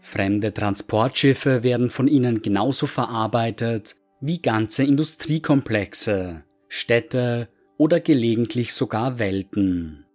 Fremde 0.00 0.54
Transportschiffe 0.54 1.64
werden 1.64 1.90
von 1.90 2.06
ihnen 2.06 2.42
genauso 2.42 2.86
verarbeitet 2.86 3.96
wie 4.20 4.40
ganze 4.40 4.84
Industriekomplexe, 4.84 6.44
Städte 6.68 7.48
oder 7.76 7.98
gelegentlich 7.98 8.72
sogar 8.72 9.18
Welten. 9.18 10.06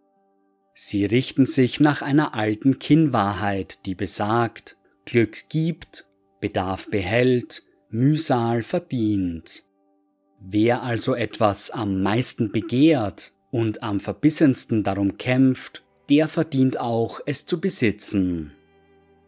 Sie 0.74 1.06
richten 1.06 1.46
sich 1.46 1.82
nach 1.82 2.02
einer 2.02 2.34
alten 2.34 2.80
Kinnwahrheit, 2.80 3.86
die 3.86 3.96
besagt, 3.96 4.78
Glück 5.06 5.50
gibt, 5.50 6.06
Bedarf 6.40 6.90
behält, 6.90 7.64
Mühsal 7.90 8.64
verdient. 8.64 9.64
Wer 10.44 10.82
also 10.82 11.14
etwas 11.14 11.70
am 11.70 12.02
meisten 12.02 12.52
begehrt 12.52 13.34
und 13.52 13.84
am 13.84 14.00
verbissensten 14.00 14.84
darum 14.84 15.18
kämpft, 15.18 15.84
der 16.10 16.28
verdient 16.28 16.80
auch, 16.80 17.22
es 17.26 17.46
zu 17.46 17.62
besitzen. 17.62 18.52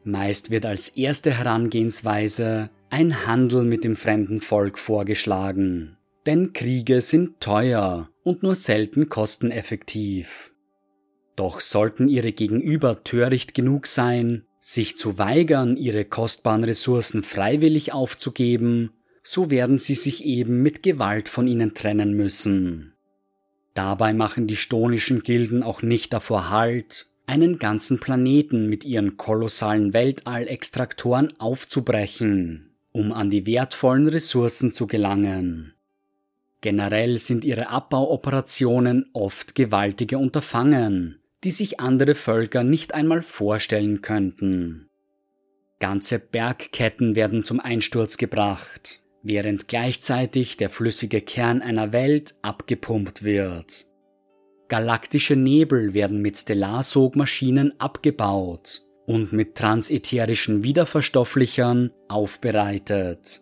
Meist 0.03 0.49
wird 0.49 0.66
als 0.66 0.89
erste 0.89 1.38
Herangehensweise 1.38 2.72
ein 2.89 3.28
Handel 3.28 3.64
mit 3.64 3.84
dem 3.84 3.95
fremden 3.95 4.41
Volk 4.41 4.80
vorgeschlagen, 4.80 5.97
denn 6.26 6.51
Kriege 6.51 6.99
sind 6.99 7.39
teuer 7.39 8.09
und 8.24 8.43
nur 8.43 8.55
selten 8.55 9.07
kosteneffektiv. 9.07 10.51
Doch 11.36 11.59
sollten 11.59 12.09
ihre 12.09 12.32
Gegenüber 12.32 13.03
töricht 13.03 13.53
genug 13.53 13.88
sein, 13.88 14.45
sich 14.59 14.97
zu 14.97 15.18
weigern, 15.18 15.78
ihre 15.78 16.05
kostbaren 16.05 16.64
Ressourcen 16.64 17.24
freiwillig 17.24 17.93
aufzugeben, 17.93 18.91
so 19.24 19.49
werden 19.49 19.78
sie 19.78 19.95
sich 19.95 20.26
eben 20.26 20.61
mit 20.61 20.84
Gewalt 20.84 21.30
von 21.30 21.47
ihnen 21.47 21.74
trennen 21.74 22.13
müssen. 22.13 22.93
Dabei 23.74 24.13
machen 24.13 24.45
die 24.45 24.57
stonischen 24.57 25.24
Gilden 25.24 25.63
auch 25.63 25.82
nicht 25.82 26.13
davor 26.13 26.49
Halt, 26.49 27.07
einen 27.26 27.57
ganzen 27.57 27.99
Planeten 27.99 28.67
mit 28.67 28.84
ihren 28.84 29.17
kolossalen 29.17 29.93
Weltallextraktoren 29.93 31.39
aufzubrechen, 31.39 32.76
um 32.91 33.13
an 33.13 33.30
die 33.30 33.45
wertvollen 33.45 34.07
Ressourcen 34.09 34.74
zu 34.74 34.88
gelangen. 34.88 35.74
Generell 36.61 37.17
sind 37.17 37.45
ihre 37.45 37.69
Abbauoperationen 37.69 39.09
oft 39.13 39.55
gewaltige 39.55 40.17
Unterfangen, 40.17 41.19
die 41.43 41.51
sich 41.51 41.80
andere 41.80 42.15
Völker 42.15 42.63
nicht 42.63 42.93
einmal 42.93 43.21
vorstellen 43.21 44.01
könnten. 44.01 44.89
Ganze 45.80 46.19
Bergketten 46.19 47.15
werden 47.15 47.43
zum 47.43 47.59
Einsturz 47.59 48.17
gebracht, 48.17 49.03
während 49.24 49.67
gleichzeitig 49.67 50.57
der 50.57 50.69
flüssige 50.69 51.21
Kern 51.21 51.61
einer 51.61 51.93
Welt 51.93 52.36
abgepumpt 52.41 53.24
wird. 53.24 53.86
Galaktische 54.67 55.36
Nebel 55.36 55.93
werden 55.93 56.21
mit 56.21 56.38
Stellarsogmaschinen 56.38 57.80
abgebaut 57.80 58.82
und 59.05 59.34
mit 59.34 59.55
transätherischen 59.55 60.63
Wiederverstofflichern 60.63 61.91
aufbereitet. 62.07 63.41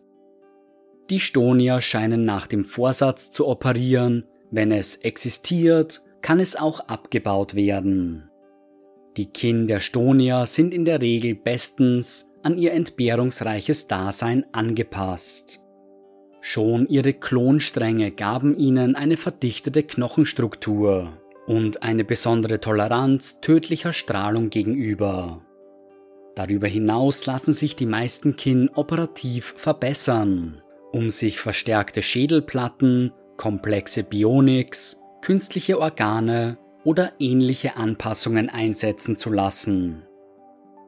Die 1.10 1.20
Stonier 1.20 1.82
scheinen 1.82 2.26
nach 2.26 2.48
dem 2.48 2.64
Vorsatz 2.64 3.32
zu 3.32 3.48
operieren, 3.48 4.26
wenn 4.50 4.72
es 4.72 4.98
existiert, 4.98 6.02
kann 6.22 6.40
es 6.40 6.56
auch 6.56 6.80
abgebaut 6.82 7.56
werden. 7.56 8.30
Die 9.18 9.26
Kin 9.26 9.68
der 9.68 9.80
Stonier 9.80 10.46
sind 10.46 10.74
in 10.74 10.86
der 10.86 11.02
Regel 11.02 11.36
bestens 11.36 12.32
an 12.44 12.58
ihr 12.58 12.72
entbehrungsreiches 12.72 13.88
Dasein 13.88 14.46
angepasst. 14.54 15.61
Schon 16.42 16.88
ihre 16.88 17.14
Klonstränge 17.14 18.12
gaben 18.12 18.58
ihnen 18.58 18.96
eine 18.96 19.16
verdichtete 19.16 19.84
Knochenstruktur 19.84 21.14
und 21.46 21.84
eine 21.84 22.04
besondere 22.04 22.60
Toleranz 22.60 23.42
tödlicher 23.42 23.94
Strahlung 23.94 24.50
gegenüber. 24.50 25.42
Darüber 26.36 26.68
hinaus 26.68 27.28
lassen 27.28 27.54
sich 27.54 27.76
die 27.76 27.86
meisten 27.86 28.36
Kin 28.38 28.70
operativ 28.70 29.54
verbessern, 29.56 30.62
um 30.92 31.12
sich 31.12 31.40
verstärkte 31.40 32.02
Schädelplatten, 32.02 33.14
komplexe 33.38 34.04
Bionics, 34.04 35.02
künstliche 35.22 35.80
Organe 35.80 36.58
oder 36.84 37.14
ähnliche 37.20 37.76
Anpassungen 37.76 38.50
einsetzen 38.50 39.16
zu 39.16 39.30
lassen. 39.30 40.04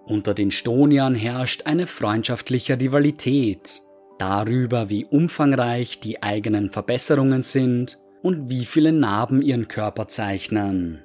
Unter 0.05 0.33
den 0.33 0.49
Stoniern 0.49 1.13
herrscht 1.13 1.65
eine 1.65 1.85
freundschaftliche 1.85 2.79
Rivalität 2.79 3.81
darüber, 4.24 4.89
wie 4.89 5.05
umfangreich 5.05 5.99
die 5.99 6.24
eigenen 6.24 6.71
Verbesserungen 6.71 7.41
sind 7.41 7.99
und 8.21 8.49
wie 8.49 8.63
viele 8.63 8.93
Narben 8.93 9.41
ihren 9.41 9.67
Körper 9.67 10.07
zeichnen. 10.07 11.03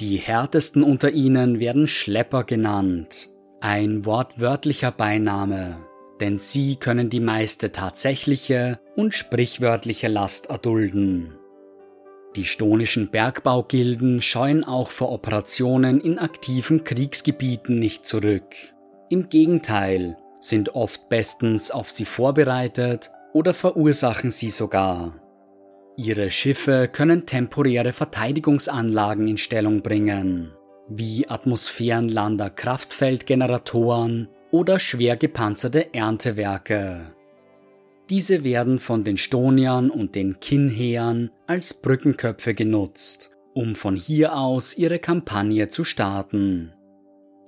Die 0.00 0.16
härtesten 0.16 0.82
unter 0.82 1.12
ihnen 1.12 1.60
werden 1.60 1.86
Schlepper 1.86 2.42
genannt, 2.42 3.28
ein 3.60 4.04
wortwörtlicher 4.04 4.90
Beiname, 4.90 5.78
denn 6.20 6.36
sie 6.36 6.74
können 6.74 7.10
die 7.10 7.20
meiste 7.20 7.70
tatsächliche 7.70 8.80
und 8.96 9.14
sprichwörtliche 9.14 10.08
Last 10.08 10.50
erdulden. 10.50 11.38
Die 12.34 12.44
stonischen 12.44 13.08
Bergbaugilden 13.12 14.20
scheuen 14.20 14.64
auch 14.64 14.90
vor 14.90 15.12
Operationen 15.12 16.00
in 16.00 16.18
aktiven 16.18 16.82
Kriegsgebieten 16.82 17.78
nicht 17.78 18.04
zurück. 18.04 18.56
Im 19.10 19.28
Gegenteil, 19.28 20.16
sind 20.48 20.74
oft 20.74 21.08
bestens 21.08 21.70
auf 21.70 21.90
sie 21.90 22.04
vorbereitet 22.04 23.10
oder 23.32 23.54
verursachen 23.54 24.30
sie 24.30 24.50
sogar. 24.50 25.20
Ihre 25.96 26.30
Schiffe 26.30 26.88
können 26.92 27.26
temporäre 27.26 27.92
Verteidigungsanlagen 27.92 29.28
in 29.28 29.38
Stellung 29.38 29.82
bringen, 29.82 30.52
wie 30.88 31.28
Atmosphärenlander 31.28 32.50
Kraftfeldgeneratoren 32.50 34.28
oder 34.50 34.78
schwer 34.78 35.16
gepanzerte 35.16 35.94
Erntewerke. 35.94 37.12
Diese 38.08 38.44
werden 38.44 38.78
von 38.78 39.02
den 39.04 39.16
Stoniern 39.16 39.90
und 39.90 40.14
den 40.14 40.38
Kinnheern 40.38 41.30
als 41.46 41.74
Brückenköpfe 41.74 42.54
genutzt, 42.54 43.36
um 43.52 43.74
von 43.74 43.96
hier 43.96 44.36
aus 44.36 44.76
ihre 44.76 44.98
Kampagne 44.98 45.68
zu 45.68 45.82
starten. 45.82 46.72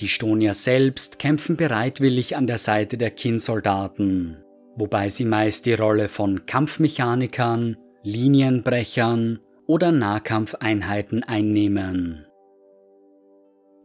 Die 0.00 0.08
Stonier 0.08 0.54
selbst 0.54 1.18
kämpfen 1.18 1.56
bereitwillig 1.56 2.36
an 2.36 2.46
der 2.46 2.58
Seite 2.58 2.96
der 2.96 3.10
Kin-Soldaten, 3.10 4.36
wobei 4.76 5.08
sie 5.08 5.24
meist 5.24 5.66
die 5.66 5.74
Rolle 5.74 6.08
von 6.08 6.46
Kampfmechanikern, 6.46 7.76
Linienbrechern 8.04 9.40
oder 9.66 9.90
Nahkampfeinheiten 9.90 11.24
einnehmen. 11.24 12.26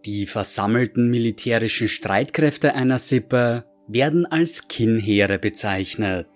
Die 0.05 0.27
versammelten 0.27 1.09
militärischen 1.09 1.87
Streitkräfte 1.87 2.75
einer 2.75 2.99
Sippe 2.99 3.65
werden 3.87 4.25
als 4.25 4.67
Kinnheere 4.67 5.39
bezeichnet. 5.39 6.27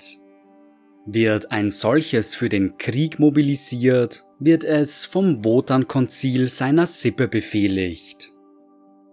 Wird 1.05 1.51
ein 1.51 1.69
solches 1.69 2.33
für 2.33 2.49
den 2.49 2.77
Krieg 2.77 3.19
mobilisiert, 3.19 4.25
wird 4.39 4.63
es 4.63 5.05
vom 5.05 5.45
Wotan-Konzil 5.45 6.47
seiner 6.47 6.85
Sippe 6.85 7.27
befehligt. 7.27 8.33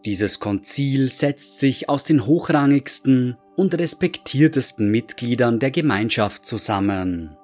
Dieses 0.05 0.39
Konzil 0.39 1.09
setzt 1.09 1.61
sich 1.61 1.89
aus 1.89 2.05
den 2.05 2.27
hochrangigsten 2.27 3.39
und 3.57 3.75
respektiertesten 3.75 4.91
Mitgliedern 4.91 5.59
der 5.59 5.71
Gemeinschaft 5.71 6.45
zusammen. 6.45 7.39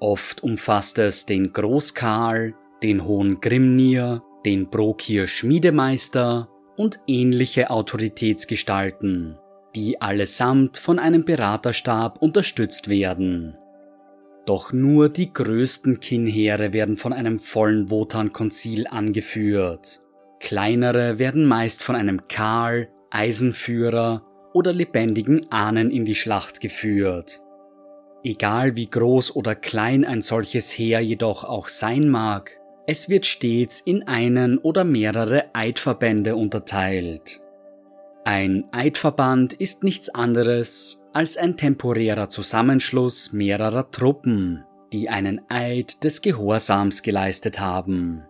Oft 0.00 0.42
umfasst 0.42 0.98
es 0.98 1.26
den 1.26 1.52
Großkarl, 1.52 2.54
den 2.82 3.04
Hohen 3.04 3.40
Grimnir, 3.40 4.22
den 4.46 4.70
Brokir 4.70 5.26
Schmiedemeister 5.26 6.48
und 6.76 7.00
ähnliche 7.06 7.70
Autoritätsgestalten, 7.70 9.38
die 9.74 10.00
allesamt 10.00 10.78
von 10.78 10.98
einem 10.98 11.26
Beraterstab 11.26 12.22
unterstützt 12.22 12.88
werden. 12.88 13.58
Doch 14.46 14.72
nur 14.72 15.10
die 15.10 15.32
größten 15.32 16.00
Kinnheere 16.00 16.72
werden 16.72 16.96
von 16.96 17.12
einem 17.12 17.38
vollen 17.38 17.90
Wotan-Konzil 17.90 18.86
angeführt 18.86 20.05
Kleinere 20.40 21.18
werden 21.18 21.46
meist 21.46 21.82
von 21.82 21.96
einem 21.96 22.28
Karl, 22.28 22.88
Eisenführer 23.10 24.22
oder 24.52 24.72
lebendigen 24.72 25.50
Ahnen 25.50 25.90
in 25.90 26.04
die 26.04 26.14
Schlacht 26.14 26.60
geführt. 26.60 27.40
Egal 28.24 28.76
wie 28.76 28.90
groß 28.90 29.36
oder 29.36 29.54
klein 29.54 30.04
ein 30.04 30.20
solches 30.20 30.70
Heer 30.70 31.00
jedoch 31.00 31.44
auch 31.44 31.68
sein 31.68 32.08
mag, 32.08 32.60
es 32.86 33.08
wird 33.08 33.26
stets 33.26 33.80
in 33.80 34.06
einen 34.06 34.58
oder 34.58 34.84
mehrere 34.84 35.54
Eidverbände 35.54 36.36
unterteilt. 36.36 37.40
Ein 38.24 38.64
Eidverband 38.72 39.52
ist 39.52 39.84
nichts 39.84 40.08
anderes 40.08 41.04
als 41.12 41.36
ein 41.36 41.56
temporärer 41.56 42.28
Zusammenschluss 42.28 43.32
mehrerer 43.32 43.90
Truppen, 43.90 44.64
die 44.92 45.08
einen 45.08 45.40
Eid 45.48 46.02
des 46.04 46.22
Gehorsams 46.22 47.02
geleistet 47.02 47.60
haben. 47.60 48.24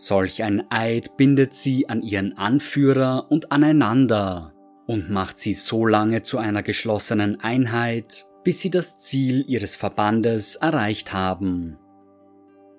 Solch 0.00 0.44
ein 0.44 0.70
Eid 0.70 1.16
bindet 1.16 1.52
sie 1.52 1.88
an 1.88 2.02
ihren 2.02 2.38
Anführer 2.38 3.26
und 3.32 3.50
aneinander 3.50 4.54
und 4.86 5.10
macht 5.10 5.40
sie 5.40 5.54
so 5.54 5.86
lange 5.86 6.22
zu 6.22 6.38
einer 6.38 6.62
geschlossenen 6.62 7.40
Einheit, 7.40 8.24
bis 8.44 8.60
sie 8.60 8.70
das 8.70 8.98
Ziel 8.98 9.44
ihres 9.48 9.74
Verbandes 9.74 10.54
erreicht 10.54 11.12
haben. 11.12 11.78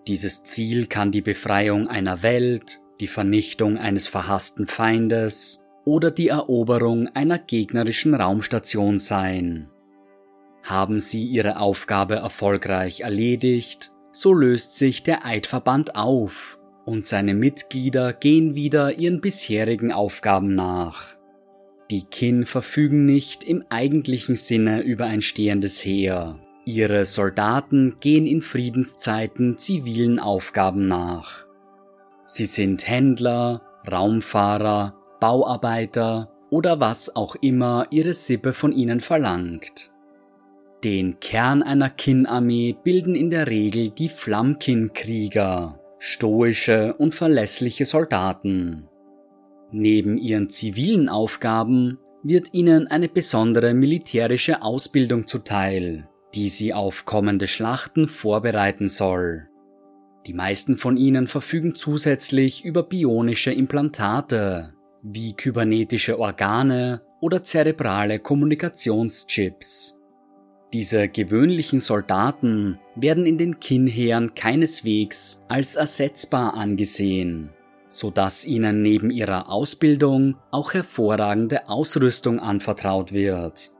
Dieses 0.07 0.45
Ziel 0.45 0.87
kann 0.87 1.11
die 1.11 1.19
Befreiung 1.21 1.89
einer 1.89 2.23
Welt, 2.23 2.79
die 3.01 3.07
Vernichtung 3.07 3.77
eines 3.77 4.07
verhassten 4.07 4.65
Feindes 4.65 5.65
oder 5.83 6.11
die 6.11 6.29
Eroberung 6.29 7.09
einer 7.15 7.37
gegnerischen 7.37 8.13
Raumstation 8.13 8.97
sein. 8.97 9.69
Haben 10.63 11.01
sie 11.01 11.25
ihre 11.25 11.59
Aufgabe 11.59 12.15
erfolgreich 12.15 13.01
erledigt, 13.01 13.91
so 14.13 14.33
löst 14.33 14.77
sich 14.77 15.03
der 15.03 15.25
Eidverband 15.25 15.97
auf 15.97 16.58
und 16.89 17.05
seine 17.05 17.35
Mitglieder 17.35 18.13
gehen 18.13 18.55
wieder 18.55 18.97
ihren 18.97 19.21
bisherigen 19.21 19.91
Aufgaben 19.91 20.55
nach. 20.55 21.15
Die 21.91 22.03
Kin 22.03 22.47
verfügen 22.47 23.05
nicht 23.05 23.43
im 23.43 23.63
eigentlichen 23.69 24.35
Sinne 24.35 24.81
über 24.81 25.05
ein 25.05 25.21
stehendes 25.21 25.85
Heer. 25.85 26.39
Ihre 26.65 27.05
Soldaten 27.05 27.97
gehen 27.99 28.25
in 28.25 28.41
Friedenszeiten 28.41 29.59
zivilen 29.59 30.19
Aufgaben 30.19 30.87
nach. 30.87 31.45
Sie 32.25 32.45
sind 32.45 32.87
Händler, 32.87 33.61
Raumfahrer, 33.89 34.95
Bauarbeiter 35.19 36.31
oder 36.49 36.79
was 36.79 37.15
auch 37.15 37.35
immer 37.35 37.85
ihre 37.91 38.13
Sippe 38.13 38.51
von 38.51 38.71
ihnen 38.71 38.99
verlangt. 38.99 39.91
Den 40.83 41.19
Kern 41.19 41.61
einer 41.61 41.91
Kin-Armee 41.91 42.75
bilden 42.83 43.13
in 43.13 43.29
der 43.29 43.47
Regel 43.47 43.89
die 43.89 44.09
Flammkin-Krieger, 44.09 45.78
stoische 45.99 46.93
und 46.95 47.13
verlässliche 47.13 47.85
Soldaten. 47.85 48.87
Neben 49.71 50.17
ihren 50.17 50.49
zivilen 50.49 51.09
Aufgaben 51.09 51.99
wird 52.23 52.53
ihnen 52.53 52.87
eine 52.87 53.07
besondere 53.07 53.73
militärische 53.73 54.61
Ausbildung 54.61 55.27
zuteil, 55.27 56.09
die 56.33 56.49
sie 56.49 56.73
auf 56.73 57.05
kommende 57.05 57.47
Schlachten 57.47 58.07
vorbereiten 58.07 58.87
soll. 58.87 59.47
Die 60.25 60.33
meisten 60.33 60.77
von 60.77 60.97
ihnen 60.97 61.27
verfügen 61.27 61.75
zusätzlich 61.75 62.65
über 62.65 62.83
bionische 62.83 63.51
Implantate, 63.51 64.73
wie 65.01 65.33
kybernetische 65.33 66.19
Organe 66.19 67.01
oder 67.21 67.43
zerebrale 67.43 68.19
Kommunikationschips. 68.19 69.98
Diese 70.71 71.07
gewöhnlichen 71.07 71.79
Soldaten 71.79 72.79
werden 72.95 73.25
in 73.25 73.39
den 73.39 73.59
Kinnheeren 73.59 74.35
keineswegs 74.35 75.41
als 75.47 75.75
ersetzbar 75.75 76.53
angesehen, 76.53 77.49
so 77.87 78.11
dass 78.11 78.45
ihnen 78.45 78.83
neben 78.83 79.09
ihrer 79.09 79.49
Ausbildung 79.49 80.35
auch 80.51 80.73
hervorragende 80.75 81.67
Ausrüstung 81.69 82.39
anvertraut 82.39 83.13
wird. 83.13 83.71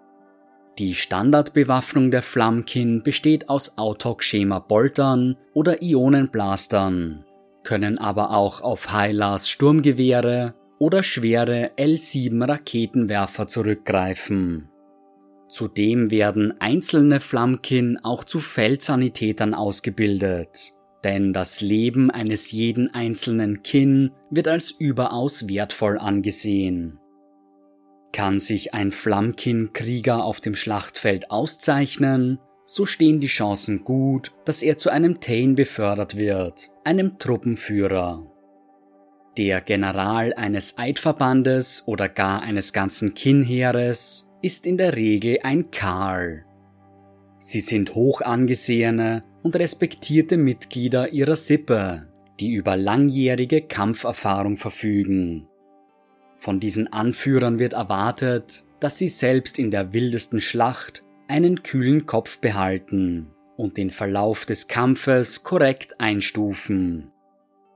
Die 0.79 0.95
Standardbewaffnung 0.95 2.09
der 2.09 2.23
Flammkin 2.23 3.03
besteht 3.03 3.49
aus 3.49 3.77
Autok-Schema-Boltern 3.77 5.35
oder 5.53 5.83
Ionenblastern, 5.83 7.23
können 7.63 7.99
aber 7.99 8.31
auch 8.31 8.61
auf 8.61 8.91
Hylas 8.91 9.47
Sturmgewehre 9.47 10.55
oder 10.79 11.03
schwere 11.03 11.71
L7 11.77 12.47
Raketenwerfer 12.47 13.47
zurückgreifen. 13.47 14.69
Zudem 15.49 16.11
werden 16.11 16.61
einzelne 16.61 17.19
Flammkin 17.19 17.97
auch 18.03 18.23
zu 18.23 18.39
Feldsanitätern 18.39 19.55
ausgebildet, 19.55 20.73
denn 21.03 21.33
das 21.33 21.59
Leben 21.59 22.11
eines 22.11 22.51
jeden 22.51 22.93
einzelnen 22.93 23.63
Kin 23.63 24.11
wird 24.29 24.47
als 24.47 24.69
überaus 24.69 25.49
wertvoll 25.49 25.97
angesehen. 25.97 26.99
Kann 28.13 28.39
sich 28.39 28.75
ein 28.75 28.91
Flammkin-Krieger 28.91 30.23
auf 30.23 30.39
dem 30.39 30.53
Schlachtfeld 30.53 31.31
auszeichnen, 31.31 32.39
so 32.63 32.85
stehen 32.85 33.19
die 33.19 33.27
Chancen 33.27 33.83
gut, 33.83 34.31
dass 34.45 34.61
er 34.61 34.77
zu 34.77 34.91
einem 34.91 35.19
Tain 35.19 35.55
befördert 35.55 36.15
wird, 36.15 36.69
einem 36.83 37.17
Truppenführer. 37.17 38.31
Der 39.37 39.61
General 39.61 40.33
eines 40.35 40.77
Eidverbandes 40.77 41.87
oder 41.87 42.07
gar 42.07 42.41
eines 42.41 42.73
ganzen 42.73 43.15
Kinnheeres 43.15 44.28
ist 44.41 44.65
in 44.65 44.77
der 44.77 44.95
Regel 44.95 45.39
ein 45.43 45.71
Karl. 45.71 46.45
Sie 47.39 47.59
sind 47.59 47.95
hoch 47.95 48.21
angesehene 48.21 49.23
und 49.43 49.55
respektierte 49.55 50.37
Mitglieder 50.37 51.13
ihrer 51.13 51.35
Sippe, 51.35 52.07
die 52.39 52.51
über 52.53 52.77
langjährige 52.77 53.61
Kampferfahrung 53.61 54.57
verfügen. 54.57 55.47
Von 56.37 56.59
diesen 56.59 56.91
Anführern 56.91 57.59
wird 57.59 57.73
erwartet, 57.73 58.63
dass 58.79 58.97
sie 58.97 59.09
selbst 59.09 59.59
in 59.59 59.71
der 59.71 59.93
wildesten 59.93 60.39
Schlacht 60.39 61.03
einen 61.27 61.63
kühlen 61.63 62.05
Kopf 62.05 62.39
behalten 62.39 63.27
und 63.57 63.77
den 63.77 63.91
Verlauf 63.91 64.45
des 64.45 64.69
Kampfes 64.69 65.43
korrekt 65.43 65.99
einstufen. 65.99 67.11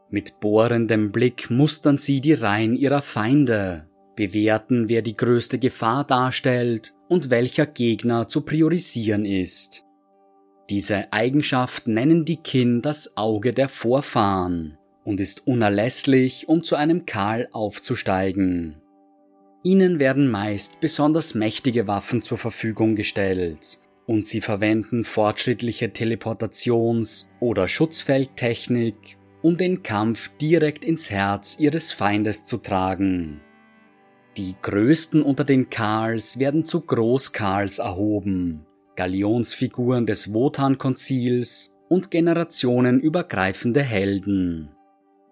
Mit 0.10 0.40
bohrendem 0.40 1.12
Blick 1.12 1.50
mustern 1.50 1.98
sie 1.98 2.22
die 2.22 2.34
Reihen 2.34 2.76
ihrer 2.76 3.02
Feinde 3.02 3.88
bewerten, 4.16 4.90
wer 4.90 5.02
die 5.02 5.18
größte 5.18 5.60
Gefahr 5.60 6.04
darstellt 6.04 6.94
und 7.08 7.30
welcher 7.30 7.66
Gegner 7.66 8.28
zu 8.28 8.42
priorisieren 8.42 9.26
ist. 9.26 9.86
Diese 10.70 11.12
Eigenschaft 11.12 11.88
nennen 11.88 12.26
die 12.26 12.38
Kin 12.38 12.82
das 12.82 13.18
Auge 13.18 13.54
der 13.54 13.70
Vorfahren 13.70 14.78
und 15.04 15.20
ist 15.20 15.46
unerlässlich, 15.46 16.48
um 16.48 16.64
zu 16.64 16.76
einem 16.76 17.06
Karl 17.06 17.50
aufzusteigen. 17.52 18.82
Ihnen 19.64 20.00
werden 20.00 20.30
meist 20.30 20.80
besonders 20.82 21.36
mächtige 21.36 21.88
Waffen 21.88 22.22
zur 22.22 22.38
Verfügung 22.38 22.96
gestellt 22.96 23.80
und 24.06 24.26
sie 24.26 24.42
verwenden 24.42 25.06
fortschrittliche 25.06 25.88
Teleportations- 25.88 27.28
oder 27.40 27.68
Schutzfeldtechnik, 27.68 29.18
um 29.42 29.58
den 29.58 29.84
Kampf 29.84 30.30
direkt 30.42 30.84
ins 30.86 31.10
Herz 31.10 31.58
ihres 31.60 31.92
Feindes 31.92 32.46
zu 32.46 32.58
tragen. 32.58 33.42
Die 34.36 34.56
größten 34.60 35.22
unter 35.22 35.44
den 35.44 35.70
Karls 35.70 36.40
werden 36.40 36.66
zu 36.66 36.82
Großkarls 36.82 37.78
erhoben, 37.78 38.66
Galionsfiguren 38.96 40.08
des 40.08 40.34
Wotan-Konzils 40.34 41.78
und 41.88 42.10
generationenübergreifende 42.10 43.84
Helden. 43.84 44.70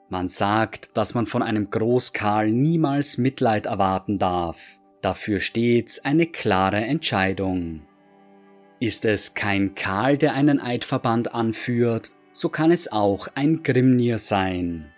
Man 0.10 0.30
sagt, 0.30 0.95
dass 0.97 1.16
man 1.16 1.26
von 1.26 1.41
einem 1.41 1.72
Großkarl 1.72 2.52
niemals 2.52 3.18
Mitleid 3.18 3.66
erwarten 3.66 4.20
darf, 4.20 4.78
dafür 5.02 5.39
stets 5.39 6.06
eine 6.06 6.28
klare 6.28 6.82
Entscheidung. 6.82 7.82
Ist 8.80 9.06
es 9.06 9.34
kein 9.34 9.74
Karl, 9.74 10.18
der 10.18 10.34
einen 10.34 10.60
Eidverband 10.60 11.34
anführt, 11.34 12.12
so 12.34 12.49
kann 12.49 12.70
es 12.70 12.91
auch 12.91 13.30
ein 13.34 13.64
Grimnir 13.64 14.20
sein. 14.20 14.91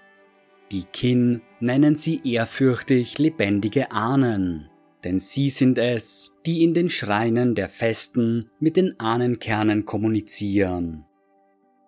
Die 0.71 0.83
Kin 0.83 1.41
nennen 1.59 1.95
sie 1.95 2.21
ehrfürchtig 2.23 3.19
lebendige 3.19 3.91
Ahnen, 3.91 4.69
denn 5.03 5.19
sie 5.19 5.49
sind 5.49 5.77
es, 5.77 6.37
die 6.45 6.63
in 6.63 6.73
den 6.73 6.89
Schreinen 6.89 7.55
der 7.55 7.69
Festen 7.69 8.49
mit 8.59 8.77
den 8.77 8.99
Ahnenkernen 8.99 9.85
kommunizieren. 9.85 11.05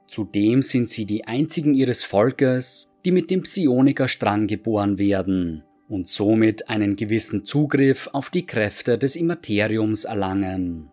Zudem 0.07 0.61
sind 0.61 0.89
sie 0.89 1.05
die 1.05 1.25
einzigen 1.25 1.73
ihres 1.73 2.03
Volkes, 2.03 2.91
die 3.05 3.11
mit 3.11 3.31
dem 3.31 3.41
Psionikerstrang 3.41 4.47
geboren 4.47 4.97
werden 4.97 5.63
und 5.87 6.07
somit 6.07 6.69
einen 6.69 6.95
gewissen 6.95 7.45
Zugriff 7.45 8.09
auf 8.13 8.29
die 8.29 8.45
Kräfte 8.45 8.97
des 8.97 9.15
Immateriums 9.15 10.05
erlangen. 10.05 10.91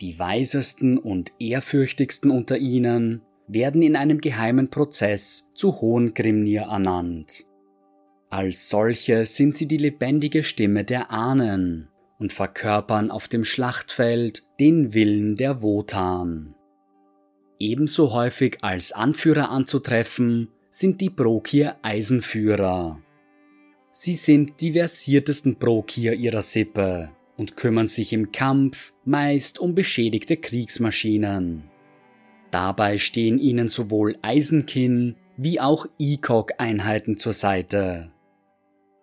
Die 0.00 0.18
weisesten 0.18 0.98
und 0.98 1.32
ehrfürchtigsten 1.38 2.30
unter 2.30 2.58
ihnen 2.58 3.22
werden 3.48 3.82
in 3.82 3.96
einem 3.96 4.20
geheimen 4.20 4.70
Prozess 4.70 5.52
zu 5.54 5.80
Hohen 5.80 6.14
Grimnir 6.14 6.62
ernannt. 6.62 7.44
Als 8.28 8.68
solche 8.68 9.24
sind 9.24 9.56
sie 9.56 9.66
die 9.66 9.76
lebendige 9.76 10.42
Stimme 10.42 10.84
der 10.84 11.10
Ahnen 11.10 11.88
und 12.18 12.32
verkörpern 12.32 13.10
auf 13.10 13.28
dem 13.28 13.44
Schlachtfeld 13.44 14.44
den 14.58 14.94
Willen 14.94 15.36
der 15.36 15.62
Wotan. 15.62 16.54
Ebenso 17.58 18.12
häufig 18.12 18.58
als 18.62 18.92
Anführer 18.92 19.50
anzutreffen 19.50 20.48
sind 20.70 21.00
die 21.00 21.10
Brokir 21.10 21.76
Eisenführer. 21.82 23.00
Sie 23.92 24.14
sind 24.14 24.60
die 24.60 24.72
versiertesten 24.72 25.56
Brokir 25.56 26.12
ihrer 26.14 26.42
Sippe 26.42 27.10
und 27.36 27.56
kümmern 27.56 27.88
sich 27.88 28.12
im 28.12 28.32
Kampf 28.32 28.92
meist 29.04 29.58
um 29.58 29.74
beschädigte 29.74 30.36
Kriegsmaschinen. 30.36 31.70
Dabei 32.50 32.98
stehen 32.98 33.38
ihnen 33.38 33.68
sowohl 33.68 34.16
Eisenkin 34.22 35.16
wie 35.36 35.60
auch 35.60 35.86
ICOG-Einheiten 35.98 37.16
zur 37.16 37.32
Seite. 37.32 38.12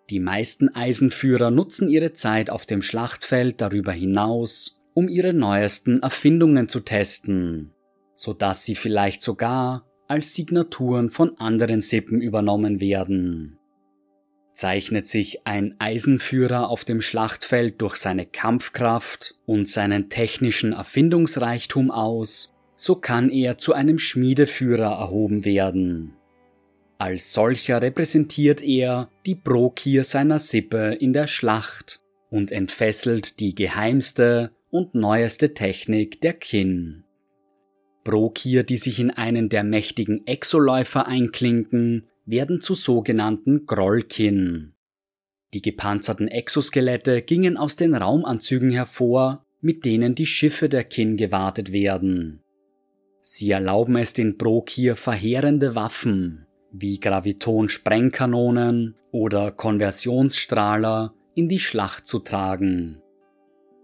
Die 0.10 0.20
meisten 0.20 0.70
Eisenführer 0.70 1.52
nutzen 1.52 1.90
ihre 1.90 2.14
Zeit 2.14 2.50
auf 2.50 2.66
dem 2.66 2.82
Schlachtfeld 2.82 3.62
darüber 3.62 3.92
hinaus, 3.92 4.82
um 4.94 5.08
ihre 5.08 5.34
neuesten 5.34 6.02
Erfindungen 6.02 6.68
zu 6.68 6.82
testen, 6.82 7.74
so 8.14 8.34
dass 8.34 8.64
sie 8.64 8.76
vielleicht 8.76 9.22
sogar 9.22 9.86
als 10.08 10.34
Signaturen 10.34 11.10
von 11.10 11.38
anderen 11.40 11.82
Sippen 11.82 12.22
übernommen 12.22 12.80
werden. 12.80 13.58
Zeichnet 14.54 15.08
sich 15.08 15.48
ein 15.48 15.76
Eisenführer 15.80 16.70
auf 16.70 16.86
dem 16.86 17.02
Schlachtfeld 17.02 17.82
durch 17.82 17.96
seine 17.96 18.28
Kampfkraft 18.28 19.36
und 19.46 19.68
seinen 19.68 20.10
technischen 20.10 20.74
Erfindungsreichtum 20.74 21.90
aus, 21.90 22.53
so 22.84 22.96
kann 22.96 23.30
er 23.30 23.58
zu 23.58 23.72
einem 23.72 23.98
Schmiedeführer 23.98 25.00
erhoben 25.00 25.46
werden. 25.46 26.18
Als 26.98 27.32
solcher 27.32 27.82
repräsentiert 27.82 28.62
er 28.62 29.10
die 29.26 29.36
Brokir 29.36 30.04
seiner 30.04 30.38
Sippe 30.38 30.98
in 31.00 31.14
der 31.14 31.28
Schlacht 31.28 32.02
und 32.30 32.52
entfesselt 32.52 33.40
die 33.40 33.56
geheimste 33.56 34.52
und 34.70 34.96
neueste 34.96 35.54
Technik 35.54 36.20
der 36.20 36.34
Kin. 36.34 37.06
Brokir, 38.04 38.64
die 38.64 38.76
sich 38.76 39.00
in 39.00 39.12
einen 39.12 39.48
der 39.48 39.64
mächtigen 39.64 40.28
Exoläufer 40.28 41.08
einklinken, 41.08 42.10
werden 42.26 42.60
zu 42.60 42.74
sogenannten 42.74 43.66
Grollkin. 43.66 44.74
Die 45.54 45.62
gepanzerten 45.62 46.28
Exoskelette 46.28 47.22
gingen 47.22 47.56
aus 47.56 47.78
den 47.78 47.96
Raumanzügen 47.96 48.72
hervor, 48.72 49.46
mit 49.62 49.86
denen 49.86 50.16
die 50.16 50.26
Schiffe 50.26 50.68
der 50.68 50.84
Kin 50.84 51.16
gewartet 51.16 51.72
werden. 51.72 52.43
Sie 53.26 53.50
erlauben 53.52 53.96
es 53.96 54.14
den 54.14 54.38
Brokir 54.38 54.96
verheerende 54.98 55.76
Waffen 55.76 56.46
wie 56.74 57.00
Graviton-Sprengkanonen 57.00 58.96
oder 59.12 59.52
Konversionsstrahler 59.52 61.14
in 61.36 61.48
die 61.48 61.60
Schlacht 61.60 62.08
zu 62.08 62.20
tragen. 62.20 63.02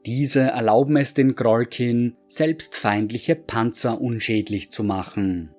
Diese 0.05 0.41
erlauben 0.41 0.97
es 0.97 1.13
den 1.13 1.35
Grollkin, 1.35 2.15
selbst 2.27 2.75
feindliche 2.75 3.35
Panzer 3.35 4.01
unschädlich 4.01 4.71
zu 4.71 4.83
machen. 4.83 5.53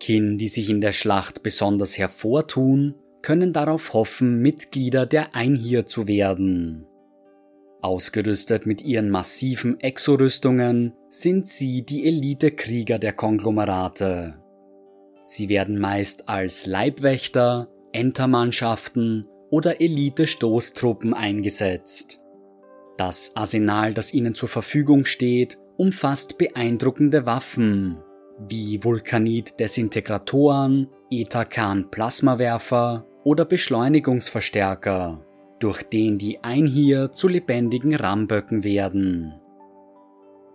Kin, 0.00 0.38
die 0.38 0.48
sich 0.48 0.70
in 0.70 0.80
der 0.80 0.92
Schlacht 0.92 1.42
besonders 1.42 1.98
hervortun, 1.98 2.94
können 3.22 3.52
darauf 3.52 3.92
hoffen, 3.92 4.40
Mitglieder 4.40 5.04
der 5.04 5.34
Einhir 5.34 5.84
zu 5.84 6.08
werden. 6.08 6.86
Ausgerüstet 7.82 8.66
mit 8.66 8.82
ihren 8.82 9.10
massiven 9.10 9.80
Exorüstungen 9.80 10.94
sind 11.08 11.46
sie 11.46 11.82
die 11.82 12.06
Elite-Krieger 12.06 12.98
der 12.98 13.12
Konglomerate. 13.12 14.34
Sie 15.22 15.48
werden 15.48 15.78
meist 15.78 16.28
als 16.28 16.66
Leibwächter, 16.66 17.68
Entermannschaften 17.92 19.26
oder 19.50 19.80
Elite-Stoßtruppen 19.80 21.14
eingesetzt. 21.14 22.22
Das 22.96 23.34
Arsenal, 23.34 23.94
das 23.94 24.12
ihnen 24.12 24.34
zur 24.34 24.48
Verfügung 24.48 25.06
steht, 25.06 25.58
umfasst 25.76 26.38
beeindruckende 26.38 27.26
Waffen 27.26 27.98
wie 28.48 28.82
Vulkanit-Desintegratoren, 28.82 30.88
Ethakan-Plasmawerfer 31.10 33.06
oder 33.24 33.44
Beschleunigungsverstärker, 33.44 35.26
durch 35.60 35.82
den 35.82 36.18
die 36.18 36.42
Einhir 36.42 37.12
zu 37.12 37.28
lebendigen 37.28 37.94
Ramböcken 37.94 38.64
werden. 38.64 39.34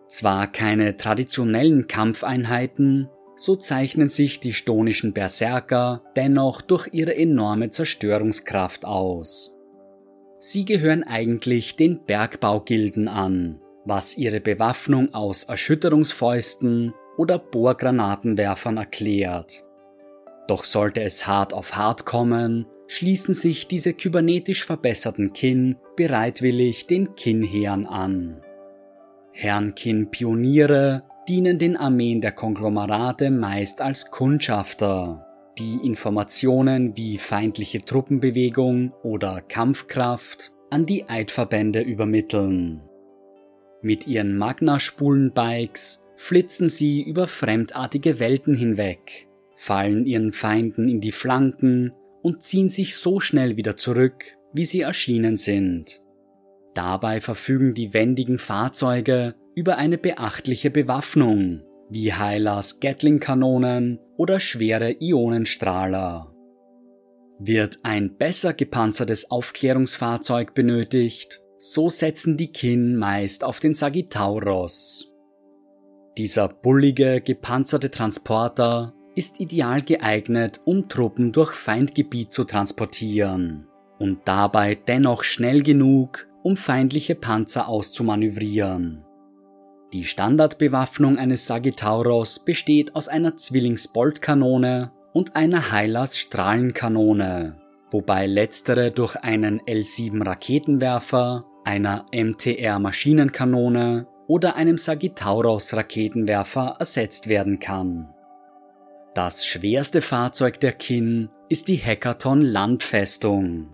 Zwar 0.07 0.47
keine 0.47 0.97
traditionellen 0.97 1.87
Kampfeinheiten, 1.87 3.09
so 3.35 3.55
zeichnen 3.55 4.09
sich 4.09 4.39
die 4.39 4.53
stonischen 4.53 5.13
Berserker 5.13 6.03
dennoch 6.15 6.61
durch 6.61 6.89
ihre 6.91 7.15
enorme 7.15 7.69
Zerstörungskraft 7.69 8.85
aus. 8.85 9.57
Sie 10.37 10.65
gehören 10.65 11.03
eigentlich 11.03 11.75
den 11.75 12.05
Bergbaugilden 12.05 13.07
an, 13.07 13.59
was 13.85 14.17
ihre 14.17 14.41
Bewaffnung 14.41 15.13
aus 15.13 15.45
Erschütterungsfäusten 15.45 16.93
oder 17.17 17.39
Bohrgranatenwerfern 17.39 18.77
erklärt. 18.77 19.65
Doch 20.47 20.63
sollte 20.63 21.01
es 21.01 21.25
hart 21.27 21.53
auf 21.53 21.75
hart 21.75 22.05
kommen, 22.05 22.67
schließen 22.87 23.33
sich 23.33 23.67
diese 23.67 23.93
kybernetisch 23.93 24.65
verbesserten 24.65 25.33
Kin 25.33 25.77
bereitwillig 25.95 26.87
den 26.87 27.15
Kin-Heeren 27.15 27.85
an. 27.87 28.41
Herrn-Kin-Pioniere 29.31 31.03
dienen 31.27 31.57
den 31.59 31.75
Armeen 31.75 32.21
der 32.21 32.31
Konglomerate 32.31 33.31
meist 33.31 33.81
als 33.81 34.11
Kundschafter, 34.11 35.25
die 35.57 35.79
Informationen 35.83 36.95
wie 36.95 37.17
feindliche 37.17 37.79
Truppenbewegung 37.79 38.93
oder 39.03 39.41
Kampfkraft 39.41 40.51
an 40.69 40.85
die 40.85 41.09
Eidverbände 41.09 41.81
übermitteln. 41.81 42.81
Mit 43.81 44.07
ihren 44.07 44.37
Magna-Spulen-Bikes 44.37 46.05
flitzen 46.15 46.67
sie 46.67 47.03
über 47.03 47.27
fremdartige 47.27 48.19
Welten 48.19 48.55
hinweg, 48.55 49.27
fallen 49.55 50.05
ihren 50.05 50.31
Feinden 50.31 50.87
in 50.87 51.01
die 51.01 51.11
Flanken 51.11 51.93
und 52.25 52.41
ziehen 52.41 52.69
sich 52.69 52.95
so 52.95 53.19
schnell 53.19 53.55
wieder 53.55 53.77
zurück, 53.77 54.35
wie 54.51 54.65
sie 54.65 54.81
erschienen 54.81 55.37
sind. 55.37 56.01
Dabei 56.73 57.21
verfügen 57.21 57.75
die 57.75 57.93
wendigen 57.93 58.39
Fahrzeuge 58.39 59.35
über 59.53 59.77
eine 59.77 59.99
beachtliche 59.99 60.71
Bewaffnung, 60.71 61.61
wie 61.87 62.15
Hylas 62.15 62.79
Gatling-Kanonen 62.79 63.99
oder 64.17 64.39
schwere 64.39 64.95
Ionenstrahler. 64.99 66.33
Wird 67.37 67.77
ein 67.83 68.17
besser 68.17 68.53
gepanzertes 68.55 69.29
Aufklärungsfahrzeug 69.29 70.55
benötigt, 70.55 71.43
so 71.59 71.91
setzen 71.91 72.37
die 72.37 72.51
Kin 72.51 72.95
meist 72.95 73.43
auf 73.43 73.59
den 73.59 73.75
Sagittauros. 73.75 75.11
Dieser 76.17 76.47
bullige, 76.47 77.21
gepanzerte 77.21 77.91
Transporter 77.91 78.95
ist 79.15 79.39
ideal 79.39 79.81
geeignet, 79.81 80.61
um 80.65 80.87
Truppen 80.87 81.31
durch 81.31 81.53
Feindgebiet 81.53 82.33
zu 82.33 82.43
transportieren 82.43 83.67
und 83.99 84.19
dabei 84.25 84.75
dennoch 84.75 85.23
schnell 85.23 85.63
genug, 85.63 86.27
um 86.43 86.57
feindliche 86.57 87.15
Panzer 87.15 87.67
auszumanövrieren. 87.67 89.03
Die 89.93 90.03
Standardbewaffnung 90.03 91.17
eines 91.17 91.47
Sagittauros 91.47 92.43
besteht 92.43 92.95
aus 92.95 93.07
einer 93.07 93.37
Zwillingsboltkanone 93.37 94.91
und 95.13 95.35
einer 95.35 95.71
Hylas 95.71 96.17
Strahlenkanone, 96.17 97.55
wobei 97.91 98.27
letztere 98.27 98.91
durch 98.91 99.15
einen 99.15 99.61
L7 99.61 100.25
Raketenwerfer, 100.25 101.41
einer 101.63 102.05
MTR 102.13 102.79
Maschinenkanone 102.79 104.07
oder 104.27 104.55
einem 104.55 104.77
Sagittauros 104.77 105.73
Raketenwerfer 105.73 106.75
ersetzt 106.79 107.29
werden 107.29 107.59
kann. 107.59 108.14
Das 109.15 109.45
schwerste 109.45 110.01
Fahrzeug 110.01 110.59
der 110.59 110.73
Kin 110.73 111.29
ist 111.47 111.69
die 111.69 111.77
Hackathon 111.77 112.41
Landfestung. 112.41 113.73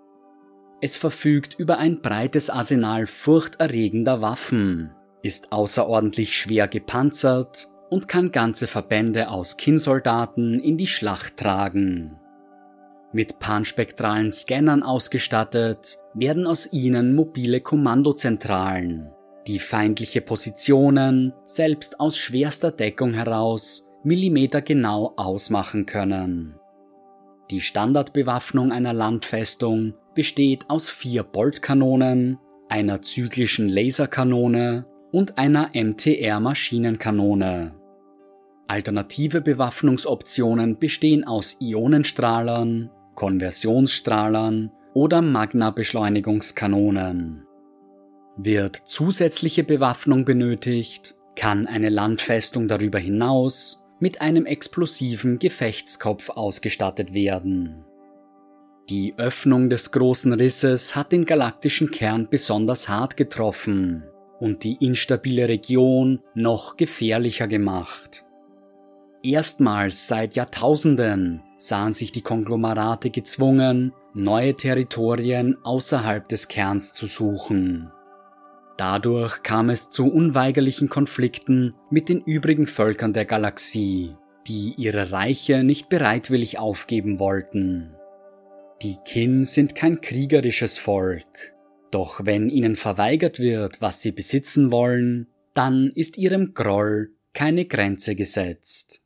Es 0.82 0.98
verfügt 0.98 1.56
über 1.58 1.80
ein 1.80 2.00
breites 2.04 2.52
Arsenal 2.52 3.08
furchterregender 3.08 4.22
Waffen, 4.22 4.92
ist 5.24 5.52
außerordentlich 5.52 6.38
schwer 6.38 6.68
gepanzert 6.68 7.70
und 7.89 8.08
kann 8.08 8.32
ganze 8.32 8.68
Verbände 8.68 9.32
aus 9.32 9.58
Kinsoldaten 9.58 10.60
in 10.60 10.78
die 10.78 10.86
Schlacht 10.86 11.38
tragen. 11.38 12.20
Mit 13.12 13.39
panspektralen 13.39 14.32
Scannern 14.32 14.84
ausgestattet 14.84 15.98
werden 16.14 16.46
aus 16.46 16.72
ihnen 16.72 17.16
mobile 17.16 17.62
Kommandozentralen, 17.62 19.10
die 19.48 19.58
feindliche 19.58 20.22
Positionen 20.22 21.34
selbst 21.46 22.00
aus 22.00 22.16
schwerster 22.16 22.72
Deckung 22.72 23.16
heraus 23.16 23.91
millimetergenau 24.04 25.14
ausmachen 25.16 25.86
können. 25.86 26.56
Die 27.49 27.62
Standardbewaffnung 27.62 28.72
einer 28.72 28.93
Landfestung 28.93 29.95
besteht 30.16 30.70
aus 30.70 30.89
vier 30.89 31.24
Boltkanonen, 31.24 32.39
einer 32.70 33.02
zyklischen 33.02 33.68
Laserkanone 33.68 34.86
und 35.12 35.38
einer 35.38 35.72
MTR-Maschinenkanone. 35.74 37.76
Alternative 38.68 39.41
Bewaffnungsoptionen 39.41 40.80
bestehen 40.80 41.26
aus 41.26 41.58
Ionenstrahlern, 41.60 42.89
Konversionsstrahlern 43.16 44.72
oder 44.93 45.22
Magna-Beschleunigungskanonen. 45.22 47.45
Wird 48.38 48.78
zusätzliche 48.78 49.66
Bewaffnung 49.66 50.24
benötigt, 50.24 51.16
kann 51.36 51.68
eine 51.68 51.89
Landfestung 51.89 52.70
darüber 52.70 52.99
hinaus 52.99 53.80
mit 54.02 54.20
einem 54.20 54.45
explosiven 54.45 55.39
Gefechtskopf 55.39 56.30
ausgestattet 56.30 57.14
werden. 57.14 57.86
Die 58.89 59.14
Öffnung 59.18 59.70
des 59.70 59.91
großen 59.91 60.34
Risses 60.34 60.95
hat 60.95 61.14
den 61.14 61.26
galaktischen 61.26 61.91
Kern 61.91 62.28
besonders 62.30 62.89
hart 62.89 63.16
getroffen 63.16 64.04
und 64.39 64.63
die 64.63 64.75
instabile 64.82 65.47
Region 65.47 66.20
noch 66.34 66.75
gefährlicher 66.75 67.47
gemacht. 67.47 68.25
Erstmals 69.24 70.08
seit 70.08 70.36
Jahrtausenden 70.36 71.43
sahen 71.58 71.93
sich 71.93 72.12
die 72.12 72.24
Konglomerate 72.24 73.12
gezwungen, 73.12 73.93
neue 74.16 74.58
Territorien 74.58 75.58
außerhalb 75.63 76.28
des 76.28 76.47
Kerns 76.47 76.92
zu 76.92 77.05
suchen. 77.05 77.92
Dadurch 78.82 79.43
kam 79.43 79.70
es 79.70 79.91
zu 79.91 80.12
unweigerlichen 80.12 80.89
Konflikten 80.89 81.75
mit 81.91 82.09
den 82.09 82.20
übrigen 82.20 82.66
Völkern 82.66 83.13
der 83.13 83.25
Galaxie, 83.25 84.16
die 84.47 84.74
ihre 84.75 85.12
Reiche 85.12 85.63
nicht 85.63 85.87
bereitwillig 85.87 86.58
aufgeben 86.58 87.20
wollten. 87.20 87.93
Die 88.82 88.95
Kin 89.05 89.43
sind 89.43 89.75
kein 89.75 90.01
kriegerisches 90.01 90.79
Volk, 90.79 91.53
doch 91.91 92.25
wenn 92.25 92.49
ihnen 92.49 92.75
verweigert 92.75 93.37
wird, 93.37 93.82
was 93.82 94.01
sie 94.01 94.13
besitzen 94.13 94.71
wollen, 94.71 95.28
dann 95.53 95.91
ist 95.93 96.17
ihrem 96.17 96.55
Groll 96.55 97.12
keine 97.36 97.66
Grenze 97.66 98.16
gesetzt. 98.16 99.00